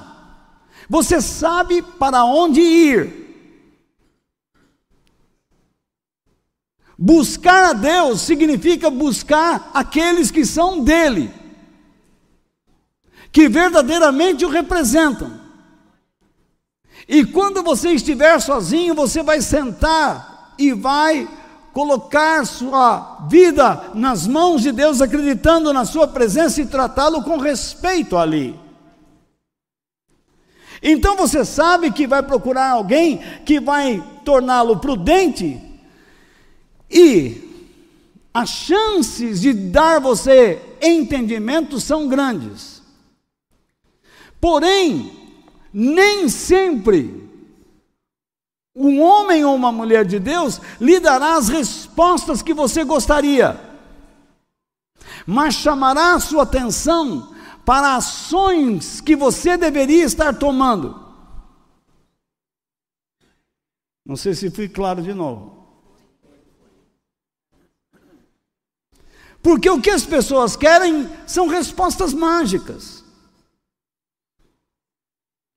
Você 0.86 1.22
sabe 1.22 1.80
para 1.80 2.26
onde 2.26 2.60
ir. 2.60 3.24
Buscar 6.98 7.70
a 7.70 7.72
Deus 7.72 8.20
significa 8.20 8.90
buscar 8.90 9.70
aqueles 9.72 10.30
que 10.30 10.44
são 10.44 10.84
dele, 10.84 11.32
que 13.32 13.48
verdadeiramente 13.48 14.44
o 14.44 14.50
representam. 14.50 15.43
E 17.08 17.24
quando 17.24 17.62
você 17.62 17.90
estiver 17.90 18.40
sozinho, 18.40 18.94
você 18.94 19.22
vai 19.22 19.40
sentar 19.40 20.54
e 20.58 20.72
vai 20.72 21.28
colocar 21.72 22.46
sua 22.46 23.26
vida 23.28 23.90
nas 23.94 24.26
mãos 24.26 24.62
de 24.62 24.70
Deus, 24.70 25.00
acreditando 25.00 25.72
na 25.72 25.84
sua 25.84 26.06
presença 26.06 26.60
e 26.60 26.66
tratá-lo 26.66 27.22
com 27.22 27.36
respeito 27.36 28.16
ali. 28.16 28.58
Então 30.80 31.16
você 31.16 31.44
sabe 31.44 31.90
que 31.90 32.06
vai 32.06 32.22
procurar 32.22 32.70
alguém 32.70 33.18
que 33.44 33.58
vai 33.58 34.02
torná-lo 34.24 34.78
prudente 34.78 35.60
e 36.90 37.44
as 38.32 38.50
chances 38.50 39.40
de 39.40 39.52
dar 39.52 39.98
você 39.98 40.60
entendimento 40.82 41.80
são 41.80 42.06
grandes. 42.06 42.82
Porém, 44.40 45.23
nem 45.74 46.28
sempre 46.28 47.28
um 48.76 49.02
homem 49.02 49.44
ou 49.44 49.54
uma 49.54 49.72
mulher 49.72 50.04
de 50.04 50.20
Deus 50.20 50.60
lhe 50.80 51.00
dará 51.00 51.36
as 51.36 51.48
respostas 51.48 52.42
que 52.42 52.54
você 52.54 52.84
gostaria, 52.84 53.60
mas 55.26 55.54
chamará 55.54 56.14
a 56.14 56.20
sua 56.20 56.44
atenção 56.44 57.34
para 57.64 57.96
ações 57.96 59.00
que 59.00 59.16
você 59.16 59.56
deveria 59.56 60.04
estar 60.04 60.38
tomando. 60.38 61.02
Não 64.06 64.16
sei 64.16 64.34
se 64.34 64.50
fui 64.50 64.68
claro 64.68 65.02
de 65.02 65.14
novo. 65.14 65.54
Porque 69.42 69.68
o 69.68 69.80
que 69.80 69.90
as 69.90 70.04
pessoas 70.04 70.56
querem 70.56 71.08
são 71.26 71.48
respostas 71.48 72.12
mágicas. 72.12 72.93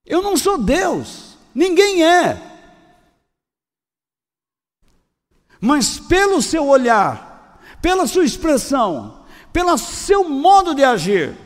Eu 0.08 0.22
não 0.22 0.38
sou 0.38 0.56
Deus, 0.56 1.36
ninguém 1.54 2.02
é. 2.02 2.42
Mas 5.60 6.00
pelo 6.00 6.40
seu 6.40 6.66
olhar, 6.66 7.60
pela 7.82 8.06
sua 8.06 8.24
expressão, 8.24 9.26
pelo 9.52 9.76
seu 9.76 10.26
modo 10.26 10.74
de 10.74 10.82
agir, 10.82 11.36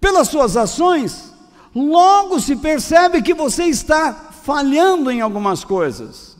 pelas 0.00 0.28
suas 0.28 0.56
ações, 0.56 1.34
logo 1.74 2.40
se 2.40 2.56
percebe 2.56 3.20
que 3.20 3.34
você 3.34 3.64
está 3.64 4.14
falhando 4.14 5.10
em 5.10 5.20
algumas 5.20 5.64
coisas. 5.64 6.34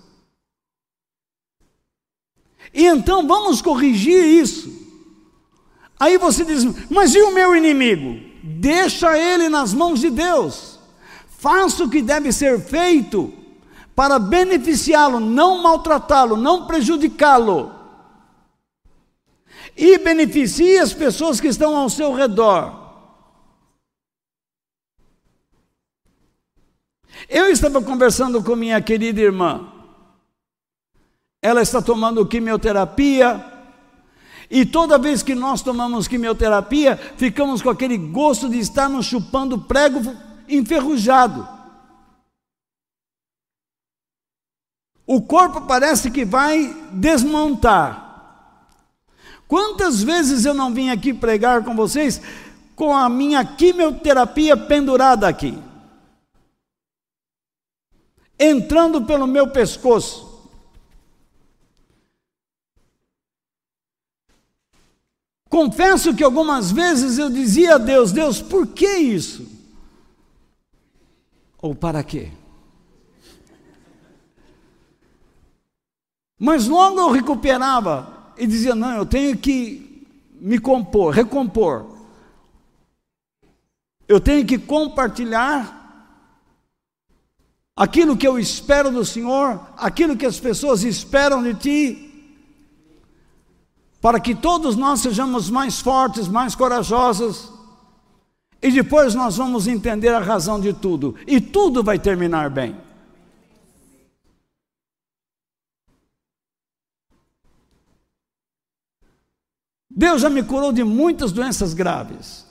E 2.72 2.86
então 2.86 3.26
vamos 3.26 3.60
corrigir 3.60 4.24
isso. 4.24 4.72
Aí 6.00 6.16
você 6.16 6.46
diz: 6.46 6.64
Mas 6.88 7.14
e 7.14 7.20
o 7.20 7.34
meu 7.34 7.54
inimigo? 7.54 8.33
Deixa 8.46 9.16
ele 9.16 9.48
nas 9.48 9.72
mãos 9.72 10.00
de 10.00 10.10
Deus. 10.10 10.78
Faça 11.38 11.82
o 11.82 11.88
que 11.88 12.02
deve 12.02 12.30
ser 12.30 12.60
feito 12.60 13.32
para 13.96 14.18
beneficiá-lo, 14.18 15.18
não 15.18 15.62
maltratá-lo, 15.62 16.36
não 16.36 16.66
prejudicá-lo. 16.66 17.72
E 19.74 19.96
beneficie 19.96 20.78
as 20.78 20.92
pessoas 20.92 21.40
que 21.40 21.48
estão 21.48 21.74
ao 21.74 21.88
seu 21.88 22.12
redor. 22.12 22.84
Eu 27.30 27.46
estava 27.46 27.80
conversando 27.80 28.42
com 28.42 28.54
minha 28.54 28.78
querida 28.82 29.22
irmã. 29.22 29.72
Ela 31.40 31.62
está 31.62 31.80
tomando 31.80 32.26
quimioterapia. 32.26 33.53
E 34.50 34.64
toda 34.64 34.98
vez 34.98 35.22
que 35.22 35.34
nós 35.34 35.62
tomamos 35.62 36.06
quimioterapia, 36.06 36.96
ficamos 37.16 37.62
com 37.62 37.70
aquele 37.70 37.96
gosto 37.96 38.48
de 38.48 38.58
estarmos 38.58 39.06
chupando 39.06 39.58
prego 39.58 40.00
enferrujado. 40.48 41.48
O 45.06 45.20
corpo 45.22 45.62
parece 45.62 46.10
que 46.10 46.24
vai 46.24 46.74
desmontar. 46.92 48.02
Quantas 49.46 50.02
vezes 50.02 50.44
eu 50.44 50.54
não 50.54 50.72
vim 50.72 50.88
aqui 50.88 51.12
pregar 51.12 51.62
com 51.62 51.76
vocês 51.76 52.20
com 52.74 52.96
a 52.96 53.08
minha 53.08 53.44
quimioterapia 53.44 54.56
pendurada 54.56 55.28
aqui? 55.28 55.56
Entrando 58.38 59.02
pelo 59.02 59.26
meu 59.26 59.48
pescoço. 59.48 60.33
Confesso 65.54 66.12
que 66.12 66.24
algumas 66.24 66.72
vezes 66.72 67.16
eu 67.16 67.30
dizia 67.30 67.76
a 67.76 67.78
Deus: 67.78 68.10
Deus, 68.10 68.42
por 68.42 68.66
que 68.66 68.88
isso? 68.96 69.46
Ou 71.62 71.76
para 71.76 72.02
quê? 72.02 72.32
Mas 76.36 76.66
logo 76.66 76.98
eu 76.98 77.08
recuperava 77.08 78.32
e 78.36 78.48
dizia: 78.48 78.74
não, 78.74 78.96
eu 78.96 79.06
tenho 79.06 79.38
que 79.38 80.04
me 80.40 80.58
compor, 80.58 81.14
recompor. 81.14 81.86
Eu 84.08 84.18
tenho 84.18 84.44
que 84.44 84.58
compartilhar 84.58 86.18
aquilo 87.76 88.16
que 88.16 88.26
eu 88.26 88.40
espero 88.40 88.90
do 88.90 89.04
Senhor, 89.04 89.64
aquilo 89.76 90.16
que 90.16 90.26
as 90.26 90.40
pessoas 90.40 90.82
esperam 90.82 91.44
de 91.44 91.54
Ti, 91.54 92.13
para 94.04 94.20
que 94.20 94.34
todos 94.34 94.76
nós 94.76 95.00
sejamos 95.00 95.48
mais 95.48 95.80
fortes, 95.80 96.28
mais 96.28 96.54
corajosos, 96.54 97.50
e 98.62 98.70
depois 98.70 99.14
nós 99.14 99.38
vamos 99.38 99.66
entender 99.66 100.10
a 100.10 100.18
razão 100.18 100.60
de 100.60 100.74
tudo, 100.74 101.14
e 101.26 101.40
tudo 101.40 101.82
vai 101.82 101.98
terminar 101.98 102.50
bem. 102.50 102.76
Deus 109.88 110.20
já 110.20 110.28
me 110.28 110.42
curou 110.42 110.70
de 110.70 110.84
muitas 110.84 111.32
doenças 111.32 111.72
graves. 111.72 112.44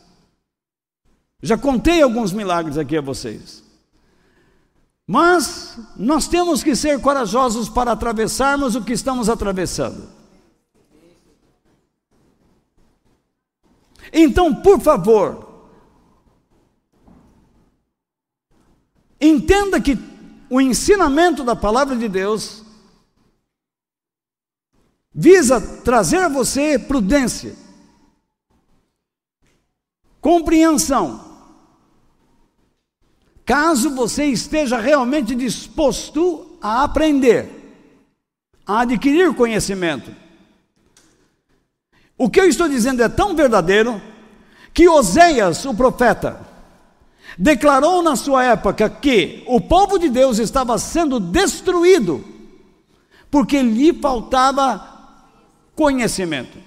Já 1.39 1.55
contei 1.55 2.01
alguns 2.01 2.33
milagres 2.33 2.79
aqui 2.79 2.97
a 2.97 3.01
vocês. 3.01 3.63
Mas 5.05 5.77
nós 5.95 6.27
temos 6.27 6.63
que 6.63 6.75
ser 6.75 6.99
corajosos 6.99 7.69
para 7.69 7.91
atravessarmos 7.91 8.75
o 8.75 8.83
que 8.83 8.93
estamos 8.93 9.29
atravessando. 9.29 10.22
Então, 14.14 14.53
por 14.53 14.80
favor, 14.80 15.66
entenda 19.20 19.82
que 19.82 19.97
o 20.47 20.61
ensinamento 20.61 21.43
da 21.43 21.55
palavra 21.55 21.95
de 21.95 22.07
Deus 22.07 22.64
visa 25.11 25.59
trazer 25.82 26.20
a 26.20 26.30
você 26.30 26.78
prudência, 26.78 27.55
compreensão. 30.22 31.34
Caso 33.43 33.95
você 33.95 34.26
esteja 34.26 34.78
realmente 34.78 35.34
disposto 35.34 36.57
a 36.61 36.84
aprender, 36.84 37.49
a 38.64 38.82
adquirir 38.82 39.34
conhecimento. 39.34 40.22
O 42.24 42.30
que 42.30 42.39
eu 42.39 42.47
estou 42.47 42.69
dizendo 42.69 43.03
é 43.03 43.09
tão 43.09 43.36
verdadeiro 43.36 44.01
que 44.74 44.88
Oséias, 44.88 45.65
o 45.65 45.74
profeta, 45.74 46.39
declarou 47.38 48.01
na 48.01 48.15
sua 48.15 48.45
época 48.45 48.89
que 48.89 49.43
o 49.45 49.59
povo 49.59 49.99
de 49.99 50.07
Deus 50.07 50.39
estava 50.39 50.78
sendo 50.78 51.19
destruído 51.19 52.24
porque 53.30 53.61
lhe 53.61 53.91
faltava 53.91 54.88
conhecimento. 55.76 56.57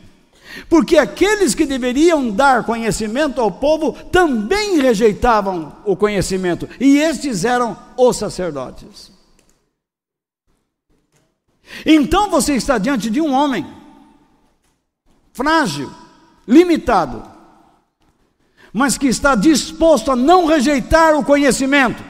Porque 0.69 0.99
aqueles 0.99 1.55
que 1.55 1.65
deveriam 1.65 2.31
dar 2.31 2.63
conhecimento 2.65 3.41
ao 3.41 3.51
povo 3.51 3.95
também 4.13 4.79
rejeitavam 4.79 5.75
o 5.87 5.97
conhecimento, 5.97 6.69
e 6.79 6.99
estes 6.99 7.47
eram 7.47 7.79
os 7.97 8.19
sacerdotes. 8.19 9.11
Então 11.87 12.29
você 12.29 12.57
está 12.57 12.77
diante 12.77 13.09
de 13.09 13.23
um 13.23 13.33
homem 13.33 13.86
frágil, 15.37 15.93
limitado, 16.49 17.23
mas 18.73 18.97
que 18.97 19.07
está 19.07 19.35
disposto 19.35 20.11
a 20.11 20.17
não 20.17 20.47
rejeitar 20.47 21.15
o 21.15 21.23
conhecimento 21.23 22.03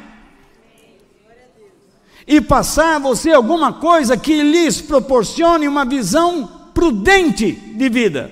e 2.25 2.41
passar 2.41 2.97
a 2.97 2.99
você 3.01 3.33
alguma 3.33 3.73
coisa 3.73 4.17
que 4.17 4.43
lhes 4.43 4.81
proporcione 4.81 5.67
uma 5.67 5.85
visão 5.85 6.71
prudente 6.73 7.51
de 7.51 7.89
vida, 7.89 8.31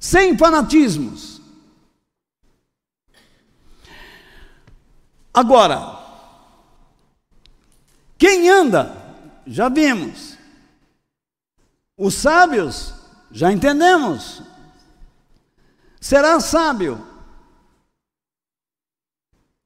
sem 0.00 0.36
fanatismos. 0.36 1.40
Agora, 5.32 6.00
quem 8.18 8.48
anda, 8.48 8.92
já 9.46 9.68
vimos. 9.68 10.35
Os 11.98 12.14
sábios, 12.14 12.92
já 13.30 13.50
entendemos. 13.50 14.42
Será 15.98 16.38
sábio? 16.40 17.02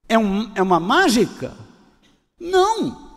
É, 0.09 0.17
um, 0.17 0.53
é 0.55 0.63
uma 0.63 0.79
mágica? 0.79 1.53
Não. 2.39 3.11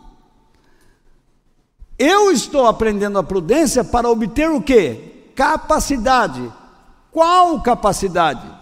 Eu 1.96 2.32
estou 2.32 2.66
aprendendo 2.66 3.18
a 3.18 3.22
prudência 3.22 3.84
para 3.84 4.10
obter 4.10 4.50
o 4.50 4.60
quê? 4.60 5.30
Capacidade. 5.36 6.52
Qual 7.12 7.62
capacidade? 7.62 8.52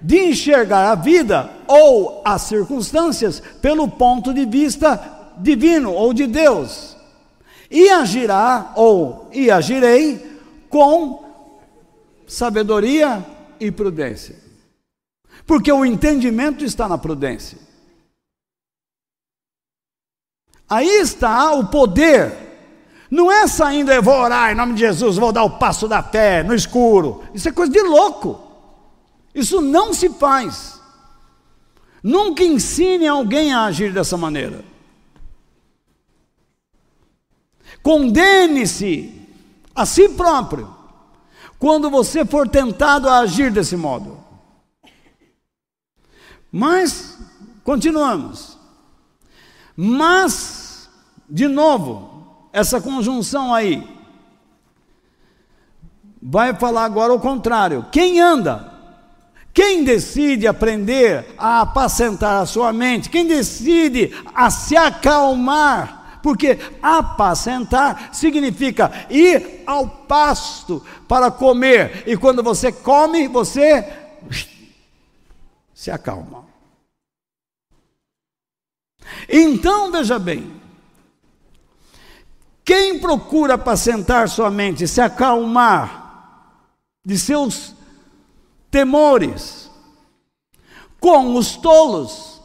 De 0.00 0.30
enxergar 0.30 0.90
a 0.90 0.94
vida 0.94 1.50
ou 1.68 2.22
as 2.24 2.42
circunstâncias 2.42 3.40
pelo 3.60 3.86
ponto 3.86 4.32
de 4.32 4.46
vista 4.46 5.34
divino 5.38 5.92
ou 5.92 6.14
de 6.14 6.26
Deus. 6.26 6.96
E 7.70 7.88
agirá 7.88 8.72
ou 8.74 9.28
e 9.32 9.50
agirei 9.50 10.40
com 10.68 11.24
sabedoria 12.26 13.24
e 13.60 13.70
prudência. 13.70 14.36
Porque 15.46 15.70
o 15.70 15.84
entendimento 15.84 16.64
está 16.64 16.88
na 16.88 16.98
prudência. 16.98 17.58
Aí 20.68 20.88
está 21.00 21.52
o 21.52 21.66
poder. 21.66 22.32
Não 23.10 23.30
é 23.30 23.48
saindo, 23.48 23.90
eu 23.90 24.02
vou 24.02 24.14
orar 24.14 24.52
em 24.52 24.54
nome 24.54 24.74
de 24.74 24.80
Jesus, 24.80 25.16
vou 25.16 25.32
dar 25.32 25.42
o 25.42 25.58
passo 25.58 25.88
da 25.88 26.00
fé 26.00 26.44
no 26.44 26.54
escuro. 26.54 27.24
Isso 27.34 27.48
é 27.48 27.52
coisa 27.52 27.72
de 27.72 27.82
louco. 27.82 28.40
Isso 29.34 29.60
não 29.60 29.92
se 29.92 30.08
faz. 30.10 30.80
Nunca 32.02 32.44
ensine 32.44 33.06
alguém 33.06 33.52
a 33.52 33.64
agir 33.64 33.92
dessa 33.92 34.16
maneira. 34.16 34.64
Condene-se 37.82 39.28
a 39.74 39.86
si 39.86 40.08
próprio 40.10 40.74
quando 41.58 41.90
você 41.90 42.24
for 42.24 42.48
tentado 42.48 43.08
a 43.08 43.18
agir 43.18 43.50
desse 43.52 43.76
modo. 43.76 44.18
Mas, 46.50 47.18
continuamos. 47.62 48.58
Mas, 49.76 50.88
de 51.28 51.46
novo, 51.46 52.48
essa 52.52 52.80
conjunção 52.80 53.54
aí, 53.54 53.86
vai 56.20 56.54
falar 56.54 56.84
agora 56.84 57.14
o 57.14 57.20
contrário. 57.20 57.86
Quem 57.92 58.20
anda? 58.20 58.70
Quem 59.52 59.84
decide 59.84 60.46
aprender 60.46 61.34
a 61.36 61.60
apacentar 61.60 62.42
a 62.42 62.46
sua 62.46 62.72
mente? 62.72 63.10
Quem 63.10 63.26
decide 63.26 64.14
a 64.34 64.50
se 64.50 64.76
acalmar? 64.76 65.99
Porque 66.22 66.58
apacentar 66.82 68.14
significa 68.14 69.06
ir 69.10 69.62
ao 69.66 69.88
pasto 69.88 70.84
para 71.08 71.30
comer, 71.30 72.04
e 72.06 72.16
quando 72.16 72.42
você 72.42 72.70
come, 72.72 73.28
você 73.28 73.84
se 75.74 75.90
acalma. 75.90 76.44
Então, 79.28 79.90
veja 79.90 80.18
bem, 80.18 80.60
quem 82.64 83.00
procura 83.00 83.54
apacentar 83.54 84.28
sua 84.28 84.50
mente, 84.50 84.86
se 84.86 85.00
acalmar 85.00 85.98
de 87.04 87.18
seus 87.18 87.74
temores, 88.70 89.68
com 91.00 91.34
os 91.34 91.56
tolos, 91.56 92.40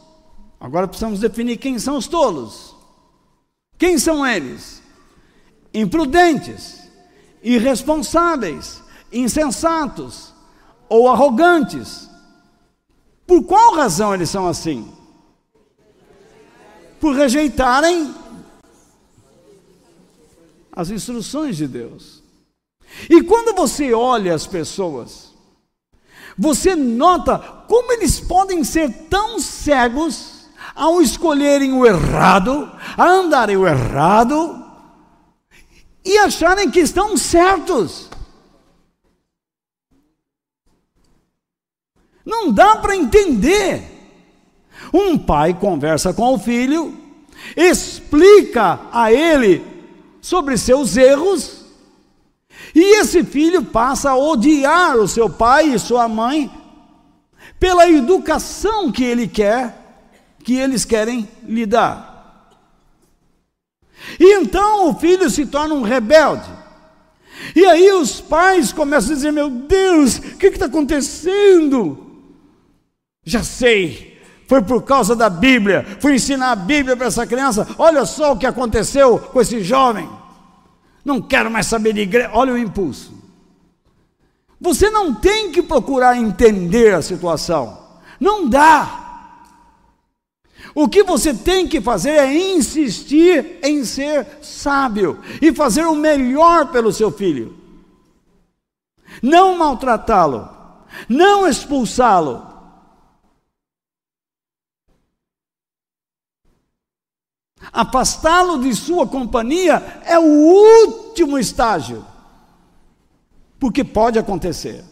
agora 0.58 0.88
precisamos 0.88 1.20
definir 1.20 1.58
quem 1.58 1.78
são 1.78 1.98
os 1.98 2.08
tolos. 2.08 2.65
Quem 3.78 3.98
são 3.98 4.26
eles? 4.26 4.82
Imprudentes, 5.72 6.88
irresponsáveis, 7.42 8.82
insensatos 9.12 10.32
ou 10.88 11.08
arrogantes. 11.08 12.08
Por 13.26 13.44
qual 13.44 13.74
razão 13.74 14.14
eles 14.14 14.30
são 14.30 14.46
assim? 14.46 14.90
Por 17.00 17.14
rejeitarem 17.14 18.14
as 20.72 20.90
instruções 20.90 21.56
de 21.56 21.66
Deus. 21.66 22.22
E 23.10 23.22
quando 23.22 23.54
você 23.54 23.92
olha 23.92 24.34
as 24.34 24.46
pessoas, 24.46 25.34
você 26.38 26.74
nota 26.74 27.38
como 27.68 27.92
eles 27.92 28.20
podem 28.20 28.62
ser 28.62 28.90
tão 29.08 29.40
cegos 29.40 30.35
ao 30.76 31.00
escolherem 31.00 31.72
o 31.72 31.86
errado, 31.86 32.70
a 32.96 33.04
andarem 33.04 33.56
o 33.56 33.66
errado 33.66 34.62
e 36.04 36.18
acharem 36.18 36.70
que 36.70 36.80
estão 36.80 37.16
certos. 37.16 38.10
Não 42.24 42.52
dá 42.52 42.76
para 42.76 42.94
entender. 42.94 43.94
Um 44.92 45.16
pai 45.18 45.54
conversa 45.54 46.12
com 46.12 46.34
o 46.34 46.38
filho, 46.38 46.96
explica 47.56 48.80
a 48.92 49.10
ele 49.10 49.64
sobre 50.20 50.58
seus 50.58 50.96
erros, 50.96 51.64
e 52.74 53.00
esse 53.00 53.24
filho 53.24 53.64
passa 53.64 54.10
a 54.10 54.16
odiar 54.16 54.96
o 54.96 55.08
seu 55.08 55.30
pai 55.30 55.70
e 55.70 55.78
sua 55.78 56.06
mãe 56.08 56.50
pela 57.58 57.88
educação 57.88 58.92
que 58.92 59.02
ele 59.02 59.26
quer 59.26 59.85
que 60.46 60.54
eles 60.54 60.84
querem 60.84 61.28
lhe 61.42 61.66
dar. 61.66 62.54
E 64.20 64.32
então 64.34 64.88
o 64.88 64.94
filho 64.94 65.28
se 65.28 65.44
torna 65.44 65.74
um 65.74 65.82
rebelde. 65.82 66.48
E 67.54 67.66
aí 67.66 67.90
os 67.90 68.20
pais 68.20 68.72
começam 68.72 69.10
a 69.10 69.14
dizer: 69.16 69.32
Meu 69.32 69.50
Deus, 69.50 70.18
o 70.18 70.36
que 70.38 70.46
está 70.46 70.66
acontecendo? 70.66 72.22
Já 73.24 73.42
sei, 73.42 74.22
foi 74.46 74.62
por 74.62 74.84
causa 74.84 75.16
da 75.16 75.28
Bíblia, 75.28 75.84
fui 75.98 76.14
ensinar 76.14 76.52
a 76.52 76.56
Bíblia 76.56 76.96
para 76.96 77.08
essa 77.08 77.26
criança. 77.26 77.66
Olha 77.76 78.06
só 78.06 78.32
o 78.32 78.38
que 78.38 78.46
aconteceu 78.46 79.18
com 79.18 79.40
esse 79.40 79.64
jovem. 79.64 80.08
Não 81.04 81.20
quero 81.20 81.50
mais 81.50 81.66
saber 81.66 81.92
de 81.92 82.02
igreja. 82.02 82.30
Olha 82.32 82.52
o 82.52 82.58
impulso. 82.58 83.12
Você 84.60 84.90
não 84.90 85.12
tem 85.12 85.50
que 85.50 85.60
procurar 85.60 86.16
entender 86.16 86.94
a 86.94 87.02
situação. 87.02 87.76
Não 88.20 88.48
dá. 88.48 89.05
O 90.78 90.90
que 90.90 91.02
você 91.02 91.32
tem 91.32 91.66
que 91.66 91.80
fazer 91.80 92.10
é 92.10 92.36
insistir 92.36 93.60
em 93.62 93.82
ser 93.82 94.26
sábio 94.42 95.18
e 95.40 95.50
fazer 95.50 95.86
o 95.86 95.94
melhor 95.94 96.70
pelo 96.70 96.92
seu 96.92 97.10
filho. 97.10 97.56
Não 99.22 99.56
maltratá-lo, 99.56 100.46
não 101.08 101.48
expulsá-lo. 101.48 102.46
Afastá-lo 107.72 108.58
de 108.58 108.74
sua 108.74 109.06
companhia 109.06 110.02
é 110.04 110.18
o 110.18 110.24
último 110.24 111.38
estágio, 111.38 112.04
porque 113.58 113.82
pode 113.82 114.18
acontecer. 114.18 114.84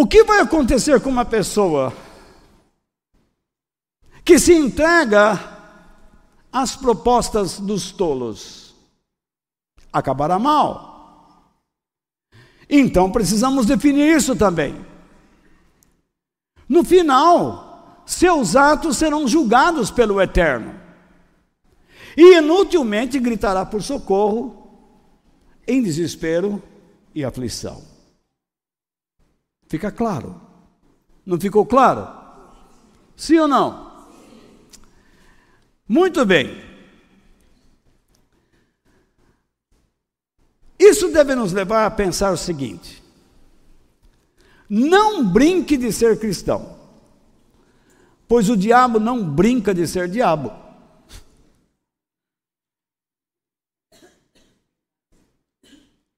O 0.00 0.06
que 0.06 0.24
vai 0.24 0.40
acontecer 0.40 0.98
com 1.02 1.10
uma 1.10 1.26
pessoa 1.26 1.92
que 4.24 4.38
se 4.38 4.54
entrega 4.54 5.38
às 6.50 6.74
propostas 6.74 7.60
dos 7.60 7.92
tolos? 7.92 8.74
Acabará 9.92 10.38
mal. 10.38 11.52
Então 12.66 13.12
precisamos 13.12 13.66
definir 13.66 14.16
isso 14.16 14.34
também. 14.34 14.74
No 16.66 16.82
final, 16.82 18.02
seus 18.06 18.56
atos 18.56 18.96
serão 18.96 19.28
julgados 19.28 19.90
pelo 19.90 20.18
Eterno. 20.18 20.80
E 22.16 22.38
inutilmente 22.38 23.20
gritará 23.20 23.66
por 23.66 23.82
socorro, 23.82 24.80
em 25.68 25.82
desespero 25.82 26.62
e 27.14 27.22
aflição. 27.22 27.89
Fica 29.70 29.92
claro. 29.92 30.34
Não 31.24 31.38
ficou 31.40 31.64
claro? 31.64 32.08
Sim 33.14 33.38
ou 33.38 33.46
não? 33.46 34.04
Muito 35.86 36.26
bem. 36.26 36.60
Isso 40.76 41.12
deve 41.12 41.36
nos 41.36 41.52
levar 41.52 41.86
a 41.86 41.90
pensar 41.90 42.32
o 42.32 42.36
seguinte: 42.36 43.00
não 44.68 45.24
brinque 45.24 45.76
de 45.76 45.92
ser 45.92 46.18
cristão, 46.18 46.76
pois 48.26 48.48
o 48.50 48.56
diabo 48.56 48.98
não 48.98 49.24
brinca 49.24 49.72
de 49.72 49.86
ser 49.86 50.08
diabo. 50.08 50.52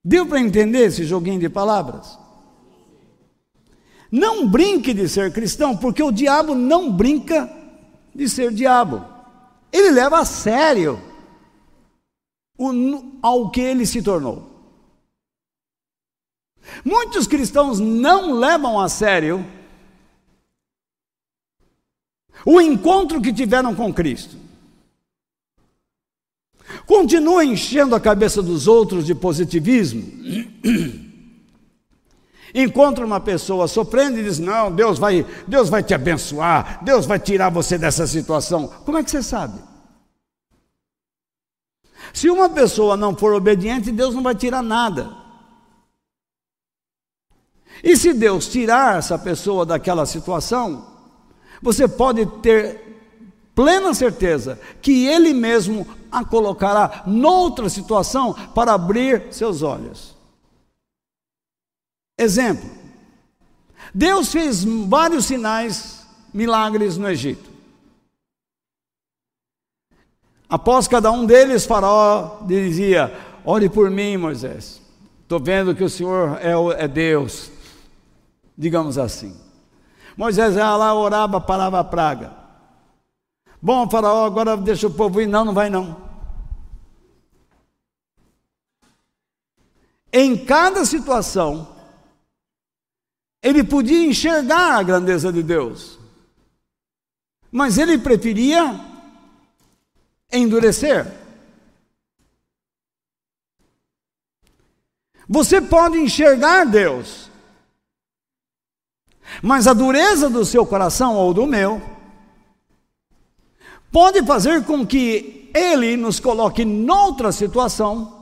Deu 0.03 0.26
para 0.26 0.40
entender 0.40 0.86
esse 0.86 1.05
joguinho 1.05 1.38
de 1.38 1.50
palavras? 1.50 2.21
Não 4.12 4.46
brinque 4.46 4.92
de 4.92 5.08
ser 5.08 5.32
cristão, 5.32 5.74
porque 5.74 6.02
o 6.02 6.12
diabo 6.12 6.54
não 6.54 6.92
brinca 6.92 7.50
de 8.14 8.28
ser 8.28 8.52
diabo. 8.52 9.02
Ele 9.72 9.90
leva 9.90 10.20
a 10.20 10.24
sério 10.26 11.00
o, 12.58 13.18
ao 13.22 13.50
que 13.50 13.62
ele 13.62 13.86
se 13.86 14.02
tornou. 14.02 14.50
Muitos 16.84 17.26
cristãos 17.26 17.80
não 17.80 18.34
levam 18.34 18.78
a 18.78 18.86
sério 18.86 19.42
o 22.44 22.60
encontro 22.60 23.18
que 23.22 23.32
tiveram 23.32 23.74
com 23.74 23.94
Cristo. 23.94 24.36
Continua 26.84 27.46
enchendo 27.46 27.94
a 27.94 28.00
cabeça 28.00 28.42
dos 28.42 28.66
outros 28.66 29.06
de 29.06 29.14
positivismo. 29.14 30.02
Encontra 32.55 33.05
uma 33.05 33.20
pessoa 33.20 33.66
sofrendo 33.66 34.18
e 34.18 34.24
diz: 34.24 34.38
Não, 34.38 34.70
Deus 34.70 34.98
vai, 34.98 35.26
Deus 35.46 35.68
vai 35.68 35.82
te 35.82 35.94
abençoar, 35.94 36.82
Deus 36.82 37.07
vai 37.07 37.18
tirar 37.18 37.50
você 37.50 37.78
dessa 37.78 38.07
situação. 38.07 38.68
Como 38.84 38.98
é 38.98 39.03
que 39.03 39.11
você 39.11 39.22
sabe? 39.22 39.59
Se 42.12 42.28
uma 42.28 42.48
pessoa 42.48 42.96
não 42.96 43.16
for 43.16 43.32
obediente, 43.32 43.90
Deus 43.90 44.14
não 44.14 44.22
vai 44.22 44.34
tirar 44.34 44.62
nada. 44.62 45.11
E 47.82 47.96
se 47.96 48.12
Deus 48.12 48.46
tirar 48.48 48.98
essa 48.98 49.18
pessoa 49.18 49.64
daquela 49.64 50.05
situação, 50.05 50.86
você 51.61 51.88
pode 51.88 52.26
ter 52.42 52.92
plena 53.55 53.94
certeza 53.94 54.61
que 54.80 55.07
Ele 55.07 55.32
mesmo 55.32 55.86
a 56.11 56.24
colocará 56.24 57.03
noutra 57.07 57.68
situação 57.68 58.34
para 58.55 58.74
abrir 58.74 59.28
seus 59.30 59.62
olhos. 59.62 60.11
Exemplo: 62.18 62.68
Deus 63.94 64.30
fez 64.30 64.64
vários 64.64 65.26
sinais, 65.26 66.06
milagres 66.32 66.96
no 66.96 67.08
Egito. 67.08 67.50
Após 70.48 70.86
cada 70.86 71.10
um 71.10 71.24
deles, 71.24 71.64
Faraó 71.64 72.42
dizia: 72.46 73.12
Ore 73.44 73.68
por 73.68 73.90
mim, 73.90 74.16
Moisés. 74.16 74.80
Estou 75.22 75.40
vendo 75.40 75.74
que 75.74 75.82
o 75.82 75.88
Senhor 75.88 76.38
é, 76.40 76.84
é 76.84 76.86
Deus. 76.86 77.50
Digamos 78.56 78.98
assim. 78.98 79.34
Moisés 80.16 80.54
ia 80.54 80.76
lá, 80.76 80.94
orava, 80.94 81.40
parava 81.40 81.80
a 81.80 81.84
praga. 81.84 82.32
Bom, 83.60 83.88
Faraó, 83.88 84.26
agora 84.26 84.56
deixa 84.56 84.86
o 84.86 84.90
povo 84.92 85.20
ir. 85.20 85.26
Não, 85.26 85.44
não 85.44 85.54
vai 85.54 85.70
não. 85.70 85.96
Em 90.12 90.36
cada 90.36 90.84
situação, 90.84 91.71
ele 93.43 93.64
podia 93.64 94.07
enxergar 94.07 94.76
a 94.78 94.82
grandeza 94.82 95.32
de 95.32 95.43
Deus, 95.43 95.99
mas 97.51 97.76
ele 97.76 97.99
preferia 97.99 98.80
endurecer. 100.30 101.20
Você 105.28 105.61
pode 105.61 105.99
enxergar 105.99 106.64
Deus, 106.64 107.30
mas 109.43 109.66
a 109.66 109.72
dureza 109.72 110.30
do 110.30 110.45
seu 110.45 110.64
coração 110.64 111.16
ou 111.16 111.34
do 111.34 111.47
meu 111.47 111.82
pode 113.90 114.24
fazer 114.24 114.64
com 114.64 114.86
que 114.86 115.51
ele 115.55 115.97
nos 115.97 116.20
coloque 116.20 116.64
noutra 116.64 117.32
situação 117.32 118.20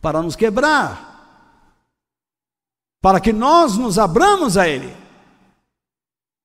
para 0.00 0.20
nos 0.20 0.36
quebrar 0.36 1.05
para 3.06 3.20
que 3.20 3.32
nós 3.32 3.76
nos 3.76 4.00
abramos 4.00 4.58
a 4.58 4.66
Ele, 4.66 4.92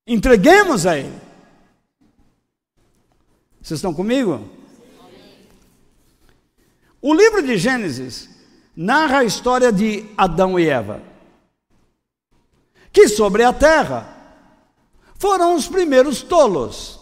entreguemos 0.05 0.85
a 0.85 0.95
Ele. 0.95 1.19
Vocês 3.59 3.79
estão 3.79 3.91
comigo? 3.91 4.47
O 7.01 7.15
livro 7.15 7.41
de 7.41 7.57
Gênesis 7.57 8.29
narra 8.75 9.21
a 9.21 9.23
história 9.23 9.71
de 9.71 10.05
Adão 10.15 10.59
e 10.59 10.69
Eva, 10.69 11.01
que 12.93 13.07
sobre 13.07 13.43
a 13.43 13.51
terra 13.51 14.15
foram 15.17 15.55
os 15.55 15.67
primeiros 15.67 16.21
tolos. 16.21 16.99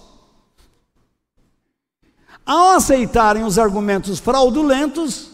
Ao 2.45 2.77
aceitarem 2.77 3.43
os 3.43 3.59
argumentos 3.59 4.19
fraudulentos 4.19 5.31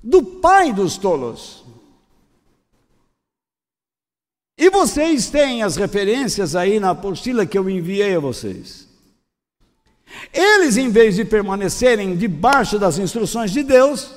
do 0.00 0.22
pai 0.22 0.72
dos 0.72 0.96
tolos. 0.96 1.66
E 4.58 4.68
vocês 4.70 5.30
têm 5.30 5.62
as 5.62 5.76
referências 5.76 6.56
aí 6.56 6.80
na 6.80 6.90
apostila 6.90 7.46
que 7.46 7.56
eu 7.56 7.70
enviei 7.70 8.16
a 8.16 8.20
vocês. 8.20 8.88
Eles, 10.32 10.76
em 10.76 10.90
vez 10.90 11.14
de 11.14 11.24
permanecerem 11.24 12.16
debaixo 12.16 12.76
das 12.76 12.98
instruções 12.98 13.52
de 13.52 13.62
Deus, 13.62 14.16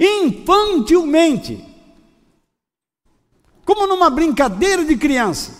infantilmente, 0.00 1.62
como 3.62 3.86
numa 3.86 4.08
brincadeira 4.08 4.86
de 4.86 4.96
criança, 4.96 5.52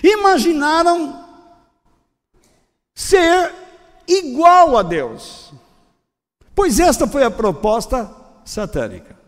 imaginaram 0.00 1.26
ser 2.94 3.52
igual 4.06 4.78
a 4.78 4.82
Deus, 4.84 5.52
pois 6.54 6.78
esta 6.78 7.04
foi 7.08 7.24
a 7.24 7.30
proposta 7.32 8.14
satânica. 8.44 9.21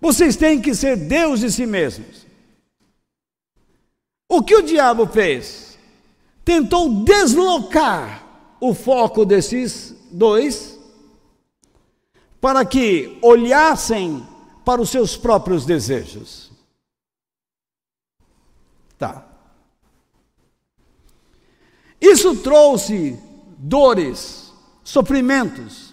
Vocês 0.00 0.36
têm 0.36 0.60
que 0.60 0.74
ser 0.74 0.96
Deus 0.96 1.40
de 1.40 1.50
si 1.50 1.66
mesmos. 1.66 2.26
O 4.28 4.42
que 4.42 4.54
o 4.54 4.62
diabo 4.62 5.06
fez? 5.06 5.78
Tentou 6.44 7.02
deslocar 7.02 8.24
o 8.60 8.74
foco 8.74 9.24
desses 9.24 9.94
dois 10.10 10.78
para 12.40 12.64
que 12.64 13.18
olhassem 13.22 14.26
para 14.64 14.80
os 14.80 14.90
seus 14.90 15.16
próprios 15.16 15.64
desejos. 15.64 16.52
Tá. 18.96 19.26
Isso 22.00 22.36
trouxe 22.36 23.18
dores, 23.56 24.52
sofrimentos, 24.84 25.92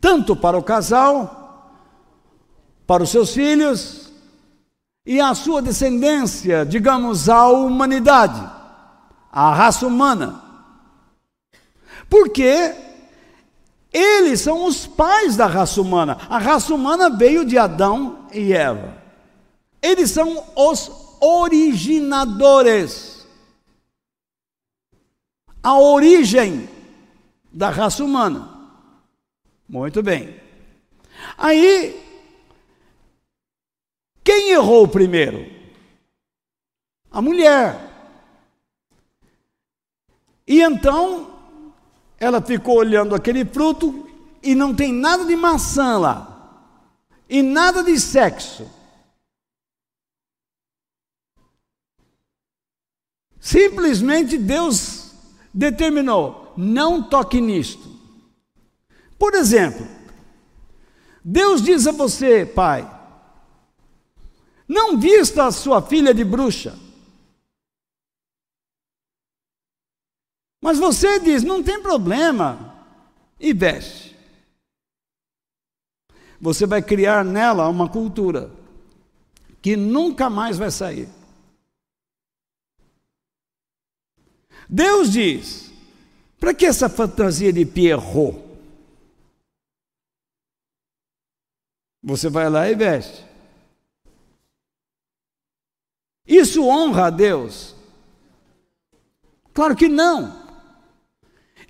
tanto 0.00 0.36
para 0.36 0.58
o 0.58 0.62
casal 0.62 1.41
para 2.92 3.04
os 3.04 3.08
seus 3.08 3.32
filhos 3.32 4.12
e 5.06 5.18
a 5.18 5.34
sua 5.34 5.62
descendência, 5.62 6.66
digamos, 6.66 7.26
a 7.26 7.48
humanidade, 7.48 8.38
a 9.32 9.54
raça 9.54 9.86
humana. 9.86 10.42
Porque 12.06 12.74
eles 13.90 14.42
são 14.42 14.66
os 14.66 14.86
pais 14.86 15.38
da 15.38 15.46
raça 15.46 15.80
humana. 15.80 16.18
A 16.28 16.36
raça 16.36 16.74
humana 16.74 17.08
veio 17.08 17.46
de 17.46 17.56
Adão 17.56 18.26
e 18.30 18.52
Eva. 18.52 18.94
Eles 19.80 20.10
são 20.10 20.44
os 20.54 20.90
originadores. 21.18 23.26
A 25.62 25.78
origem 25.78 26.68
da 27.50 27.70
raça 27.70 28.04
humana. 28.04 28.50
Muito 29.66 30.02
bem. 30.02 30.38
Aí 31.38 32.11
quem 34.24 34.50
errou 34.50 34.86
primeiro? 34.86 35.50
A 37.10 37.20
mulher. 37.20 37.90
E 40.46 40.60
então 40.60 41.32
ela 42.18 42.40
ficou 42.40 42.76
olhando 42.76 43.14
aquele 43.14 43.44
fruto 43.44 44.08
e 44.42 44.54
não 44.54 44.74
tem 44.74 44.92
nada 44.92 45.24
de 45.24 45.36
maçã 45.36 45.98
lá, 45.98 46.78
e 47.28 47.42
nada 47.42 47.82
de 47.82 47.98
sexo. 47.98 48.68
Simplesmente 53.40 54.36
Deus 54.38 55.12
determinou: 55.52 56.52
não 56.56 57.02
toque 57.02 57.40
nisto. 57.40 57.90
Por 59.18 59.34
exemplo, 59.34 59.86
Deus 61.24 61.62
diz 61.62 61.86
a 61.86 61.92
você, 61.92 62.44
pai, 62.44 62.88
não 64.68 64.98
vista 64.98 65.46
a 65.46 65.52
sua 65.52 65.82
filha 65.82 66.14
de 66.14 66.24
bruxa. 66.24 66.78
Mas 70.62 70.78
você 70.78 71.18
diz: 71.18 71.42
não 71.42 71.62
tem 71.62 71.82
problema, 71.82 72.72
e 73.42 73.52
veste. 73.52 74.16
Você 76.40 76.64
vai 76.64 76.80
criar 76.80 77.24
nela 77.24 77.68
uma 77.68 77.88
cultura 77.88 78.50
que 79.60 79.76
nunca 79.76 80.30
mais 80.30 80.56
vai 80.56 80.70
sair. 80.70 81.08
Deus 84.68 85.12
diz: 85.12 85.72
para 86.38 86.54
que 86.54 86.64
essa 86.64 86.88
fantasia 86.88 87.52
de 87.52 87.66
Pierrot? 87.66 88.40
Você 92.02 92.28
vai 92.28 92.48
lá 92.48 92.68
e 92.68 92.74
veste. 92.74 93.31
Isso 96.26 96.64
honra 96.64 97.06
a 97.06 97.10
Deus? 97.10 97.74
Claro 99.52 99.76
que 99.76 99.88
não. 99.88 100.40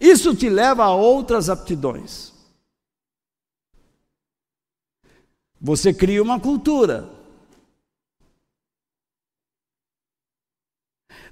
Isso 0.00 0.34
te 0.34 0.48
leva 0.48 0.84
a 0.84 0.94
outras 0.94 1.48
aptidões. 1.48 2.32
Você 5.60 5.94
cria 5.94 6.22
uma 6.22 6.40
cultura. 6.40 7.08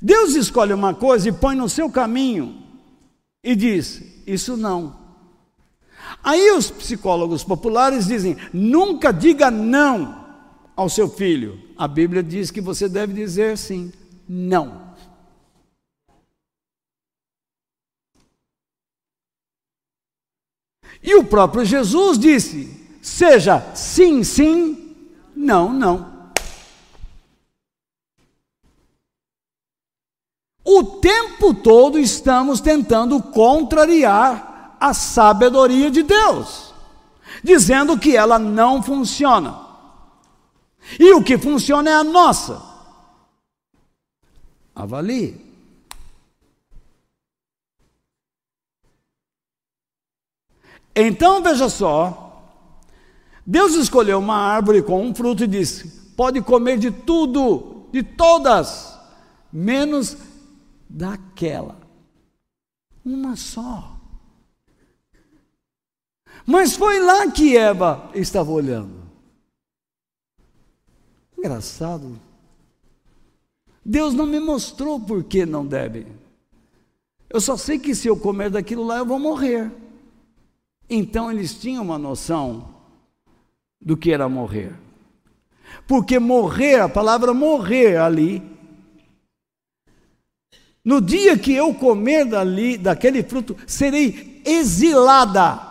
Deus 0.01 0.35
escolhe 0.35 0.73
uma 0.73 0.95
coisa 0.95 1.29
e 1.29 1.33
põe 1.33 1.55
no 1.57 1.68
seu 1.68 1.91
caminho 1.91 2.62
e 3.43 3.55
diz: 3.55 4.03
Isso 4.27 4.57
não. 4.57 4.99
Aí 6.23 6.51
os 6.53 6.71
psicólogos 6.71 7.45
populares 7.45 8.07
dizem: 8.07 8.37
Nunca 8.53 9.12
diga 9.12 9.51
não 9.51 10.25
ao 10.77 10.89
seu 10.89 11.09
filho. 11.09 11.70
A 11.81 11.89
Bíblia 11.89 12.22
diz 12.22 12.51
que 12.51 12.61
você 12.61 12.91
deve 12.91 13.14
dizer 13.14 13.57
sim, 13.57 13.91
não. 14.28 14.93
E 21.03 21.14
o 21.14 21.24
próprio 21.24 21.64
Jesus 21.64 22.18
disse: 22.18 22.87
seja 23.01 23.74
sim, 23.74 24.22
sim, 24.22 24.95
não, 25.35 25.72
não. 25.72 26.31
O 30.62 30.85
tempo 30.85 31.55
todo 31.55 31.99
estamos 31.99 32.61
tentando 32.61 33.22
contrariar 33.22 34.76
a 34.78 34.93
sabedoria 34.93 35.91
de 35.91 36.03
Deus, 36.03 36.74
dizendo 37.43 37.99
que 37.99 38.14
ela 38.14 38.39
não 38.39 38.83
funciona. 38.83 39.70
E 40.99 41.12
o 41.14 41.22
que 41.22 41.38
funciona 41.38 41.91
é 41.91 41.95
a 41.95 42.05
nossa. 42.05 42.62
Avalie. 44.74 45.51
Então 50.95 51.43
veja 51.43 51.68
só, 51.68 52.30
Deus 53.47 53.74
escolheu 53.74 54.18
uma 54.18 54.36
árvore 54.36 54.82
com 54.82 55.05
um 55.05 55.14
fruto 55.14 55.45
e 55.45 55.47
disse: 55.47 55.88
pode 56.16 56.43
comer 56.43 56.78
de 56.78 56.91
tudo, 56.91 57.88
de 57.93 58.03
todas, 58.03 58.99
menos 59.53 60.16
daquela. 60.88 61.80
Uma 63.05 63.36
só. 63.36 63.97
Mas 66.45 66.74
foi 66.74 67.01
lá 67.01 67.30
que 67.30 67.57
Eva 67.57 68.11
estava 68.14 68.51
olhando. 68.51 68.99
Engraçado. 71.41 72.20
Deus 73.82 74.12
não 74.12 74.26
me 74.26 74.38
mostrou 74.38 75.01
por 75.01 75.24
que 75.24 75.47
não 75.47 75.66
deve. 75.66 76.07
Eu 77.30 77.41
só 77.41 77.57
sei 77.57 77.78
que 77.78 77.95
se 77.95 78.09
eu 78.09 78.16
comer 78.16 78.51
daquilo 78.51 78.84
lá 78.84 78.99
eu 78.99 79.07
vou 79.07 79.18
morrer. 79.18 79.72
Então 80.88 81.30
eles 81.30 81.55
tinham 81.55 81.82
uma 81.82 81.99
noção 81.99 82.74
do 83.80 83.97
que 83.97 84.12
era 84.12 84.28
morrer. 84.28 84.74
Porque 85.88 86.18
morrer, 86.18 86.80
a 86.80 86.91
palavra 86.91 87.32
morrer 87.32 87.97
ali, 87.97 88.43
no 90.84 91.01
dia 91.01 91.38
que 91.38 91.55
eu 91.55 91.72
comer 91.72 92.26
dali, 92.26 92.76
daquele 92.76 93.22
fruto, 93.22 93.57
serei 93.66 94.43
exilada. 94.45 95.68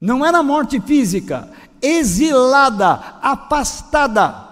Não 0.00 0.24
era 0.24 0.44
morte 0.44 0.80
física, 0.80 1.50
exilada, 1.82 3.18
afastada 3.22 4.48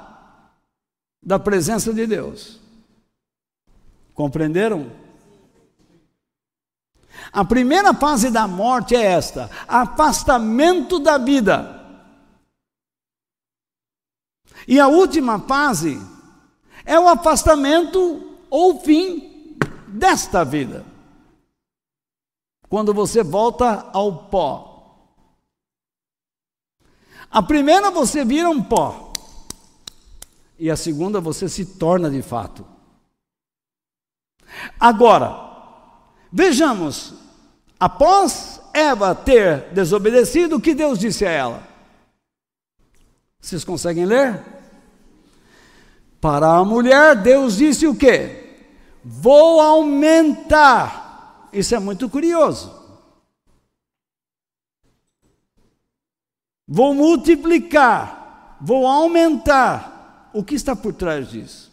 da 1.22 1.38
presença 1.38 1.92
de 1.92 2.06
Deus. 2.06 2.58
Compreenderam? 4.14 4.90
A 7.32 7.44
primeira 7.44 7.92
fase 7.92 8.30
da 8.30 8.48
morte 8.48 8.96
é 8.96 9.02
esta: 9.02 9.50
afastamento 9.66 10.98
da 10.98 11.18
vida. 11.18 11.76
E 14.66 14.78
a 14.78 14.88
última 14.88 15.38
fase 15.40 16.00
é 16.84 16.98
o 16.98 17.08
afastamento 17.08 18.38
ou 18.50 18.80
fim 18.80 19.56
desta 19.86 20.44
vida. 20.44 20.84
Quando 22.68 22.92
você 22.92 23.22
volta 23.22 23.88
ao 23.92 24.24
pó. 24.28 24.67
A 27.30 27.42
primeira 27.42 27.90
você 27.90 28.24
vira 28.24 28.48
um 28.48 28.62
pó. 28.62 29.12
E 30.58 30.70
a 30.70 30.76
segunda 30.76 31.20
você 31.20 31.48
se 31.48 31.64
torna 31.64 32.10
de 32.10 32.22
fato. 32.22 32.66
Agora, 34.80 35.48
Vejamos, 36.30 37.14
após 37.80 38.60
Eva 38.74 39.14
ter 39.14 39.70
desobedecido, 39.72 40.56
o 40.56 40.60
que 40.60 40.74
Deus 40.74 40.98
disse 40.98 41.24
a 41.24 41.30
ela? 41.30 41.62
Vocês 43.40 43.64
conseguem 43.64 44.04
ler? 44.04 44.44
Para 46.20 46.48
a 46.48 46.64
mulher, 46.64 47.16
Deus 47.16 47.56
disse 47.56 47.86
o 47.86 47.94
quê? 47.94 48.56
Vou 49.02 49.60
aumentar. 49.60 51.48
Isso 51.52 51.74
é 51.74 51.78
muito 51.78 52.10
curioso. 52.10 52.77
Vou 56.68 56.92
multiplicar, 56.94 58.58
vou 58.60 58.86
aumentar. 58.86 60.30
O 60.34 60.44
que 60.44 60.54
está 60.54 60.76
por 60.76 60.92
trás 60.92 61.30
disso? 61.30 61.68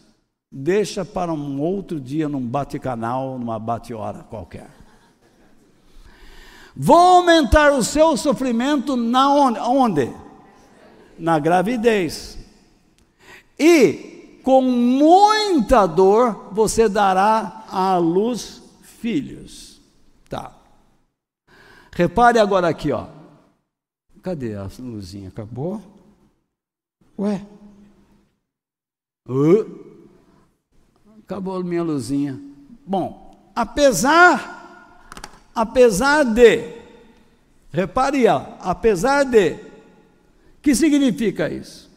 deixa 0.50 1.04
para 1.04 1.32
um 1.32 1.60
outro 1.60 2.00
dia 2.00 2.28
num 2.28 2.40
bate-canal, 2.40 3.38
numa 3.38 3.58
bate-hora 3.58 4.24
qualquer. 4.24 4.70
Vou 6.74 6.96
aumentar 6.96 7.72
o 7.72 7.82
seu 7.82 8.16
sofrimento 8.16 8.96
na 8.96 9.32
onde? 9.32 9.58
onde? 9.60 10.12
Na 11.18 11.38
gravidez. 11.38 12.38
E 13.58 14.40
com 14.42 14.62
muita 14.62 15.86
dor 15.86 16.50
você 16.52 16.88
dará 16.88 17.64
à 17.70 17.96
luz 17.96 18.62
filhos. 18.82 19.80
Tá. 20.28 20.52
Repare 21.92 22.38
agora 22.38 22.68
aqui, 22.68 22.92
ó. 22.92 23.06
Cadê 24.26 24.56
a 24.56 24.68
luzinha? 24.80 25.28
Acabou? 25.28 25.80
Ué? 27.16 27.46
Uh. 29.24 30.02
Acabou 31.22 31.54
a 31.54 31.62
minha 31.62 31.84
luzinha. 31.84 32.36
Bom, 32.84 33.52
apesar, 33.54 34.98
apesar 35.54 36.24
de, 36.24 36.76
repare, 37.70 38.26
ó, 38.26 38.56
apesar 38.62 39.22
de, 39.22 39.60
que 40.60 40.74
significa 40.74 41.48
isso? 41.48 41.88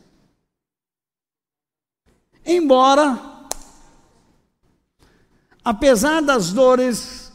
Embora, 2.45 3.47
apesar 5.65 6.21
das 6.21 6.53
dores, 6.53 7.33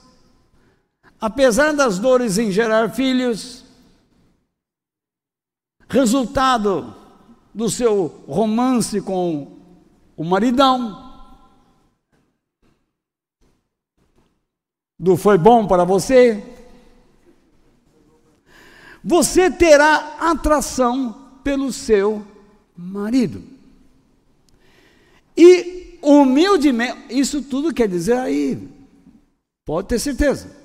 apesar 1.20 1.72
das 1.72 1.98
dores 1.98 2.38
em 2.38 2.52
gerar 2.52 2.94
filhos, 2.94 3.63
resultado 5.88 6.94
do 7.52 7.68
seu 7.70 8.24
romance 8.26 9.00
com 9.00 9.58
o 10.16 10.24
maridão, 10.24 11.04
do 14.98 15.16
foi 15.16 15.36
bom 15.36 15.66
para 15.66 15.84
você, 15.84 16.42
você 19.02 19.50
terá 19.50 20.16
atração 20.18 21.38
pelo 21.44 21.72
seu 21.72 22.26
marido. 22.76 23.42
E 25.36 25.98
humildemente, 26.02 26.98
isso 27.10 27.42
tudo 27.42 27.74
quer 27.74 27.88
dizer 27.88 28.16
aí, 28.16 28.68
pode 29.64 29.88
ter 29.88 29.98
certeza. 29.98 30.63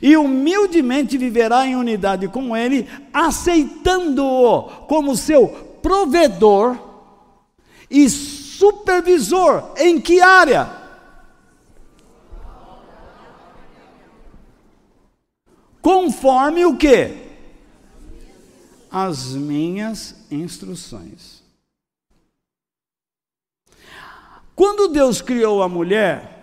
E 0.00 0.16
humildemente 0.16 1.16
viverá 1.16 1.66
em 1.66 1.76
unidade 1.76 2.28
com 2.28 2.56
ele, 2.56 2.88
aceitando-o 3.12 4.62
como 4.86 5.16
seu 5.16 5.48
provedor 5.82 6.78
e 7.90 8.08
supervisor. 8.08 9.72
Em 9.76 10.00
que 10.00 10.20
área? 10.20 10.78
conforme 15.88 16.66
o 16.66 16.76
que? 16.76 17.16
As 18.90 19.32
minhas 19.32 20.14
instruções. 20.30 21.42
Quando 24.54 24.88
Deus 24.88 25.22
criou 25.22 25.62
a 25.62 25.68
mulher, 25.68 26.37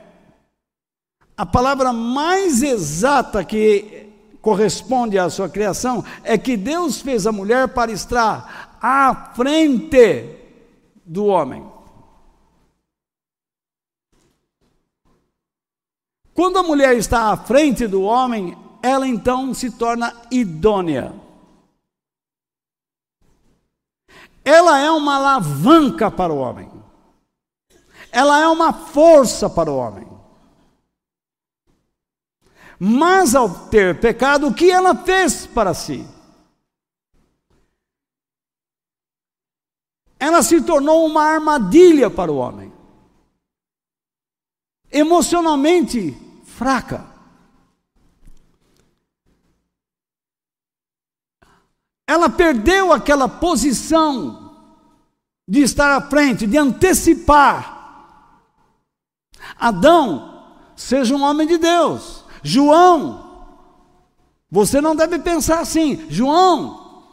a 1.37 1.45
palavra 1.45 1.91
mais 1.91 2.63
exata 2.63 3.43
que 3.43 4.09
corresponde 4.41 5.17
à 5.17 5.29
sua 5.29 5.49
criação 5.49 6.03
é 6.23 6.37
que 6.37 6.55
Deus 6.55 7.01
fez 7.01 7.27
a 7.27 7.31
mulher 7.31 7.69
para 7.69 7.91
estar 7.91 8.77
à 8.81 9.33
frente 9.35 10.29
do 11.05 11.25
homem. 11.25 11.65
Quando 16.33 16.59
a 16.59 16.63
mulher 16.63 16.95
está 16.95 17.31
à 17.31 17.37
frente 17.37 17.87
do 17.87 18.01
homem, 18.03 18.57
ela 18.81 19.07
então 19.07 19.53
se 19.53 19.71
torna 19.71 20.13
idônea. 20.29 21.13
Ela 24.43 24.79
é 24.79 24.91
uma 24.91 25.15
alavanca 25.15 26.11
para 26.11 26.31
o 26.31 26.37
homem. 26.37 26.69
ela 28.11 28.39
é 28.39 28.47
uma 28.47 28.71
força 28.71 29.49
para 29.49 29.69
o 29.69 29.75
homem. 29.75 30.14
Mas 32.79 33.35
ao 33.35 33.67
ter 33.67 33.99
pecado, 33.99 34.47
o 34.47 34.53
que 34.53 34.69
ela 34.69 34.95
fez 34.95 35.45
para 35.45 35.73
si? 35.73 36.05
Ela 40.19 40.41
se 40.41 40.61
tornou 40.61 41.05
uma 41.05 41.23
armadilha 41.23 42.09
para 42.09 42.31
o 42.31 42.37
homem. 42.37 42.73
Emocionalmente 44.91 46.17
fraca. 46.45 47.05
Ela 52.07 52.29
perdeu 52.29 52.93
aquela 52.93 53.27
posição 53.27 54.45
de 55.47 55.61
estar 55.61 55.95
à 55.95 56.01
frente, 56.01 56.47
de 56.47 56.57
antecipar. 56.57 57.73
Adão, 59.57 60.55
seja 60.75 61.15
um 61.15 61.23
homem 61.23 61.47
de 61.47 61.57
Deus. 61.57 62.24
João, 62.47 63.49
você 64.51 64.79
não 64.79 64.95
deve 64.95 65.17
pensar 65.17 65.59
assim. 65.59 66.05
João, 66.09 67.03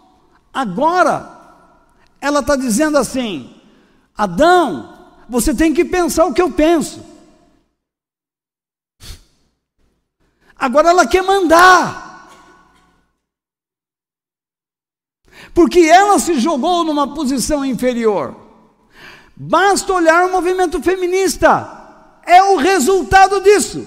agora, 0.53 1.41
ela 2.21 2.41
está 2.41 2.55
dizendo 2.55 2.99
assim: 2.99 3.55
Adão, 4.15 5.09
você 5.29 5.55
tem 5.55 5.73
que 5.73 5.87
pensar 5.87 6.27
o 6.27 6.35
que 6.35 6.43
eu 6.43 6.53
penso. 6.53 7.03
Agora 10.55 10.91
ela 10.91 11.07
quer 11.07 11.23
mandar. 11.23 12.13
porque 15.55 15.81
ela 15.81 16.19
se 16.19 16.41
jogou 16.41 16.83
numa 16.83 17.15
posição 17.15 17.63
inferior. 17.63 18.35
Basta 19.37 19.93
olhar 19.93 20.27
o 20.27 20.33
movimento 20.33 20.83
feminista, 20.83 22.21
é 22.25 22.43
o 22.43 22.57
resultado 22.57 23.41
disso. 23.41 23.87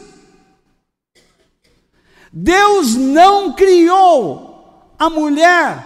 Deus 2.38 2.98
não 2.98 3.54
criou 3.54 4.92
a 5.00 5.10
mulher 5.10 5.86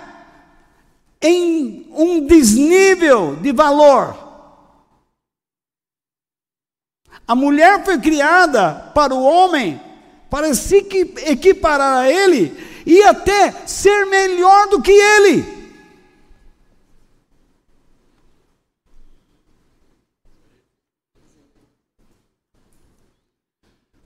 em 1.21 1.87
um 1.91 2.25
desnível 2.25 3.35
de 3.35 3.51
valor. 3.51 4.17
A 7.27 7.35
mulher 7.35 7.85
foi 7.85 7.99
criada 7.99 8.73
para 8.95 9.13
o 9.13 9.21
homem, 9.21 9.79
para 10.27 10.51
se 10.55 10.77
equiparar 11.27 11.99
a 11.99 12.11
ele 12.11 12.57
e 12.83 13.03
até 13.03 13.51
ser 13.67 14.07
melhor 14.07 14.69
do 14.69 14.81
que 14.81 14.91
ele. 14.91 15.59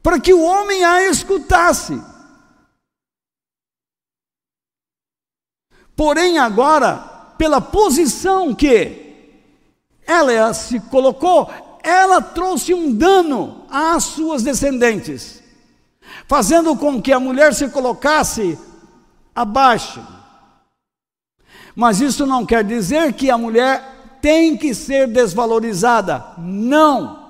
para 0.02 0.20
que 0.20 0.34
o 0.34 0.44
homem 0.44 0.84
a 0.84 1.10
escutasse. 1.10 2.13
Porém, 5.96 6.38
agora, 6.38 6.98
pela 7.38 7.62
posição 7.62 8.54
que 8.54 9.02
ela 10.06 10.54
se 10.54 10.80
colocou, 10.80 11.50
ela 11.84 12.22
trouxe 12.22 12.74
um 12.74 12.94
dano 12.94 13.66
às 13.70 14.04
suas 14.04 14.44
descendentes, 14.44 15.42
fazendo 16.28 16.76
com 16.76 17.02
que 17.02 17.12
a 17.12 17.20
mulher 17.20 17.54
se 17.54 17.70
colocasse 17.70 18.58
abaixo. 19.36 20.02
Mas 21.76 22.02
isso 22.02 22.26
não 22.26 22.46
quer 22.46 22.64
dizer 22.64 23.14
que 23.14 23.30
a 23.30 23.38
mulher 23.38 24.20
tem 24.22 24.56
que 24.56 24.74
ser 24.74 25.08
desvalorizada. 25.08 26.24
Não 26.38 27.24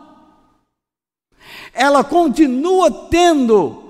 ela 1.74 2.04
continua 2.04 2.92
tendo 3.10 3.83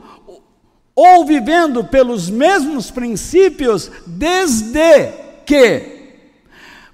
ou 0.96 1.26
vivendo 1.26 1.84
pelos 1.84 2.30
mesmos 2.30 2.92
princípios 2.92 3.90
desde 4.06 5.12
que 5.46 5.94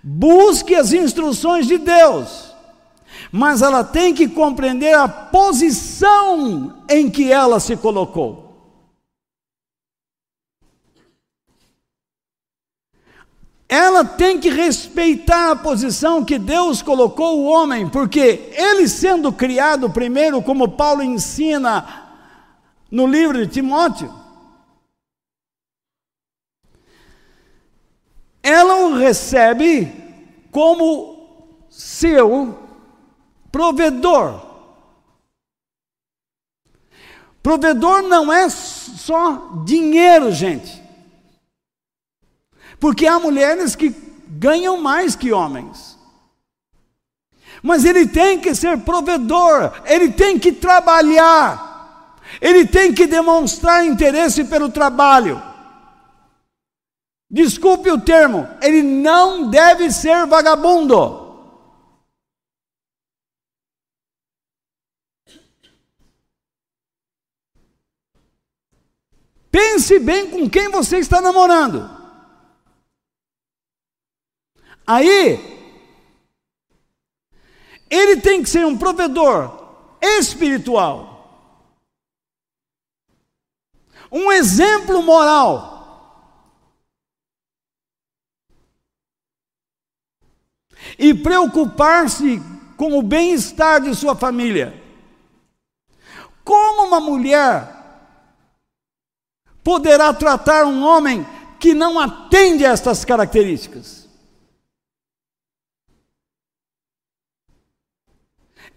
busque 0.01 0.75
as 0.75 0.93
instruções 0.93 1.67
de 1.67 1.77
Deus. 1.77 2.49
Mas 3.31 3.61
ela 3.61 3.83
tem 3.83 4.13
que 4.13 4.27
compreender 4.27 4.95
a 4.95 5.07
posição 5.07 6.83
em 6.89 7.09
que 7.09 7.31
ela 7.31 7.59
se 7.59 7.75
colocou. 7.75 8.49
ela 13.71 14.03
tem 14.03 14.39
que 14.39 14.49
respeitar 14.49 15.51
a 15.51 15.55
posição 15.55 16.25
que 16.25 16.39
Deus 16.39 16.81
colocou 16.81 17.37
o 17.37 17.45
homem, 17.45 17.87
porque 17.87 18.51
ele 18.55 18.87
sendo 18.87 19.31
criado 19.31 19.91
primeiro, 19.91 20.41
como 20.41 20.69
Paulo 20.69 21.03
ensina 21.03 22.08
no 22.89 23.05
livro 23.05 23.45
de 23.45 23.51
Timóteo, 23.51 24.13
ela 28.41 28.75
o 28.87 28.97
recebe 28.97 29.91
como 30.51 31.67
seu 31.69 32.57
provedor. 33.51 34.47
Provedor 37.41 38.01
não 38.03 38.31
é 38.31 38.49
só 38.49 39.63
dinheiro, 39.65 40.31
gente. 40.31 40.81
Porque 42.79 43.05
há 43.05 43.19
mulheres 43.19 43.75
que 43.75 43.89
ganham 44.27 44.77
mais 44.77 45.15
que 45.15 45.31
homens. 45.31 45.97
Mas 47.61 47.83
ele 47.83 48.07
tem 48.07 48.39
que 48.39 48.55
ser 48.55 48.79
provedor, 48.79 49.81
ele 49.85 50.11
tem 50.11 50.39
que 50.39 50.51
trabalhar, 50.51 51.68
ele 52.41 52.65
tem 52.65 52.93
que 52.93 53.07
demonstrar 53.07 53.85
interesse 53.85 54.43
pelo 54.45 54.69
trabalho. 54.69 55.41
Desculpe 57.29 57.91
o 57.91 58.01
termo, 58.01 58.47
ele 58.61 58.81
não 58.81 59.49
deve 59.49 59.91
ser 59.91 60.25
vagabundo. 60.25 61.27
Pense 69.51 69.99
bem 69.99 70.29
com 70.29 70.49
quem 70.49 70.69
você 70.69 70.97
está 70.97 71.19
namorando. 71.21 71.89
Aí, 74.85 75.39
ele 77.89 78.17
tem 78.17 78.41
que 78.41 78.49
ser 78.49 78.65
um 78.65 78.77
provedor 78.77 79.75
espiritual, 80.01 81.08
um 84.11 84.31
exemplo 84.31 85.01
moral. 85.01 85.77
E 90.97 91.13
preocupar-se 91.13 92.41
com 92.75 92.97
o 92.97 93.01
bem-estar 93.01 93.81
de 93.81 93.95
sua 93.95 94.15
família. 94.15 94.81
Como 96.43 96.87
uma 96.87 96.99
mulher 96.99 97.75
poderá 99.63 100.13
tratar 100.13 100.65
um 100.65 100.83
homem 100.83 101.25
que 101.59 101.73
não 101.73 101.99
atende 101.99 102.65
a 102.65 102.71
estas 102.71 103.05
características? 103.05 103.99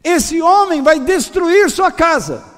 esse 0.02 0.42
homem 0.42 0.82
vai 0.82 0.98
destruir 1.00 1.70
sua 1.70 1.92
casa. 1.92 2.51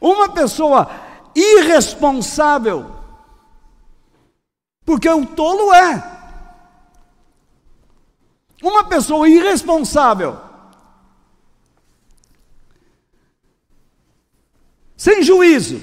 Uma 0.00 0.28
pessoa 0.28 0.90
irresponsável, 1.34 2.94
porque 4.84 5.08
o 5.08 5.26
tolo 5.26 5.72
é. 5.72 6.16
Uma 8.62 8.84
pessoa 8.84 9.28
irresponsável, 9.28 10.38
sem 14.96 15.22
juízo, 15.22 15.80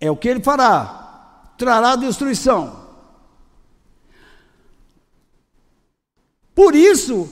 é 0.00 0.10
o 0.10 0.16
que 0.16 0.28
ele 0.28 0.40
fará 0.42 0.98
trará 1.58 1.96
destruição. 1.96 2.88
Por 6.54 6.74
isso, 6.74 7.28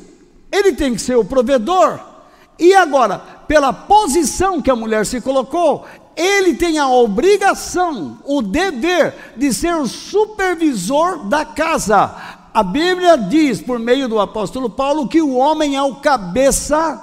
ele 0.50 0.74
tem 0.74 0.92
que 0.94 1.00
ser 1.00 1.14
o 1.14 1.24
provedor. 1.24 2.15
E 2.58 2.74
agora, 2.74 3.18
pela 3.46 3.72
posição 3.72 4.62
que 4.62 4.70
a 4.70 4.76
mulher 4.76 5.04
se 5.04 5.20
colocou, 5.20 5.84
ele 6.16 6.54
tem 6.54 6.78
a 6.78 6.88
obrigação, 6.88 8.18
o 8.24 8.40
dever 8.40 9.34
de 9.36 9.52
ser 9.52 9.74
o 9.76 9.86
supervisor 9.86 11.28
da 11.28 11.44
casa. 11.44 12.14
A 12.54 12.62
Bíblia 12.62 13.18
diz, 13.18 13.60
por 13.60 13.78
meio 13.78 14.08
do 14.08 14.18
apóstolo 14.18 14.70
Paulo, 14.70 15.08
que 15.08 15.20
o 15.20 15.34
homem 15.34 15.76
é 15.76 15.82
o 15.82 15.96
cabeça 15.96 17.02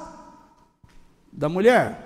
da 1.31 1.47
mulher. 1.47 2.03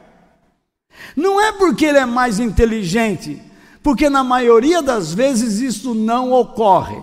Não 1.16 1.40
é 1.40 1.54
porque 1.54 1.86
ele 1.86 2.00
é 2.00 2.06
mais 2.06 2.40
inteligente, 2.40 3.42
Porque 3.82 4.10
na 4.10 4.22
maioria 4.22 4.82
das 4.82 5.14
vezes 5.14 5.62
isso 5.62 5.96
não 5.96 6.34
ocorre. 6.34 7.02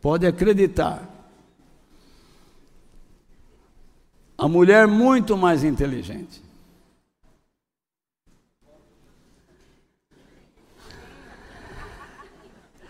Pode 0.00 0.26
acreditar. 0.26 1.08
A 4.36 4.48
mulher 4.48 4.86
muito 4.86 5.36
mais 5.36 5.62
inteligente. 5.62 6.42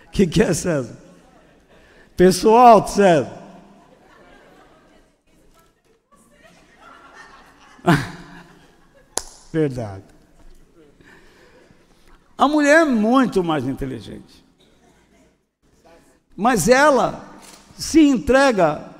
O 0.06 0.11
que, 0.12 0.26
que 0.26 0.42
é, 0.42 0.54
César? 0.54 0.96
Pessoal, 2.16 2.86
César. 2.86 3.40
Verdade. 9.52 10.04
A 12.38 12.46
mulher 12.46 12.82
é 12.82 12.84
muito 12.84 13.42
mais 13.42 13.66
inteligente. 13.66 14.39
Mas 16.41 16.70
ela 16.70 17.38
se 17.76 18.01
entrega 18.01 18.91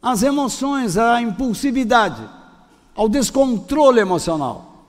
às 0.00 0.22
emoções, 0.22 0.96
à 0.96 1.20
impulsividade, 1.20 2.22
ao 2.94 3.08
descontrole 3.08 3.98
emocional. 3.98 4.86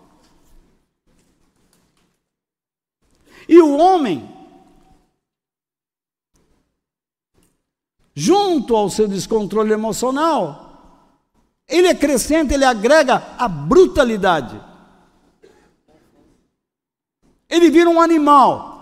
E 3.48 3.60
o 3.60 3.78
homem, 3.78 4.30
junto 8.14 8.76
ao 8.76 8.88
seu 8.88 9.08
descontrole 9.08 9.74
emocional, 9.74 11.02
ele 11.68 11.88
acrescenta, 11.88 12.54
ele 12.54 12.64
agrega 12.64 13.36
a 13.40 13.48
brutalidade. 13.48 14.62
Ele 17.50 17.72
vira 17.72 17.90
um 17.90 18.00
animal. 18.00 18.79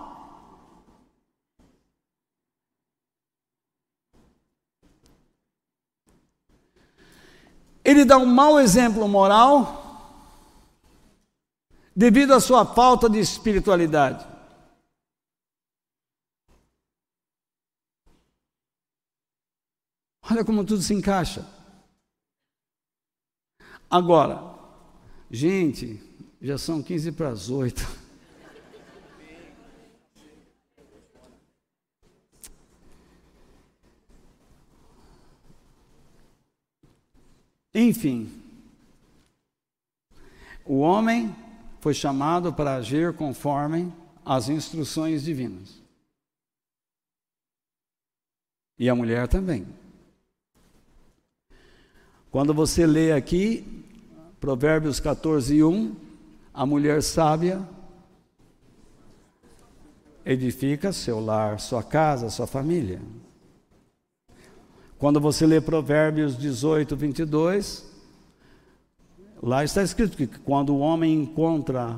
Ele 7.88 8.04
dá 8.04 8.18
um 8.18 8.26
mau 8.26 8.60
exemplo 8.60 9.08
moral 9.08 10.20
devido 11.96 12.34
à 12.34 12.38
sua 12.38 12.66
falta 12.66 13.08
de 13.08 13.18
espiritualidade. 13.18 14.26
Olha 20.30 20.44
como 20.44 20.66
tudo 20.66 20.82
se 20.82 20.92
encaixa. 20.92 21.46
Agora, 23.88 24.54
gente, 25.30 25.98
já 26.42 26.58
são 26.58 26.82
15 26.82 27.12
para 27.12 27.30
as 27.30 27.48
8. 27.48 27.97
Enfim, 37.74 38.30
o 40.64 40.78
homem 40.78 41.34
foi 41.80 41.94
chamado 41.94 42.52
para 42.52 42.76
agir 42.76 43.14
conforme 43.14 43.92
as 44.24 44.48
instruções 44.48 45.22
divinas. 45.22 45.80
E 48.78 48.88
a 48.88 48.94
mulher 48.94 49.26
também. 49.28 49.66
Quando 52.30 52.52
você 52.52 52.86
lê 52.86 53.12
aqui, 53.12 53.84
Provérbios 54.38 55.00
14, 55.00 55.62
1, 55.64 55.96
a 56.52 56.66
mulher 56.66 57.02
sábia 57.02 57.66
edifica 60.24 60.92
seu 60.92 61.18
lar, 61.18 61.58
sua 61.58 61.82
casa, 61.82 62.28
sua 62.28 62.46
família. 62.46 63.00
Quando 64.98 65.20
você 65.20 65.46
lê 65.46 65.60
Provérbios 65.60 66.36
18, 66.36 66.96
22, 66.96 67.84
lá 69.40 69.62
está 69.62 69.80
escrito 69.80 70.16
que 70.16 70.26
quando 70.26 70.74
o 70.74 70.80
homem 70.80 71.14
encontra 71.14 71.96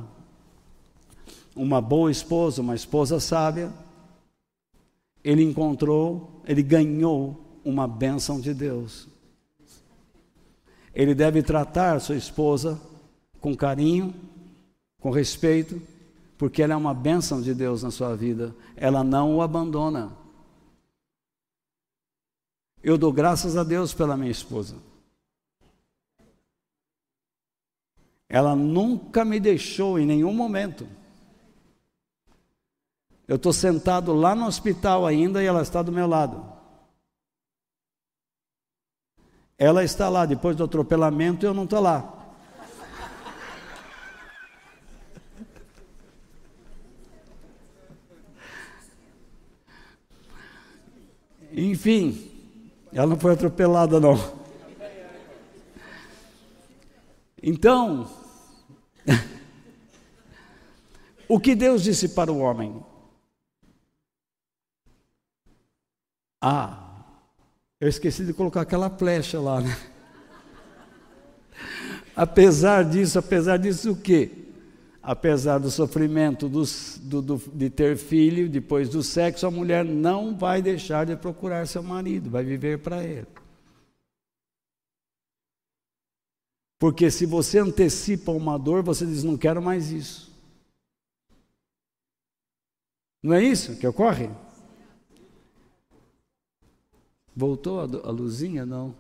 uma 1.56 1.80
boa 1.80 2.10
esposa, 2.10 2.60
uma 2.60 2.74
esposa 2.74 3.18
sábia, 3.18 3.72
ele 5.24 5.42
encontrou, 5.42 6.42
ele 6.46 6.62
ganhou 6.62 7.40
uma 7.64 7.88
bênção 7.88 8.38
de 8.38 8.52
Deus. 8.52 9.08
Ele 10.94 11.14
deve 11.14 11.42
tratar 11.42 12.00
sua 12.00 12.16
esposa 12.16 12.78
com 13.40 13.56
carinho, 13.56 14.14
com 15.00 15.10
respeito, 15.10 15.80
porque 16.36 16.62
ela 16.62 16.74
é 16.74 16.76
uma 16.76 16.92
bênção 16.92 17.40
de 17.40 17.54
Deus 17.54 17.82
na 17.82 17.90
sua 17.90 18.14
vida. 18.14 18.54
Ela 18.76 19.02
não 19.02 19.36
o 19.36 19.42
abandona. 19.42 20.19
Eu 22.82 22.96
dou 22.96 23.12
graças 23.12 23.56
a 23.56 23.62
Deus 23.62 23.92
pela 23.92 24.16
minha 24.16 24.30
esposa. 24.30 24.76
Ela 28.28 28.54
nunca 28.54 29.24
me 29.24 29.40
deixou 29.40 29.98
em 29.98 30.06
nenhum 30.06 30.32
momento. 30.32 30.88
Eu 33.26 33.36
estou 33.36 33.52
sentado 33.52 34.12
lá 34.12 34.34
no 34.34 34.46
hospital 34.46 35.06
ainda 35.06 35.42
e 35.42 35.46
ela 35.46 35.62
está 35.62 35.82
do 35.82 35.92
meu 35.92 36.06
lado. 36.06 36.44
Ela 39.58 39.84
está 39.84 40.08
lá, 40.08 40.24
depois 40.24 40.56
do 40.56 40.64
atropelamento 40.64 41.44
eu 41.44 41.52
não 41.52 41.64
estou 41.64 41.80
lá. 41.80 42.16
Enfim, 51.52 52.29
ela 52.92 53.06
não 53.06 53.18
foi 53.18 53.32
atropelada, 53.32 54.00
não. 54.00 54.40
Então, 57.42 58.10
o 61.28 61.40
que 61.40 61.54
Deus 61.54 61.82
disse 61.82 62.10
para 62.10 62.32
o 62.32 62.38
homem? 62.38 62.84
Ah, 66.42 67.04
eu 67.80 67.88
esqueci 67.88 68.24
de 68.24 68.32
colocar 68.32 68.62
aquela 68.62 68.90
flecha 68.90 69.40
lá, 69.40 69.60
né? 69.60 69.76
Apesar 72.16 72.84
disso, 72.84 73.18
apesar 73.18 73.56
disso 73.56 73.92
o 73.92 73.96
quê? 73.96 74.39
Apesar 75.02 75.58
do 75.58 75.70
sofrimento 75.70 76.46
do, 76.46 76.62
do, 77.22 77.36
de 77.54 77.70
ter 77.70 77.96
filho, 77.96 78.50
depois 78.50 78.88
do 78.88 79.02
sexo, 79.02 79.46
a 79.46 79.50
mulher 79.50 79.82
não 79.82 80.36
vai 80.36 80.60
deixar 80.60 81.06
de 81.06 81.16
procurar 81.16 81.66
seu 81.66 81.82
marido, 81.82 82.28
vai 82.28 82.44
viver 82.44 82.78
para 82.80 83.02
ele. 83.02 83.26
Porque 86.78 87.10
se 87.10 87.24
você 87.24 87.58
antecipa 87.58 88.30
uma 88.32 88.58
dor, 88.58 88.82
você 88.82 89.06
diz: 89.06 89.24
não 89.24 89.36
quero 89.36 89.62
mais 89.62 89.90
isso. 89.90 90.30
Não 93.22 93.34
é 93.34 93.42
isso 93.42 93.76
que 93.76 93.86
ocorre? 93.86 94.30
Voltou 97.36 97.80
a, 97.80 97.84
a 97.84 98.10
luzinha? 98.10 98.66
Não. 98.66 98.94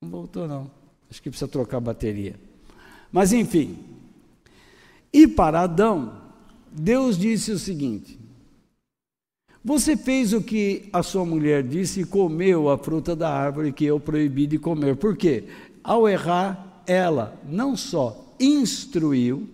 Não 0.00 0.10
voltou, 0.10 0.46
não. 0.46 0.70
Acho 1.10 1.22
que 1.22 1.30
precisa 1.30 1.48
trocar 1.48 1.78
a 1.78 1.80
bateria. 1.80 2.38
Mas 3.10 3.32
enfim. 3.32 3.95
E 5.16 5.26
para 5.26 5.62
Adão, 5.62 6.12
Deus 6.70 7.16
disse 7.16 7.50
o 7.50 7.58
seguinte: 7.58 8.20
Você 9.64 9.96
fez 9.96 10.34
o 10.34 10.42
que 10.42 10.90
a 10.92 11.02
sua 11.02 11.24
mulher 11.24 11.62
disse 11.62 12.02
e 12.02 12.04
comeu 12.04 12.68
a 12.68 12.76
fruta 12.76 13.16
da 13.16 13.32
árvore 13.32 13.72
que 13.72 13.86
eu 13.86 13.98
proibi 13.98 14.46
de 14.46 14.58
comer. 14.58 14.94
Por 14.96 15.16
quê? 15.16 15.44
Ao 15.82 16.06
errar, 16.06 16.82
ela 16.86 17.40
não 17.48 17.74
só 17.74 18.36
instruiu, 18.38 19.48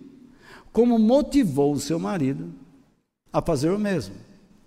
como 0.73 0.99
motivou 0.99 1.71
o 1.71 1.79
seu 1.79 1.97
marido 1.97 2.53
a 3.31 3.41
fazer 3.41 3.69
o 3.69 3.79
mesmo. 3.79 4.15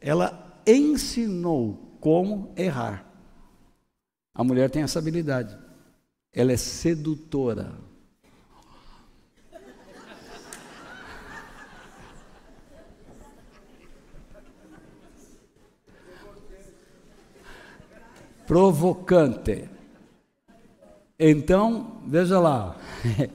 Ela 0.00 0.62
ensinou 0.66 1.78
como 2.00 2.54
errar. 2.56 3.04
A 4.34 4.42
mulher 4.42 4.70
tem 4.70 4.82
essa 4.82 4.98
habilidade. 4.98 5.58
Ela 6.32 6.52
é 6.52 6.56
sedutora. 6.56 7.85
Provocante. 18.46 19.68
Então, 21.18 22.00
veja 22.06 22.38
lá. 22.38 22.76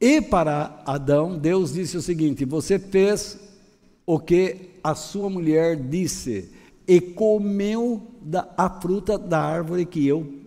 e 0.00 0.20
para 0.20 0.82
Adão, 0.86 1.38
Deus 1.38 1.72
disse 1.72 1.96
o 1.96 2.02
seguinte: 2.02 2.44
Você 2.44 2.78
fez 2.78 3.38
o 4.06 4.18
que 4.18 4.70
a 4.82 4.94
sua 4.94 5.30
mulher 5.30 5.76
disse 5.76 6.52
e 6.86 7.00
comeu 7.00 8.06
da, 8.20 8.48
a 8.56 8.68
fruta 8.68 9.18
da 9.18 9.40
árvore 9.40 9.86
que 9.86 10.06
eu 10.06 10.40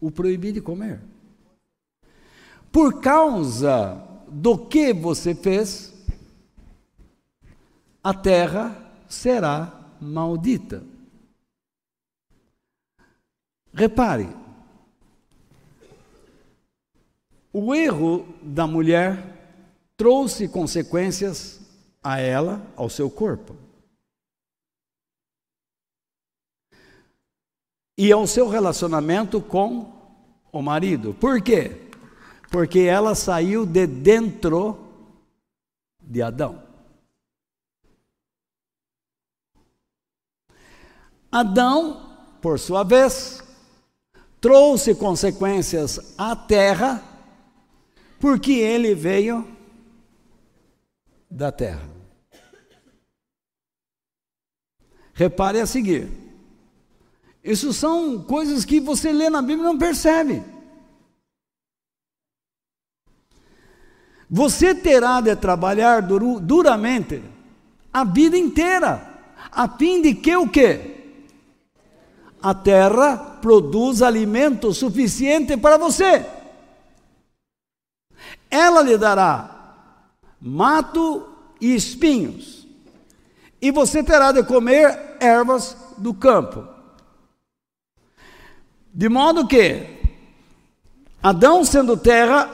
o 0.00 0.10
proibi 0.10 0.52
de 0.52 0.60
comer. 0.60 1.00
Por 2.70 3.00
causa 3.00 4.02
do 4.28 4.58
que 4.58 4.92
você 4.92 5.34
fez, 5.34 5.92
a 8.02 8.12
terra 8.12 8.76
será 9.08 9.90
maldita. 10.00 10.91
Repare, 13.74 14.28
o 17.52 17.74
erro 17.74 18.26
da 18.42 18.66
mulher 18.66 19.42
trouxe 19.96 20.48
consequências 20.48 21.60
a 22.02 22.18
ela, 22.18 22.60
ao 22.76 22.90
seu 22.90 23.10
corpo. 23.10 23.56
E 27.96 28.10
ao 28.10 28.26
seu 28.26 28.48
relacionamento 28.48 29.40
com 29.40 29.92
o 30.50 30.60
marido. 30.60 31.14
Por 31.14 31.40
quê? 31.40 31.88
Porque 32.50 32.80
ela 32.80 33.14
saiu 33.14 33.64
de 33.64 33.86
dentro 33.86 34.78
de 36.00 36.20
Adão. 36.20 36.62
Adão, 41.30 42.38
por 42.42 42.58
sua 42.58 42.82
vez, 42.82 43.42
trouxe 44.42 44.92
consequências 44.96 46.14
à 46.18 46.34
terra, 46.34 47.00
porque 48.18 48.50
ele 48.50 48.92
veio 48.92 49.46
da 51.30 51.52
terra. 51.52 51.88
Repare 55.14 55.60
a 55.60 55.66
seguir. 55.66 56.10
Isso 57.44 57.72
são 57.72 58.20
coisas 58.24 58.64
que 58.64 58.80
você 58.80 59.12
lê 59.12 59.30
na 59.30 59.40
Bíblia 59.40 59.62
e 59.62 59.72
não 59.72 59.78
percebe. 59.78 60.42
Você 64.28 64.74
terá 64.74 65.20
de 65.20 65.36
trabalhar 65.36 66.02
duramente 66.02 67.22
a 67.92 68.02
vida 68.02 68.36
inteira, 68.36 69.08
a 69.52 69.68
fim 69.68 70.02
de 70.02 70.14
que 70.14 70.34
o 70.34 70.48
quê? 70.48 71.01
A 72.42 72.52
terra 72.52 73.16
produza 73.40 74.06
alimento 74.06 74.72
suficiente 74.72 75.56
para 75.56 75.76
você. 75.76 76.26
Ela 78.50 78.82
lhe 78.82 78.98
dará 78.98 79.52
mato 80.40 81.28
e 81.60 81.74
espinhos, 81.74 82.66
e 83.60 83.70
você 83.70 84.02
terá 84.02 84.32
de 84.32 84.42
comer 84.42 85.16
ervas 85.20 85.76
do 85.96 86.12
campo. 86.12 86.66
De 88.92 89.08
modo 89.08 89.46
que 89.46 90.00
Adão, 91.22 91.64
sendo 91.64 91.96
terra, 91.96 92.50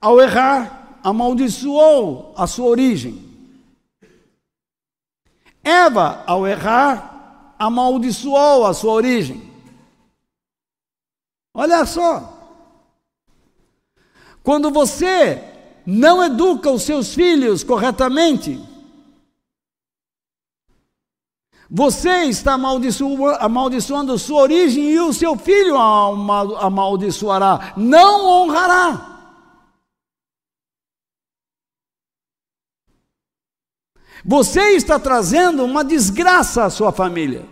ao 0.00 0.18
errar, 0.18 0.98
amaldiçoou 1.04 2.32
a 2.36 2.46
sua 2.46 2.66
origem. 2.66 3.22
Eva, 5.62 6.24
ao 6.26 6.46
errar, 6.46 7.15
amaldiçoou 7.58 8.66
a 8.66 8.74
sua 8.74 8.92
origem. 8.92 9.50
Olha 11.54 11.84
só. 11.86 12.32
Quando 14.42 14.70
você 14.70 15.42
não 15.84 16.22
educa 16.22 16.70
os 16.70 16.82
seus 16.82 17.14
filhos 17.14 17.64
corretamente, 17.64 18.60
você 21.68 22.24
está 22.24 22.54
amaldiçoando, 22.54 24.18
sua 24.18 24.42
origem 24.42 24.90
e 24.90 25.00
o 25.00 25.12
seu 25.12 25.36
filho 25.36 25.76
amaldiçoará, 25.76 27.72
não 27.76 28.24
honrará. 28.24 29.15
Você 34.26 34.72
está 34.72 34.98
trazendo 34.98 35.64
uma 35.64 35.84
desgraça 35.84 36.64
à 36.64 36.70
sua 36.70 36.90
família. 36.90 37.46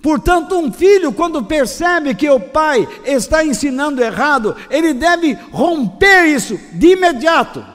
Portanto, 0.00 0.56
um 0.56 0.72
filho, 0.72 1.12
quando 1.12 1.44
percebe 1.44 2.14
que 2.14 2.30
o 2.30 2.38
pai 2.38 2.86
está 3.04 3.44
ensinando 3.44 4.00
errado, 4.00 4.56
ele 4.70 4.94
deve 4.94 5.34
romper 5.50 6.26
isso 6.26 6.56
de 6.72 6.92
imediato. 6.92 7.66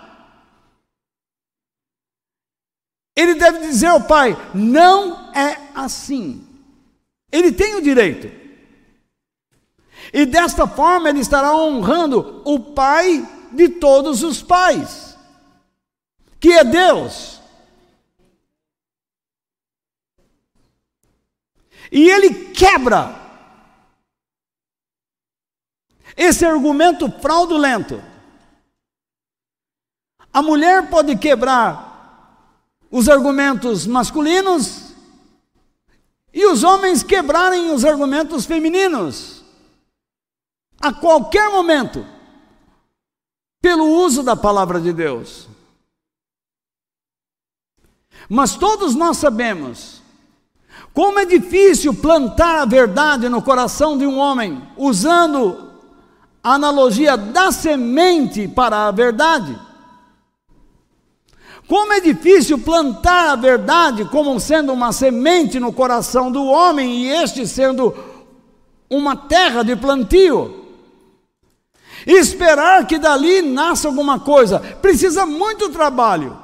Ele 3.15 3.35
deve 3.35 3.59
dizer 3.59 3.87
ao 3.87 4.03
pai: 4.03 4.37
não 4.53 5.33
é 5.33 5.57
assim. 5.75 6.47
Ele 7.29 7.51
tem 7.51 7.75
o 7.75 7.81
direito. 7.81 8.31
E 10.13 10.25
desta 10.25 10.65
forma 10.67 11.09
ele 11.09 11.19
estará 11.19 11.53
honrando 11.53 12.41
o 12.45 12.59
pai 12.59 13.27
de 13.51 13.67
todos 13.67 14.23
os 14.23 14.41
pais, 14.41 15.12
que 16.43 16.51
é 16.51 16.61
Deus. 16.65 17.39
E 21.89 22.09
ele 22.09 22.51
quebra 22.51 23.17
esse 26.17 26.45
argumento 26.45 27.09
fraudulento. 27.21 28.03
A 30.33 30.41
mulher 30.41 30.89
pode 30.89 31.15
quebrar 31.17 32.51
os 32.91 33.07
argumentos 33.07 33.87
masculinos 33.87 34.93
e 36.33 36.45
os 36.45 36.61
homens 36.61 37.03
quebrarem 37.03 37.71
os 37.71 37.85
argumentos 37.85 38.45
femininos. 38.45 39.45
A 40.81 40.91
qualquer 40.91 41.49
momento, 41.49 42.05
pelo 43.61 43.85
uso 43.85 44.23
da 44.23 44.35
palavra 44.35 44.81
de 44.81 44.91
Deus. 44.91 45.52
Mas 48.29 48.55
todos 48.55 48.95
nós 48.95 49.17
sabemos 49.17 50.01
como 50.93 51.19
é 51.19 51.25
difícil 51.25 51.93
plantar 51.93 52.61
a 52.61 52.65
verdade 52.65 53.27
no 53.27 53.41
coração 53.41 53.97
de 53.97 54.05
um 54.05 54.19
homem, 54.19 54.61
usando 54.77 55.71
a 56.43 56.53
analogia 56.53 57.17
da 57.17 57.51
semente 57.51 58.47
para 58.47 58.87
a 58.87 58.91
verdade. 58.91 59.57
Como 61.67 61.93
é 61.93 61.99
difícil 61.99 62.59
plantar 62.59 63.31
a 63.31 63.35
verdade 63.35 64.05
como 64.05 64.39
sendo 64.39 64.71
uma 64.71 64.91
semente 64.91 65.59
no 65.59 65.73
coração 65.73 66.31
do 66.31 66.45
homem 66.45 67.05
e 67.05 67.09
este 67.09 67.47
sendo 67.47 67.95
uma 68.87 69.15
terra 69.15 69.63
de 69.63 69.75
plantio. 69.75 70.63
Esperar 72.05 72.85
que 72.85 72.99
dali 72.99 73.41
nasça 73.41 73.87
alguma 73.87 74.19
coisa, 74.19 74.59
precisa 74.59 75.25
muito 75.25 75.69
trabalho. 75.69 76.42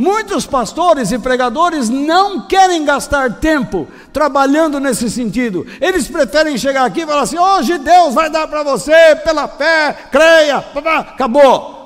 Muitos 0.00 0.46
pastores 0.46 1.10
e 1.10 1.18
pregadores 1.18 1.88
não 1.88 2.46
querem 2.46 2.84
gastar 2.84 3.40
tempo 3.40 3.88
trabalhando 4.12 4.78
nesse 4.78 5.10
sentido. 5.10 5.66
Eles 5.80 6.06
preferem 6.06 6.56
chegar 6.56 6.84
aqui 6.84 7.00
e 7.00 7.06
falar 7.06 7.22
assim: 7.22 7.36
hoje 7.36 7.76
Deus 7.78 8.14
vai 8.14 8.30
dar 8.30 8.46
para 8.46 8.62
você 8.62 9.16
pela 9.24 9.48
fé, 9.48 9.92
creia, 10.12 10.58
acabou. 10.58 11.76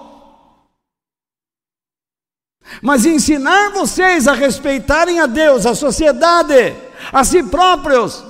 Mas 2.83 3.07
ensinar 3.07 3.71
vocês 3.71 4.29
a 4.29 4.35
respeitarem 4.35 5.19
a 5.19 5.25
Deus, 5.25 5.65
a 5.65 5.75
sociedade, 5.75 6.77
a 7.11 7.25
si 7.25 7.43
próprios, 7.45 8.23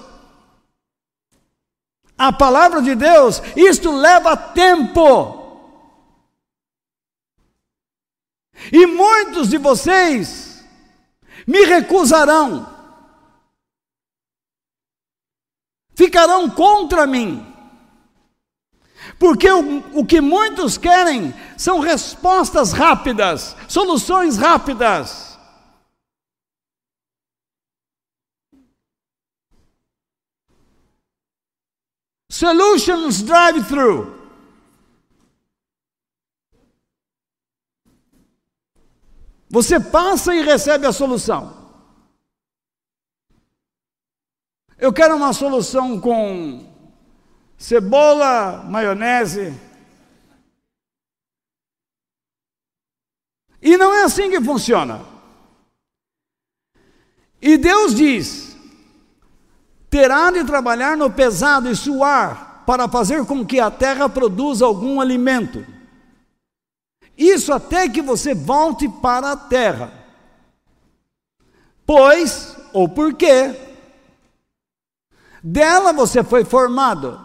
a 2.16 2.32
palavra 2.32 2.80
de 2.80 2.94
Deus, 2.94 3.42
isto 3.56 3.90
leva 3.90 4.36
tempo. 4.36 5.41
E 8.70 8.86
muitos 8.86 9.48
de 9.48 9.58
vocês 9.58 10.64
me 11.46 11.64
recusarão, 11.64 12.68
ficarão 15.94 16.48
contra 16.50 17.06
mim. 17.06 17.48
Porque 19.18 19.50
o, 19.50 20.00
o 20.00 20.06
que 20.06 20.20
muitos 20.20 20.78
querem 20.78 21.34
são 21.56 21.80
respostas 21.80 22.72
rápidas, 22.72 23.56
soluções 23.68 24.36
rápidas. 24.36 25.38
Solutions 32.30 33.22
drive-through. 33.22 34.21
Você 39.52 39.78
passa 39.78 40.34
e 40.34 40.40
recebe 40.40 40.86
a 40.86 40.92
solução. 40.92 41.54
Eu 44.78 44.90
quero 44.90 45.14
uma 45.14 45.34
solução 45.34 46.00
com 46.00 46.66
cebola, 47.58 48.62
maionese. 48.62 49.54
E 53.60 53.76
não 53.76 53.92
é 53.92 54.04
assim 54.04 54.30
que 54.30 54.40
funciona. 54.40 55.02
E 57.42 57.58
Deus 57.58 57.94
diz: 57.94 58.56
terá 59.90 60.30
de 60.30 60.44
trabalhar 60.44 60.96
no 60.96 61.12
pesado 61.12 61.68
e 61.68 61.76
suar 61.76 62.64
para 62.66 62.88
fazer 62.88 63.26
com 63.26 63.44
que 63.44 63.60
a 63.60 63.70
terra 63.70 64.08
produza 64.08 64.64
algum 64.64 64.98
alimento. 64.98 65.81
Isso 67.16 67.52
até 67.52 67.88
que 67.88 68.00
você 68.00 68.34
volte 68.34 68.88
para 68.88 69.32
a 69.32 69.36
terra. 69.36 69.92
Pois, 71.86 72.56
ou 72.72 72.88
porque, 72.88 73.54
dela 75.42 75.92
você 75.92 76.22
foi 76.22 76.44
formado, 76.44 77.20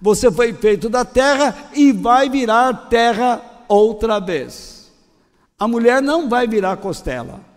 você 0.00 0.30
foi 0.30 0.52
feito 0.54 0.88
da 0.88 1.04
terra 1.04 1.70
e 1.74 1.92
vai 1.92 2.28
virar 2.28 2.88
terra 2.88 3.42
outra 3.68 4.20
vez. 4.20 4.92
A 5.58 5.68
mulher 5.68 6.02
não 6.02 6.28
vai 6.28 6.46
virar 6.46 6.76
costela. 6.78 7.53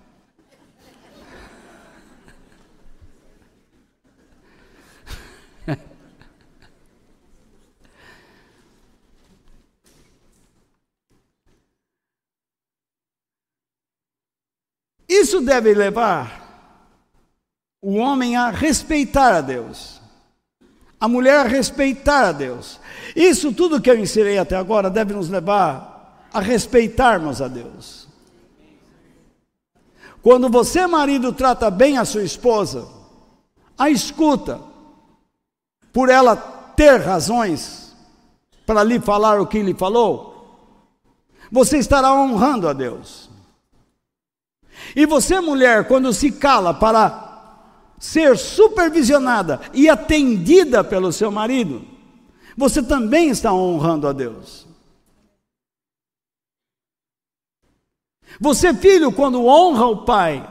Isso 15.08 15.42
deve 15.42 15.74
levar 15.74 16.46
o 17.82 17.96
homem 17.96 18.36
a 18.36 18.50
respeitar 18.50 19.34
a 19.34 19.42
Deus, 19.42 20.02
a 21.00 21.08
mulher 21.08 21.46
a 21.46 21.48
respeitar 21.48 22.26
a 22.26 22.32
Deus. 22.32 22.80
Isso 23.16 23.54
tudo 23.54 23.82
que 23.82 23.90
eu 23.90 23.98
ensinei 23.98 24.38
até 24.38 24.56
agora 24.56 24.90
deve 24.90 25.14
nos 25.14 25.30
levar 25.30 26.28
a 26.34 26.40
respeitarmos 26.40 27.42
a 27.42 27.48
Deus. 27.48 28.08
Quando 30.22 30.50
você, 30.50 30.86
marido, 30.86 31.32
trata 31.32 31.72
bem 31.72 31.98
a 31.98 32.04
sua 32.04 32.24
esposa, 32.24 32.88
a 33.78 33.90
escuta, 33.90 34.60
por 35.94 36.10
ela 36.10 36.36
ter 36.36 37.00
razões 37.02 37.96
para 38.66 38.84
lhe 38.84 39.00
falar 39.00 39.40
o 39.40 39.48
que 39.48 39.62
lhe 39.62 39.74
falou, 39.74 40.68
você 41.50 41.78
estará 41.78 42.14
honrando 42.14 42.68
a 42.68 42.74
Deus. 42.74 43.27
E 44.95 45.06
você, 45.06 45.40
mulher, 45.40 45.88
quando 45.88 46.14
se 46.14 46.32
cala 46.32 46.74
para 46.74 47.26
ser 47.99 48.38
supervisionada 48.38 49.60
e 49.74 49.90
atendida 49.90 50.84
pelo 50.84 51.12
seu 51.12 51.32
marido, 51.32 51.84
você 52.56 52.82
também 52.82 53.30
está 53.30 53.54
honrando 53.54 54.08
a 54.08 54.14
Deus. 54.14 54.68
Você, 58.40 58.74
filho, 58.74 59.12
quando 59.12 59.45
honra 59.45 59.86
o 59.88 60.06
pai, 60.06 60.48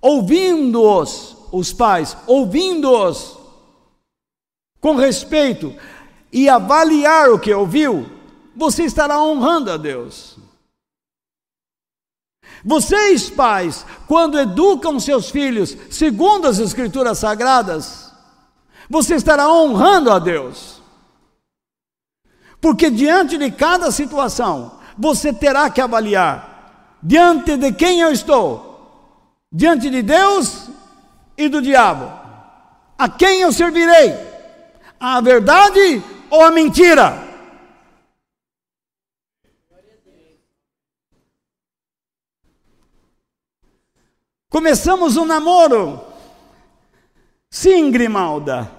ouvindo-os, 0.00 1.36
os 1.52 1.72
pais, 1.72 2.16
ouvindo-os 2.26 3.38
com 4.80 4.96
respeito 4.96 5.74
e 6.32 6.48
avaliar 6.48 7.30
o 7.30 7.38
que 7.38 7.52
ouviu, 7.52 8.06
você 8.54 8.84
estará 8.84 9.22
honrando 9.22 9.70
a 9.70 9.76
Deus. 9.76 10.36
Vocês, 12.66 13.30
pais, 13.30 13.86
quando 14.08 14.40
educam 14.40 14.98
seus 14.98 15.30
filhos 15.30 15.76
segundo 15.88 16.48
as 16.48 16.58
Escrituras 16.58 17.18
Sagradas, 17.18 18.12
você 18.90 19.14
estará 19.14 19.48
honrando 19.48 20.10
a 20.10 20.18
Deus. 20.18 20.82
Porque 22.60 22.90
diante 22.90 23.38
de 23.38 23.52
cada 23.52 23.92
situação, 23.92 24.80
você 24.98 25.32
terá 25.32 25.70
que 25.70 25.80
avaliar: 25.80 26.96
diante 27.00 27.56
de 27.56 27.70
quem 27.70 28.00
eu 28.00 28.10
estou? 28.10 29.44
Diante 29.52 29.88
de 29.88 30.02
Deus 30.02 30.68
e 31.38 31.48
do 31.48 31.62
diabo. 31.62 32.10
A 32.98 33.08
quem 33.08 33.42
eu 33.42 33.52
servirei? 33.52 34.12
A 34.98 35.20
verdade 35.20 36.02
ou 36.28 36.42
a 36.42 36.50
mentira? 36.50 37.25
Começamos 44.48 45.16
um 45.16 45.24
namoro. 45.24 46.00
Sim, 47.50 47.90
Grimalda. 47.90 48.70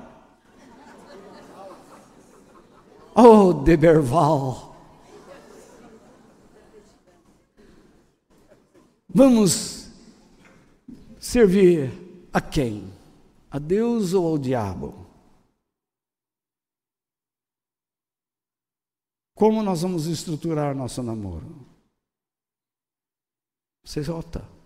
Oh, 3.13 3.53
Deberval. 3.53 4.75
Vamos 9.09 9.89
servir 11.19 11.91
a 12.31 12.39
quem? 12.39 12.93
A 13.49 13.57
Deus 13.57 14.13
ou 14.13 14.27
ao 14.27 14.37
diabo? 14.37 15.07
Como 19.33 19.63
nós 19.63 19.81
vamos 19.81 20.05
estruturar 20.05 20.75
nosso 20.75 21.01
namoro? 21.01 21.65
Você 23.83 24.01
opta. 24.11 24.56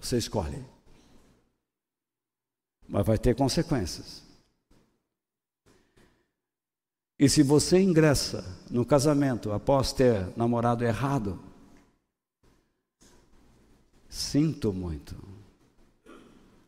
Você 0.00 0.16
escolhe. 0.16 0.64
Mas 2.88 3.06
vai 3.06 3.18
ter 3.18 3.36
consequências. 3.36 4.22
E 7.18 7.28
se 7.28 7.42
você 7.42 7.78
ingressa 7.78 8.42
no 8.70 8.84
casamento 8.84 9.52
após 9.52 9.92
ter 9.92 10.26
namorado 10.36 10.84
errado, 10.84 11.38
sinto 14.08 14.72
muito. 14.72 15.14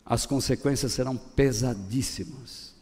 As 0.05 0.27
consequências 0.27 0.93
serão 0.93 1.17
pesadíssimas. 1.17 2.75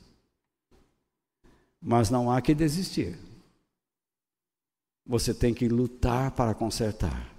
Mas 1.80 2.10
não 2.10 2.30
há 2.30 2.42
que 2.42 2.54
desistir. 2.54 3.16
Você 5.06 5.32
tem 5.32 5.54
que 5.54 5.68
lutar 5.68 6.32
para 6.32 6.54
consertar 6.54 7.29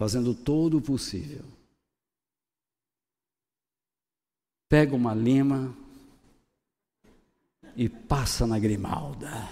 fazendo 0.00 0.34
todo 0.34 0.78
o 0.78 0.80
possível. 0.80 1.44
Pega 4.66 4.96
uma 4.96 5.12
lima 5.12 5.76
e 7.76 7.86
passa 7.86 8.46
na 8.46 8.58
grimalda. 8.58 9.46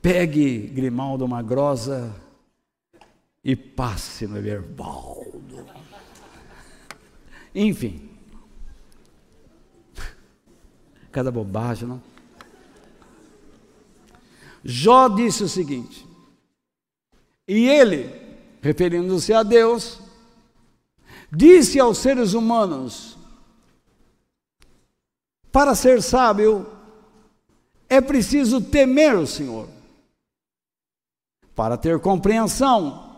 Pegue 0.00 0.66
grimalda 0.68 1.26
uma 1.26 1.42
grosa 1.42 2.18
e 3.44 3.54
passe 3.54 4.26
no 4.26 4.38
Everbaldo. 4.38 5.66
Enfim. 7.54 8.08
Cada 11.12 11.30
bobagem, 11.30 11.86
não? 11.86 12.02
Jó 14.64 15.06
disse 15.08 15.42
o 15.42 15.48
seguinte: 15.48 16.08
e 17.52 17.68
ele, 17.68 18.08
referindo-se 18.62 19.32
a 19.32 19.42
Deus, 19.42 19.98
disse 21.32 21.80
aos 21.80 21.98
seres 21.98 22.32
humanos: 22.32 23.18
para 25.50 25.74
ser 25.74 26.00
sábio, 26.00 26.64
é 27.88 28.00
preciso 28.00 28.60
temer 28.60 29.16
o 29.16 29.26
Senhor. 29.26 29.68
Para 31.52 31.76
ter 31.76 31.98
compreensão, 31.98 33.16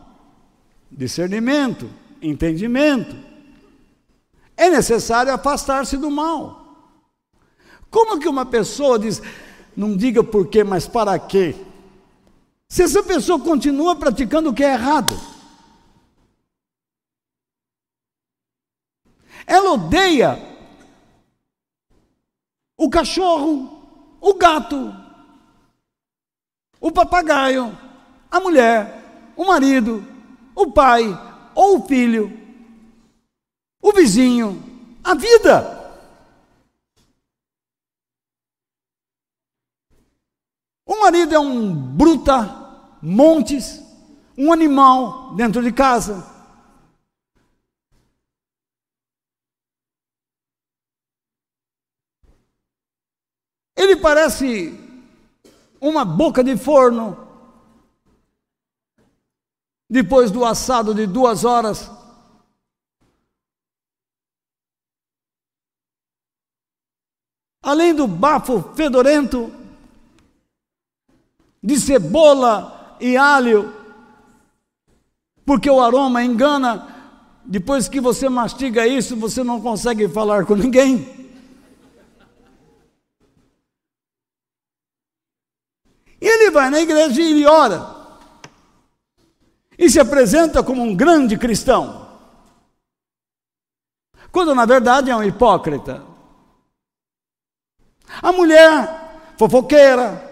discernimento, 0.91 1.91
entendimento, 2.23 3.15
é 4.57 4.71
necessário 4.71 5.31
afastar-se 5.31 5.99
do 5.99 6.11
mal. 6.11 6.89
Como 7.91 8.19
que 8.19 8.27
uma 8.27 8.47
pessoa 8.47 8.99
diz, 8.99 9.21
não 9.77 9.95
diga 9.95 10.25
por 10.25 10.47
quê, 10.47 10.65
mas 10.65 10.89
para 10.89 11.19
quê? 11.19 11.55
Se 12.73 12.83
essa 12.83 13.03
pessoa 13.03 13.39
continua 13.39 13.95
praticando 13.95 14.49
o 14.49 14.55
que 14.55 14.65
é 14.65 14.73
errado, 14.73 15.15
ela 19.47 19.73
odeia 19.73 20.39
o 22.79 22.89
cachorro, 22.89 24.17
o 24.23 24.33
gato, 24.39 24.91
o 26.81 26.91
papagaio, 26.91 27.79
a 28.31 28.41
mulher, 28.41 29.35
o 29.37 29.45
marido, 29.45 30.03
o 30.55 30.73
pai 30.73 31.05
ou 31.55 31.77
o 31.77 31.87
filho, 31.87 32.33
o 33.83 33.93
vizinho, 33.93 34.63
a 35.05 35.15
vida. 35.15 35.79
O 40.87 41.03
marido 41.03 41.35
é 41.35 41.39
um 41.39 41.75
bruta 41.75 42.62
montes, 43.03 43.83
um 44.39 44.53
animal 44.53 45.35
dentro 45.35 45.61
de 45.63 45.73
casa. 45.73 46.31
Ele 53.77 53.97
parece 53.97 54.79
uma 55.81 56.05
boca 56.05 56.45
de 56.45 56.57
forno, 56.57 57.17
depois 59.91 60.31
do 60.31 60.45
assado 60.45 60.95
de 60.95 61.07
duas 61.07 61.45
horas. 61.45 61.91
Além 67.61 67.95
do 67.95 68.07
bafo 68.07 68.75
fedorento 68.75 69.53
de 71.63 71.79
cebola 71.79 72.82
e 73.03 73.17
alho, 73.17 73.75
porque 75.45 75.69
o 75.69 75.81
aroma 75.81 76.23
engana, 76.23 76.87
depois 77.45 77.89
que 77.89 78.01
você 78.01 78.29
mastiga 78.29 78.87
isso, 78.87 79.17
você 79.17 79.43
não 79.43 79.61
consegue 79.61 80.09
falar 80.09 80.47
com 80.47 80.55
ninguém. 80.55 81.21
E 86.21 86.27
ele 86.27 86.53
vai 86.53 86.71
na 86.71 86.81
igreja 86.81 87.21
e 87.21 87.31
ele 87.33 87.45
ora. 87.45 88.03
E 89.77 89.91
se 89.91 89.99
apresenta 89.99 90.63
como 90.63 90.81
um 90.81 90.95
grande 90.95 91.37
cristão. 91.37 92.09
Quando 94.31 94.55
na 94.55 94.65
verdade 94.65 95.11
é 95.11 95.17
um 95.17 95.25
hipócrita. 95.25 96.05
A 98.23 98.31
mulher 98.31 99.35
fofoqueira, 99.37 100.32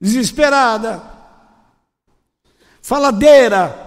desesperada, 0.00 1.02
faladeira, 2.82 3.86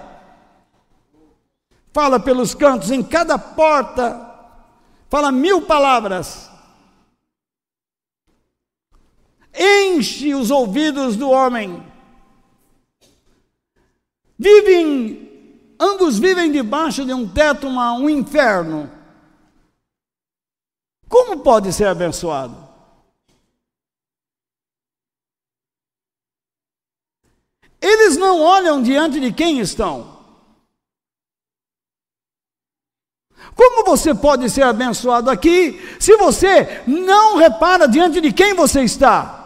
fala 1.93 2.19
pelos 2.19 2.53
cantos, 2.53 2.91
em 2.91 3.03
cada 3.03 3.37
porta, 3.37 4.29
fala 5.09 5.31
mil 5.31 5.63
palavras 5.63 6.51
enche 9.53 10.33
os 10.33 10.49
ouvidos 10.49 11.15
do 11.15 11.29
homem. 11.29 11.85
Vivem, 14.37 15.75
ambos 15.79 16.17
vivem 16.17 16.51
debaixo 16.51 17.05
de 17.05 17.13
um 17.13 17.27
teto, 17.27 17.67
uma, 17.67 17.93
um 17.93 18.09
inferno. 18.09 18.89
Como 21.07 21.39
pode 21.41 21.71
ser 21.73 21.87
abençoado? 21.87 22.70
Eles 27.81 28.15
não 28.15 28.39
olham 28.39 28.81
diante 28.81 29.19
de 29.19 29.33
quem 29.33 29.59
estão. 29.59 30.19
Como 33.55 33.83
você 33.83 34.13
pode 34.13 34.49
ser 34.49 34.63
abençoado 34.63 35.29
aqui 35.29 35.81
se 35.99 36.15
você 36.15 36.83
não 36.85 37.37
repara 37.37 37.87
diante 37.87 38.21
de 38.21 38.31
quem 38.31 38.53
você 38.53 38.81
está? 38.83 39.39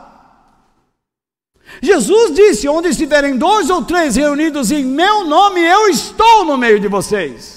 Jesus 1.81 2.35
disse: 2.35 2.67
Onde 2.67 2.89
estiverem 2.89 3.37
dois 3.37 3.69
ou 3.69 3.83
três 3.83 4.15
reunidos 4.15 4.71
em 4.71 4.83
meu 4.83 5.23
nome, 5.23 5.61
eu 5.61 5.87
estou 5.87 6.43
no 6.43 6.57
meio 6.57 6.79
de 6.79 6.87
vocês. 6.87 7.54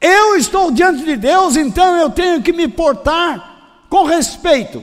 Eu 0.00 0.36
estou 0.36 0.70
diante 0.70 1.04
de 1.04 1.16
Deus, 1.16 1.56
então 1.56 1.96
eu 1.96 2.10
tenho 2.10 2.42
que 2.42 2.52
me 2.52 2.66
portar 2.66 3.84
com 3.88 4.04
respeito. 4.04 4.82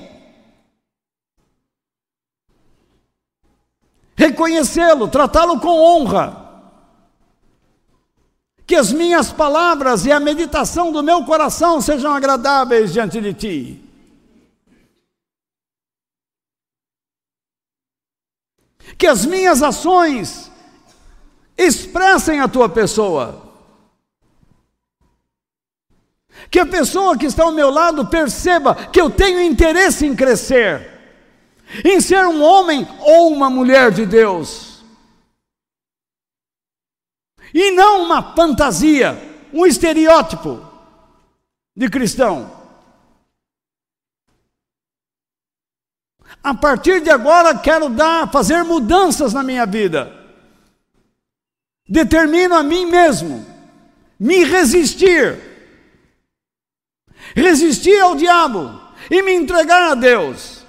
Reconhecê-lo, 4.16 5.08
tratá-lo 5.08 5.60
com 5.60 5.70
honra 5.70 6.48
que 8.68 8.76
as 8.76 8.92
minhas 8.92 9.32
palavras 9.32 10.06
e 10.06 10.12
a 10.12 10.20
meditação 10.20 10.92
do 10.92 11.02
meu 11.02 11.24
coração 11.24 11.80
sejam 11.80 12.12
agradáveis 12.12 12.92
diante 12.92 13.22
de 13.22 13.34
ti. 13.34 13.84
Que 18.98 19.08
as 19.08 19.26
minhas 19.26 19.64
ações 19.64 20.52
expressem 21.58 22.42
a 22.42 22.48
tua 22.50 22.68
pessoa. 22.68 23.47
Que 26.50 26.60
a 26.60 26.66
pessoa 26.66 27.18
que 27.18 27.26
está 27.26 27.44
ao 27.44 27.52
meu 27.52 27.70
lado 27.70 28.08
perceba 28.08 28.74
que 28.76 29.00
eu 29.00 29.10
tenho 29.10 29.42
interesse 29.42 30.06
em 30.06 30.16
crescer, 30.16 30.92
em 31.84 32.00
ser 32.00 32.26
um 32.26 32.42
homem 32.42 32.88
ou 33.00 33.34
uma 33.34 33.50
mulher 33.50 33.92
de 33.92 34.06
Deus 34.06 34.68
e 37.54 37.72
não 37.72 38.04
uma 38.04 38.36
fantasia, 38.36 39.18
um 39.54 39.66
estereótipo 39.66 40.62
de 41.76 41.90
cristão. 41.90 42.56
A 46.44 46.54
partir 46.54 47.02
de 47.02 47.10
agora 47.10 47.58
quero 47.58 47.90
dar, 47.90 48.32
fazer 48.32 48.64
mudanças 48.64 49.34
na 49.34 49.44
minha 49.44 49.66
vida. 49.66 50.14
Determino 51.88 52.56
a 52.56 52.64
mim 52.64 52.86
mesmo 52.86 53.46
me 54.20 54.44
resistir. 54.44 55.47
Resistir 57.38 58.00
ao 58.00 58.16
diabo 58.16 58.82
e 59.12 59.22
me 59.22 59.32
entregar 59.32 59.92
a 59.92 59.94
Deus. 59.94 60.66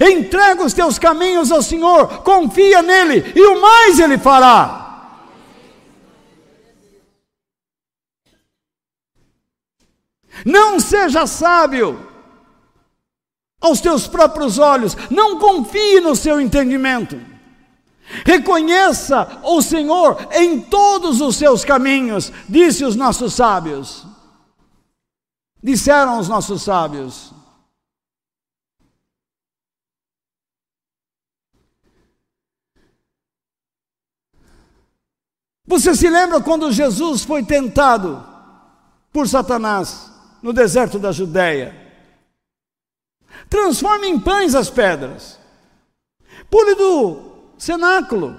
Entrega 0.00 0.64
os 0.64 0.72
teus 0.72 0.98
caminhos 0.98 1.52
ao 1.52 1.60
Senhor, 1.60 2.22
confia 2.22 2.80
nele 2.80 3.34
e 3.36 3.42
o 3.42 3.60
mais 3.60 4.00
ele 4.00 4.16
fará. 4.16 5.12
Não 10.42 10.80
seja 10.80 11.26
sábio 11.26 12.08
aos 13.60 13.82
teus 13.82 14.06
próprios 14.08 14.58
olhos, 14.58 14.96
não 15.10 15.38
confie 15.38 16.00
no 16.00 16.16
seu 16.16 16.40
entendimento. 16.40 17.20
Reconheça 18.24 19.40
o 19.42 19.60
Senhor 19.60 20.28
em 20.32 20.60
todos 20.62 21.20
os 21.20 21.36
seus 21.36 21.62
caminhos, 21.62 22.32
disse 22.48 22.86
os 22.86 22.96
nossos 22.96 23.34
sábios. 23.34 24.15
Disseram 25.62 26.18
os 26.18 26.28
nossos 26.28 26.62
sábios. 26.62 27.32
Você 35.66 35.94
se 35.94 36.08
lembra 36.08 36.40
quando 36.40 36.70
Jesus 36.70 37.24
foi 37.24 37.44
tentado 37.44 38.24
por 39.12 39.28
Satanás? 39.28 40.16
no 40.46 40.52
deserto 40.52 40.96
da 40.96 41.10
Judéia. 41.10 41.74
Transforme 43.50 44.06
em 44.06 44.16
pães 44.16 44.54
as 44.54 44.70
pedras. 44.70 45.40
Pule 46.48 46.76
do 46.76 47.18
cenáculo. 47.58 48.38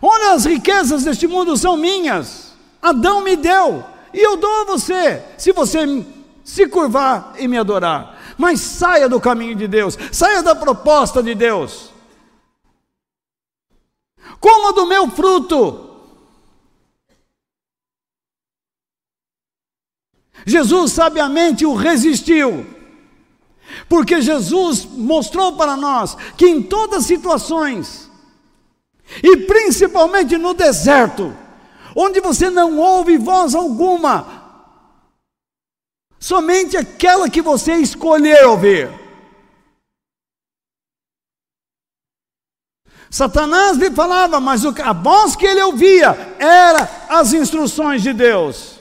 Olha, 0.00 0.34
as 0.34 0.44
riquezas 0.44 1.02
deste 1.02 1.26
mundo 1.26 1.56
são 1.56 1.76
minhas. 1.76 2.52
Adão 2.80 3.22
me 3.22 3.34
deu 3.34 3.84
e 4.14 4.20
eu 4.20 4.36
dou 4.36 4.60
a 4.60 4.64
você, 4.66 5.20
se 5.36 5.50
você 5.50 5.84
se 6.44 6.66
curvar 6.66 7.34
e 7.38 7.46
me 7.46 7.58
adorar. 7.58 8.18
Mas 8.36 8.60
saia 8.60 9.08
do 9.08 9.20
caminho 9.20 9.54
de 9.54 9.68
Deus, 9.68 9.96
saia 10.10 10.42
da 10.42 10.54
proposta 10.54 11.22
de 11.22 11.34
Deus. 11.34 11.90
Coma 14.40 14.72
do 14.72 14.86
meu 14.86 15.08
fruto, 15.10 15.92
Jesus 20.44 20.92
sabiamente 20.92 21.64
o 21.64 21.74
resistiu, 21.74 22.66
porque 23.88 24.20
Jesus 24.20 24.84
mostrou 24.84 25.56
para 25.56 25.76
nós 25.76 26.16
que 26.36 26.46
em 26.46 26.62
todas 26.62 27.00
as 27.00 27.06
situações, 27.06 28.10
e 29.22 29.36
principalmente 29.38 30.36
no 30.36 30.54
deserto, 30.54 31.34
onde 31.94 32.20
você 32.20 32.50
não 32.50 32.78
ouve 32.78 33.16
voz 33.16 33.54
alguma, 33.54 34.41
somente 36.22 36.76
aquela 36.76 37.28
que 37.28 37.42
você 37.42 37.74
escolher 37.74 38.46
ouvir. 38.46 38.88
Satanás 43.10 43.76
lhe 43.76 43.90
falava, 43.90 44.38
mas 44.40 44.64
a 44.64 44.92
voz 44.92 45.34
que 45.34 45.44
ele 45.44 45.60
ouvia 45.60 46.34
era 46.38 46.88
as 47.08 47.32
instruções 47.32 48.02
de 48.02 48.12
Deus. 48.12 48.80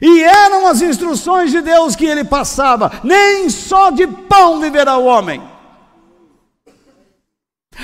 E 0.00 0.22
eram 0.22 0.66
as 0.66 0.80
instruções 0.80 1.50
de 1.52 1.60
Deus 1.60 1.94
que 1.94 2.06
ele 2.06 2.24
passava: 2.24 2.90
nem 3.04 3.50
só 3.50 3.90
de 3.90 4.06
pão 4.06 4.60
viverá 4.60 4.96
o 4.96 5.04
homem. 5.04 5.42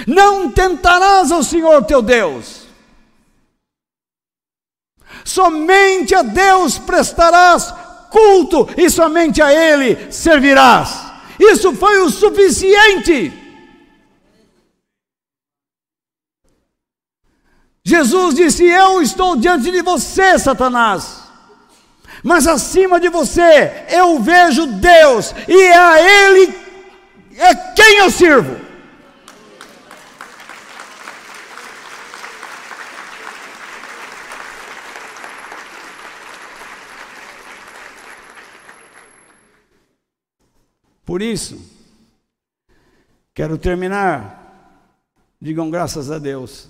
Não 0.07 0.51
tentarás 0.51 1.31
ao 1.31 1.43
Senhor 1.43 1.85
teu 1.85 2.01
Deus. 2.01 2.68
Somente 5.29 6.15
a 6.15 6.23
Deus 6.23 6.79
prestarás 6.79 7.75
culto 8.09 8.67
e 8.79 8.89
somente 8.89 9.43
a 9.43 9.53
Ele 9.53 10.11
servirás. 10.11 11.03
Isso 11.39 11.75
foi 11.75 11.99
o 11.99 12.09
suficiente. 12.09 13.31
Jesus 17.85 18.37
disse: 18.37 18.65
Eu 18.65 19.03
estou 19.03 19.37
diante 19.37 19.71
de 19.71 19.83
você, 19.83 20.39
Satanás. 20.39 21.25
Mas 22.25 22.47
acima 22.47 22.99
de 22.99 23.11
você 23.11 23.85
eu 23.91 24.19
vejo 24.21 24.67
Deus, 24.67 25.35
e 25.47 25.61
é 25.61 25.77
a 25.77 26.01
Ele 26.01 26.55
é 27.37 27.55
quem 27.75 27.99
eu 27.99 28.11
sirvo. 28.11 28.68
Por 41.09 41.23
isso, 41.23 41.59
quero 43.33 43.57
terminar. 43.57 44.93
Digam 45.41 45.71
graças 45.71 46.11
a 46.11 46.19
Deus. 46.19 46.69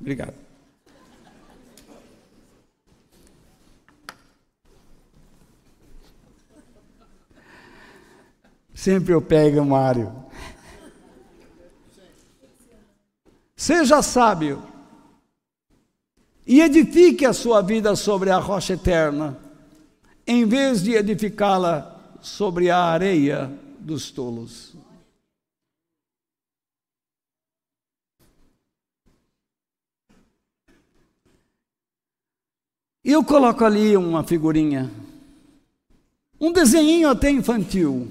Obrigado. 0.00 0.32
Sempre 8.72 9.12
eu 9.12 9.20
pego 9.20 9.60
o 9.60 9.66
Mário. 9.66 10.10
Seja 13.54 14.00
sábio 14.00 14.62
e 16.46 16.62
edifique 16.62 17.26
a 17.26 17.34
sua 17.34 17.60
vida 17.60 17.94
sobre 17.94 18.30
a 18.30 18.38
rocha 18.38 18.72
eterna, 18.72 19.38
em 20.26 20.46
vez 20.46 20.82
de 20.82 20.92
edificá-la 20.92 21.91
sobre 22.22 22.70
a 22.70 22.78
areia 22.78 23.50
dos 23.80 24.10
tolos. 24.10 24.74
E 33.04 33.10
eu 33.10 33.24
coloco 33.24 33.64
ali 33.64 33.96
uma 33.96 34.22
figurinha, 34.22 34.88
um 36.40 36.52
desenho 36.52 37.10
até 37.10 37.30
infantil, 37.30 38.08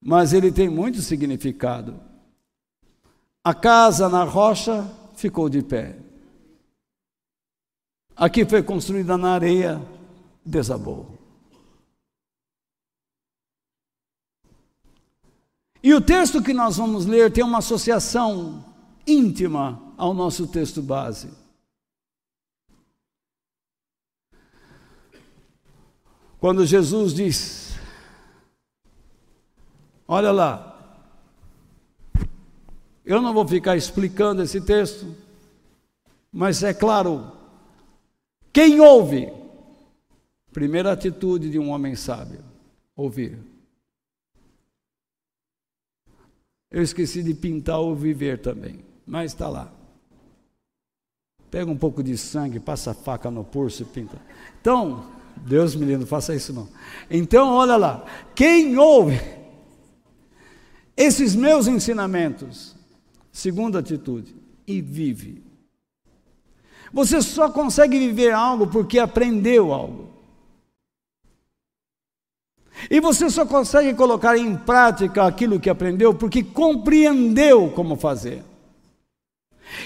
mas 0.00 0.32
ele 0.32 0.50
tem 0.50 0.70
muito 0.70 1.02
significado. 1.02 2.00
A 3.42 3.52
casa 3.52 4.08
na 4.08 4.24
rocha 4.24 4.90
ficou 5.14 5.50
de 5.50 5.62
pé. 5.62 5.98
Aqui 8.16 8.46
foi 8.46 8.62
construída 8.62 9.18
na 9.18 9.34
areia, 9.34 9.82
desabou. 10.42 11.23
E 15.84 15.92
o 15.92 16.00
texto 16.00 16.42
que 16.42 16.54
nós 16.54 16.78
vamos 16.78 17.04
ler 17.04 17.30
tem 17.30 17.44
uma 17.44 17.58
associação 17.58 18.64
íntima 19.06 19.92
ao 19.98 20.14
nosso 20.14 20.46
texto 20.46 20.80
base. 20.80 21.28
Quando 26.40 26.64
Jesus 26.64 27.12
diz: 27.12 27.74
Olha 30.08 30.32
lá, 30.32 30.98
eu 33.04 33.20
não 33.20 33.34
vou 33.34 33.46
ficar 33.46 33.76
explicando 33.76 34.40
esse 34.40 34.62
texto, 34.62 35.14
mas 36.32 36.62
é 36.62 36.72
claro, 36.72 37.30
quem 38.50 38.80
ouve, 38.80 39.30
primeira 40.50 40.92
atitude 40.92 41.50
de 41.50 41.58
um 41.58 41.68
homem 41.68 41.94
sábio, 41.94 42.42
ouvir. 42.96 43.53
Eu 46.74 46.82
esqueci 46.82 47.22
de 47.22 47.32
pintar 47.32 47.80
o 47.80 47.94
viver 47.94 48.40
também, 48.40 48.80
mas 49.06 49.30
está 49.30 49.48
lá. 49.48 49.72
Pega 51.48 51.70
um 51.70 51.76
pouco 51.76 52.02
de 52.02 52.18
sangue, 52.18 52.58
passa 52.58 52.90
a 52.90 52.94
faca 52.94 53.30
no 53.30 53.44
pulso 53.44 53.82
e 53.82 53.84
pinta. 53.84 54.20
Então, 54.60 55.06
Deus 55.36 55.76
me 55.76 55.84
livre, 55.84 56.00
não 56.00 56.06
faça 56.08 56.34
isso 56.34 56.52
não. 56.52 56.68
Então, 57.08 57.50
olha 57.50 57.76
lá, 57.76 58.04
quem 58.34 58.76
ouve 58.76 59.20
esses 60.96 61.36
meus 61.36 61.68
ensinamentos, 61.68 62.74
segunda 63.30 63.78
atitude, 63.78 64.34
e 64.66 64.80
vive. 64.80 65.44
Você 66.92 67.22
só 67.22 67.48
consegue 67.52 68.00
viver 68.00 68.32
algo 68.32 68.66
porque 68.66 68.98
aprendeu 68.98 69.72
algo. 69.72 70.08
E 72.90 73.00
você 73.00 73.30
só 73.30 73.46
consegue 73.46 73.94
colocar 73.94 74.36
em 74.36 74.56
prática 74.56 75.24
aquilo 75.24 75.60
que 75.60 75.70
aprendeu 75.70 76.14
porque 76.14 76.42
compreendeu 76.42 77.70
como 77.70 77.96
fazer. 77.96 78.42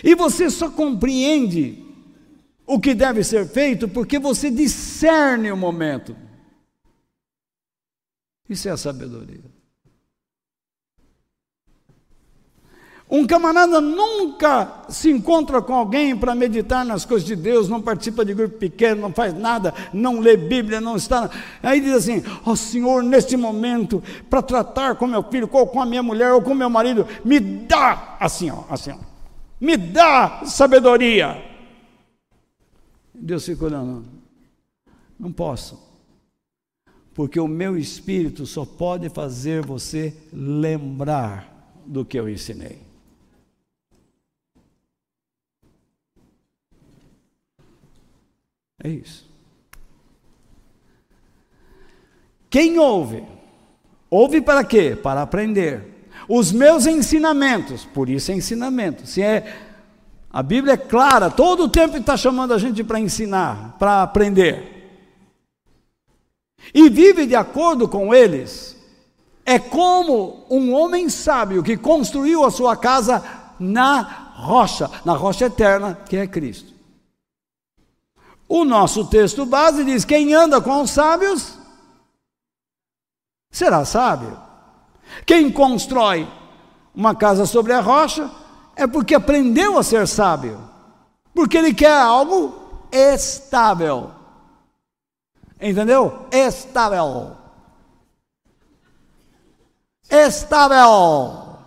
E 0.02 0.14
você 0.14 0.50
só 0.50 0.70
compreende 0.70 1.84
o 2.66 2.78
que 2.78 2.94
deve 2.94 3.22
ser 3.24 3.46
feito 3.48 3.88
porque 3.88 4.18
você 4.18 4.50
discerne 4.50 5.50
o 5.50 5.56
momento. 5.56 6.16
Isso 8.48 8.68
é 8.68 8.72
a 8.72 8.76
sabedoria. 8.76 9.57
Um 13.10 13.26
camarada 13.26 13.80
nunca 13.80 14.84
se 14.90 15.10
encontra 15.10 15.62
com 15.62 15.72
alguém 15.72 16.14
para 16.14 16.34
meditar 16.34 16.84
nas 16.84 17.06
coisas 17.06 17.26
de 17.26 17.34
Deus, 17.34 17.66
não 17.66 17.80
participa 17.80 18.22
de 18.22 18.34
grupo 18.34 18.58
pequeno, 18.58 19.00
não 19.00 19.12
faz 19.12 19.32
nada, 19.32 19.72
não 19.94 20.20
lê 20.20 20.36
Bíblia, 20.36 20.78
não 20.78 20.94
está. 20.96 21.30
Aí 21.62 21.80
diz 21.80 21.94
assim: 21.94 22.22
Ó 22.44 22.52
oh, 22.52 22.56
Senhor, 22.56 23.02
neste 23.02 23.34
momento, 23.34 24.02
para 24.28 24.42
tratar 24.42 24.96
com 24.96 25.06
meu 25.06 25.22
filho, 25.22 25.48
ou 25.50 25.66
com 25.66 25.80
a 25.80 25.86
minha 25.86 26.02
mulher, 26.02 26.32
ou 26.32 26.42
com 26.42 26.52
meu 26.52 26.68
marido, 26.68 27.06
me 27.24 27.40
dá, 27.40 28.18
assim, 28.20 28.50
ó, 28.50 28.64
assim, 28.68 28.90
ó, 28.90 28.98
me 29.58 29.78
dá 29.78 30.42
sabedoria. 30.44 31.42
Deus 33.14 33.46
fica 33.46 33.64
olhando, 33.64 34.04
não 35.18 35.32
posso, 35.32 35.82
porque 37.14 37.40
o 37.40 37.48
meu 37.48 37.74
espírito 37.74 38.44
só 38.44 38.66
pode 38.66 39.08
fazer 39.08 39.64
você 39.64 40.14
lembrar 40.30 41.72
do 41.86 42.04
que 42.04 42.18
eu 42.18 42.28
ensinei. 42.28 42.87
É 48.82 48.88
isso. 48.88 49.26
Quem 52.48 52.78
ouve? 52.78 53.24
Ouve 54.10 54.40
para 54.40 54.64
quê? 54.64 54.96
Para 55.00 55.22
aprender. 55.22 56.08
Os 56.28 56.52
meus 56.52 56.86
ensinamentos, 56.86 57.84
por 57.84 58.08
isso 58.08 58.30
é 58.30 58.34
ensinamento. 58.34 59.06
Se 59.06 59.22
é 59.22 59.66
a 60.30 60.42
Bíblia 60.42 60.74
é 60.74 60.76
clara, 60.76 61.30
todo 61.30 61.64
o 61.64 61.68
tempo 61.68 61.96
está 61.96 62.16
chamando 62.16 62.52
a 62.52 62.58
gente 62.58 62.84
para 62.84 63.00
ensinar, 63.00 63.76
para 63.78 64.02
aprender. 64.02 64.76
E 66.72 66.88
vive 66.88 67.26
de 67.26 67.34
acordo 67.34 67.88
com 67.88 68.14
eles. 68.14 68.76
É 69.44 69.58
como 69.58 70.44
um 70.50 70.72
homem 70.74 71.08
sábio 71.08 71.62
que 71.62 71.76
construiu 71.76 72.44
a 72.44 72.50
sua 72.50 72.76
casa 72.76 73.24
na 73.58 74.02
rocha, 74.34 74.90
na 75.04 75.14
rocha 75.14 75.46
eterna, 75.46 75.98
que 76.08 76.16
é 76.16 76.26
Cristo. 76.26 76.77
O 78.48 78.64
nosso 78.64 79.04
texto 79.06 79.44
base 79.44 79.84
diz: 79.84 80.04
quem 80.04 80.32
anda 80.32 80.60
com 80.60 80.80
os 80.80 80.90
sábios 80.90 81.58
será 83.50 83.84
sábio. 83.84 84.40
Quem 85.26 85.50
constrói 85.52 86.26
uma 86.94 87.14
casa 87.14 87.44
sobre 87.44 87.72
a 87.72 87.80
rocha 87.80 88.30
é 88.74 88.86
porque 88.86 89.14
aprendeu 89.14 89.78
a 89.78 89.82
ser 89.82 90.06
sábio, 90.06 90.58
porque 91.34 91.58
ele 91.58 91.74
quer 91.74 92.00
algo 92.00 92.86
estável. 92.90 94.12
Entendeu? 95.60 96.26
Estável. 96.30 97.36
Estável. 100.08 101.58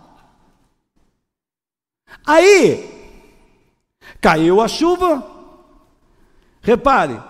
Aí, 2.26 2.90
caiu 4.20 4.60
a 4.60 4.68
chuva, 4.68 5.31
Repare, 6.62 7.20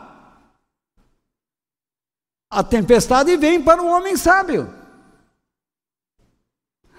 a 2.50 2.62
tempestade 2.62 3.34
vem 3.38 3.62
para 3.62 3.82
um 3.82 3.88
homem 3.88 4.14
sábio. 4.14 4.72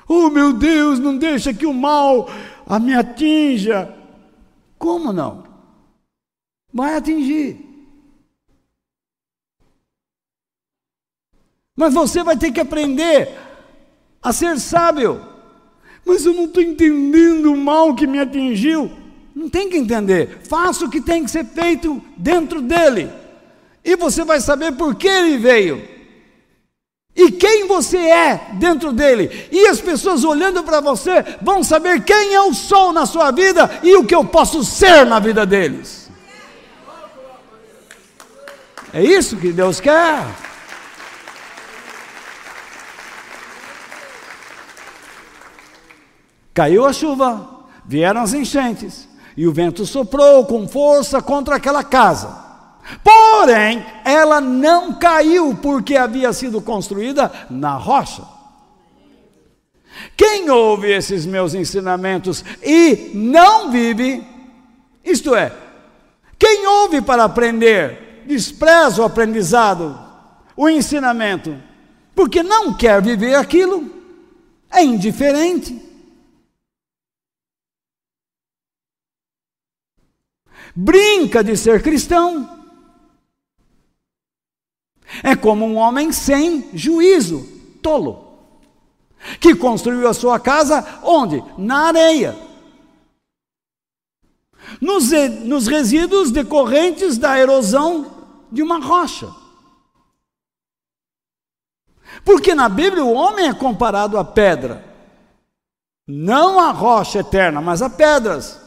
Oh 0.09 0.31
meu 0.31 0.51
Deus, 0.51 0.97
não 0.97 1.15
deixa 1.15 1.53
que 1.53 1.67
o 1.67 1.73
mal 1.73 2.27
a 2.65 2.79
me 2.79 2.95
atinja. 2.95 3.95
Como 4.79 5.13
não? 5.13 5.43
Vai 6.73 6.95
atingir. 6.95 7.69
Mas 11.75 11.93
você 11.93 12.23
vai 12.23 12.35
ter 12.35 12.51
que 12.51 12.59
aprender 12.59 13.29
a 14.21 14.33
ser 14.33 14.59
sábio. 14.59 15.21
Mas 16.03 16.25
eu 16.25 16.33
não 16.33 16.45
estou 16.45 16.63
entendendo 16.63 17.53
o 17.53 17.57
mal 17.57 17.93
que 17.93 18.07
me 18.07 18.19
atingiu. 18.19 19.02
Não 19.35 19.49
tem 19.49 19.69
que 19.69 19.77
entender. 19.77 20.41
Faça 20.47 20.85
o 20.85 20.89
que 20.89 21.01
tem 21.01 21.23
que 21.23 21.31
ser 21.31 21.45
feito 21.45 22.01
dentro 22.15 22.61
dele. 22.61 23.09
E 23.83 23.95
você 23.95 24.23
vai 24.23 24.39
saber 24.39 24.73
por 24.73 24.95
que 24.95 25.07
ele 25.07 25.37
veio. 25.37 25.93
E 27.15 27.31
quem 27.31 27.67
você 27.67 27.97
é 27.97 28.47
dentro 28.53 28.91
dele. 28.91 29.47
E 29.51 29.67
as 29.67 29.79
pessoas 29.79 30.23
olhando 30.23 30.63
para 30.63 30.79
você 30.81 31.23
vão 31.41 31.63
saber 31.63 32.03
quem 32.03 32.33
eu 32.33 32.53
sou 32.53 32.91
na 32.91 33.05
sua 33.05 33.31
vida 33.31 33.79
e 33.83 33.95
o 33.95 34.05
que 34.05 34.15
eu 34.15 34.25
posso 34.25 34.63
ser 34.63 35.05
na 35.05 35.19
vida 35.19 35.45
deles. 35.45 36.09
É 38.91 39.03
isso 39.03 39.37
que 39.37 39.51
Deus 39.51 39.79
quer. 39.79 40.23
Caiu 46.53 46.85
a 46.85 46.93
chuva, 46.93 47.65
vieram 47.83 48.21
as 48.21 48.33
enchentes, 48.33 49.07
e 49.35 49.47
o 49.47 49.53
vento 49.53 49.85
soprou 49.85 50.45
com 50.45 50.67
força 50.67 51.21
contra 51.21 51.55
aquela 51.55 51.83
casa. 51.83 52.43
Porém, 53.03 53.85
ela 54.03 54.41
não 54.41 54.93
caiu 54.93 55.55
porque 55.61 55.95
havia 55.95 56.33
sido 56.33 56.61
construída 56.61 57.31
na 57.49 57.75
rocha. 57.75 58.23
Quem 60.17 60.49
ouve 60.49 60.91
esses 60.91 61.25
meus 61.25 61.53
ensinamentos 61.53 62.43
e 62.61 63.11
não 63.13 63.71
vive, 63.71 64.25
isto 65.03 65.35
é, 65.35 65.51
quem 66.37 66.67
ouve 66.67 67.01
para 67.01 67.23
aprender, 67.23 68.23
despreza 68.25 69.01
o 69.01 69.05
aprendizado, 69.05 69.97
o 70.57 70.67
ensinamento, 70.67 71.55
porque 72.15 72.43
não 72.43 72.73
quer 72.73 73.01
viver 73.01 73.35
aquilo, 73.35 73.89
é 74.71 74.83
indiferente. 74.83 75.92
Brinca 80.75 81.43
de 81.43 81.55
ser 81.55 81.83
cristão, 81.83 82.49
é 85.21 85.35
como 85.35 85.65
um 85.65 85.75
homem 85.75 86.11
sem 86.11 86.69
juízo, 86.73 87.47
tolo, 87.81 88.39
que 89.39 89.53
construiu 89.53 90.07
a 90.07 90.13
sua 90.13 90.39
casa 90.39 90.99
onde? 91.03 91.43
Na 91.57 91.87
areia. 91.87 92.35
Nos, 94.81 95.11
nos 95.43 95.67
resíduos 95.67 96.31
decorrentes 96.31 97.17
da 97.17 97.37
erosão 97.37 98.47
de 98.51 98.63
uma 98.63 98.79
rocha. 98.79 99.29
Porque 102.25 102.55
na 102.55 102.69
Bíblia 102.69 103.03
o 103.03 103.13
homem 103.13 103.47
é 103.47 103.53
comparado 103.53 104.17
à 104.17 104.23
pedra, 104.23 104.83
não 106.07 106.59
à 106.59 106.71
rocha 106.71 107.19
eterna, 107.19 107.61
mas 107.61 107.81
a 107.81 107.89
pedras. 107.89 108.62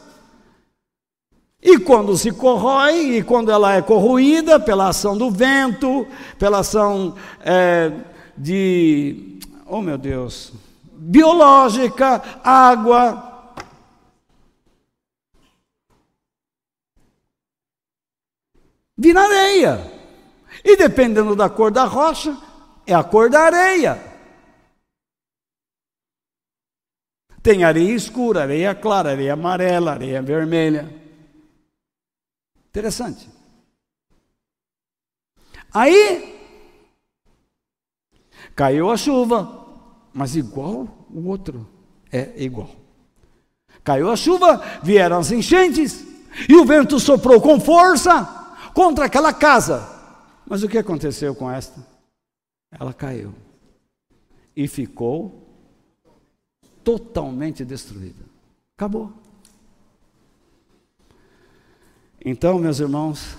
E 1.69 1.77
quando 1.77 2.15
se 2.15 2.31
corrói, 2.31 3.17
e 3.17 3.21
quando 3.21 3.51
ela 3.51 3.75
é 3.75 3.81
corroída 3.81 4.57
pela 4.57 4.87
ação 4.87 5.17
do 5.17 5.29
vento, 5.29 6.07
pela 6.39 6.59
ação 6.59 7.13
é, 7.41 7.91
de, 8.37 9.37
oh 9.65 9.81
meu 9.81 9.97
Deus, 9.97 10.53
biológica, 10.93 12.23
água. 12.41 13.51
Vira 18.97 19.23
areia. 19.23 19.91
E 20.63 20.77
dependendo 20.77 21.35
da 21.35 21.49
cor 21.49 21.69
da 21.69 21.83
rocha, 21.83 22.37
é 22.85 22.93
a 22.93 23.03
cor 23.03 23.29
da 23.29 23.41
areia. 23.41 24.01
Tem 27.43 27.65
areia 27.65 27.93
escura, 27.93 28.43
areia 28.43 28.73
clara, 28.73 29.11
areia 29.11 29.33
amarela, 29.33 29.91
areia 29.91 30.21
vermelha. 30.21 31.06
Interessante. 32.77 33.27
Aí 35.73 36.37
caiu 38.55 38.91
a 38.91 38.95
chuva, 38.95 39.65
mas 40.13 40.35
igual 40.35 40.87
o 41.09 41.27
outro 41.27 41.67
é 42.11 42.35
igual. 42.35 42.69
Caiu 43.83 44.11
a 44.11 44.15
chuva, 44.15 44.61
vieram 44.83 45.17
as 45.17 45.31
enchentes, 45.31 46.05
e 46.47 46.55
o 46.55 46.65
vento 46.65 46.99
soprou 46.99 47.41
com 47.41 47.59
força 47.59 48.23
contra 48.75 49.05
aquela 49.05 49.33
casa. 49.33 49.81
Mas 50.45 50.61
o 50.61 50.69
que 50.69 50.77
aconteceu 50.77 51.33
com 51.33 51.49
esta? 51.49 51.83
Ela 52.69 52.93
caiu 52.93 53.33
e 54.55 54.67
ficou 54.67 55.47
totalmente 56.83 57.65
destruída. 57.65 58.23
Acabou. 58.77 59.26
Então, 62.29 62.59
meus 62.59 62.81
irmãos, 62.81 63.37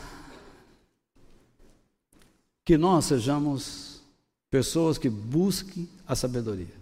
que 2.65 2.79
nós 2.79 3.05
sejamos 3.05 4.03
pessoas 4.49 4.97
que 4.97 5.11
busquem 5.11 5.87
a 6.07 6.17
sabedoria. 6.17 6.75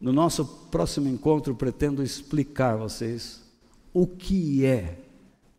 No 0.00 0.12
nosso 0.12 0.44
próximo 0.44 1.08
encontro, 1.08 1.54
pretendo 1.54 2.02
explicar 2.02 2.72
a 2.72 2.78
vocês 2.78 3.44
o 3.94 4.08
que 4.08 4.66
é 4.66 4.98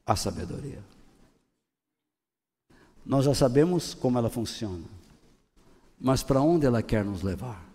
a 0.05 0.13
sabedoria. 0.17 0.83
Nós 3.05 3.23
já 3.23 3.33
sabemos 3.33 3.93
como 3.93 4.17
ela 4.17 4.29
funciona, 4.29 4.83
mas 5.97 6.21
para 6.21 6.41
onde 6.41 6.65
ela 6.65 6.83
quer 6.83 7.05
nos 7.05 7.21
levar? 7.21 7.65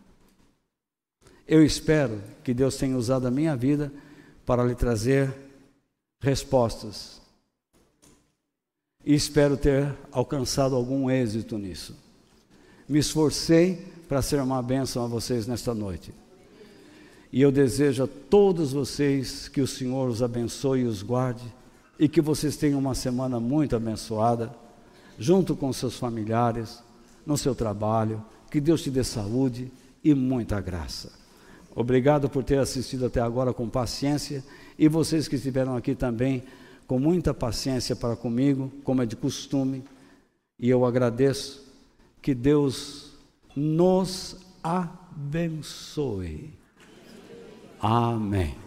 Eu 1.49 1.65
espero 1.65 2.23
que 2.45 2.53
Deus 2.53 2.77
tenha 2.77 2.95
usado 2.95 3.27
a 3.27 3.31
minha 3.31 3.57
vida 3.57 3.91
para 4.45 4.63
lhe 4.63 4.75
trazer 4.75 5.35
respostas 6.21 7.22
e 9.05 9.15
espero 9.15 9.57
ter 9.57 9.93
alcançado 10.11 10.74
algum 10.74 11.11
êxito 11.11 11.59
nisso. 11.59 11.97
Me 12.89 12.99
esforcei 12.99 13.87
para 14.09 14.23
ser 14.23 14.41
uma 14.41 14.62
bênção 14.62 15.05
a 15.05 15.07
vocês 15.07 15.47
nesta 15.47 15.74
noite. 15.74 16.12
E 17.33 17.41
eu 17.41 17.51
desejo 17.51 18.05
a 18.05 18.09
todos 18.29 18.73
vocês 18.73 19.49
que 19.49 19.61
o 19.61 19.66
Senhor 19.66 20.09
os 20.09 20.23
abençoe 20.23 20.81
e 20.81 20.85
os 20.85 21.03
guarde 21.03 21.45
e 21.99 22.09
que 22.09 22.20
vocês 22.20 22.57
tenham 22.57 22.79
uma 22.79 22.95
semana 22.95 23.41
muito 23.41 23.74
abençoada, 23.74 24.55
junto 25.19 25.57
com 25.57 25.73
seus 25.73 25.97
familiares, 25.97 26.83
no 27.24 27.39
seu 27.39 27.55
trabalho. 27.55 28.23
Que 28.51 28.61
Deus 28.61 28.83
te 28.83 28.91
dê 28.91 29.03
saúde 29.03 29.73
e 30.05 30.15
muita 30.15 30.61
graça. 30.61 31.11
Obrigado 31.74 32.29
por 32.29 32.45
ter 32.45 32.59
assistido 32.59 33.07
até 33.07 33.20
agora 33.20 33.55
com 33.55 33.66
paciência 33.66 34.45
e 34.79 34.89
vocês 34.89 35.27
que 35.27 35.37
estiveram 35.37 35.74
aqui 35.74 35.95
também 35.95 36.43
com 36.87 36.99
muita 36.99 37.33
paciência 37.33 37.97
para 37.97 38.17
comigo, 38.17 38.71
como 38.85 39.03
é 39.03 39.07
de 39.07 39.17
costume, 39.17 39.83
e 40.59 40.69
eu 40.69 40.85
agradeço 40.85 41.67
que 42.21 42.35
Deus 42.35 43.13
nos 43.57 44.37
abençoe. 44.63 46.51
Amém. 47.81 48.62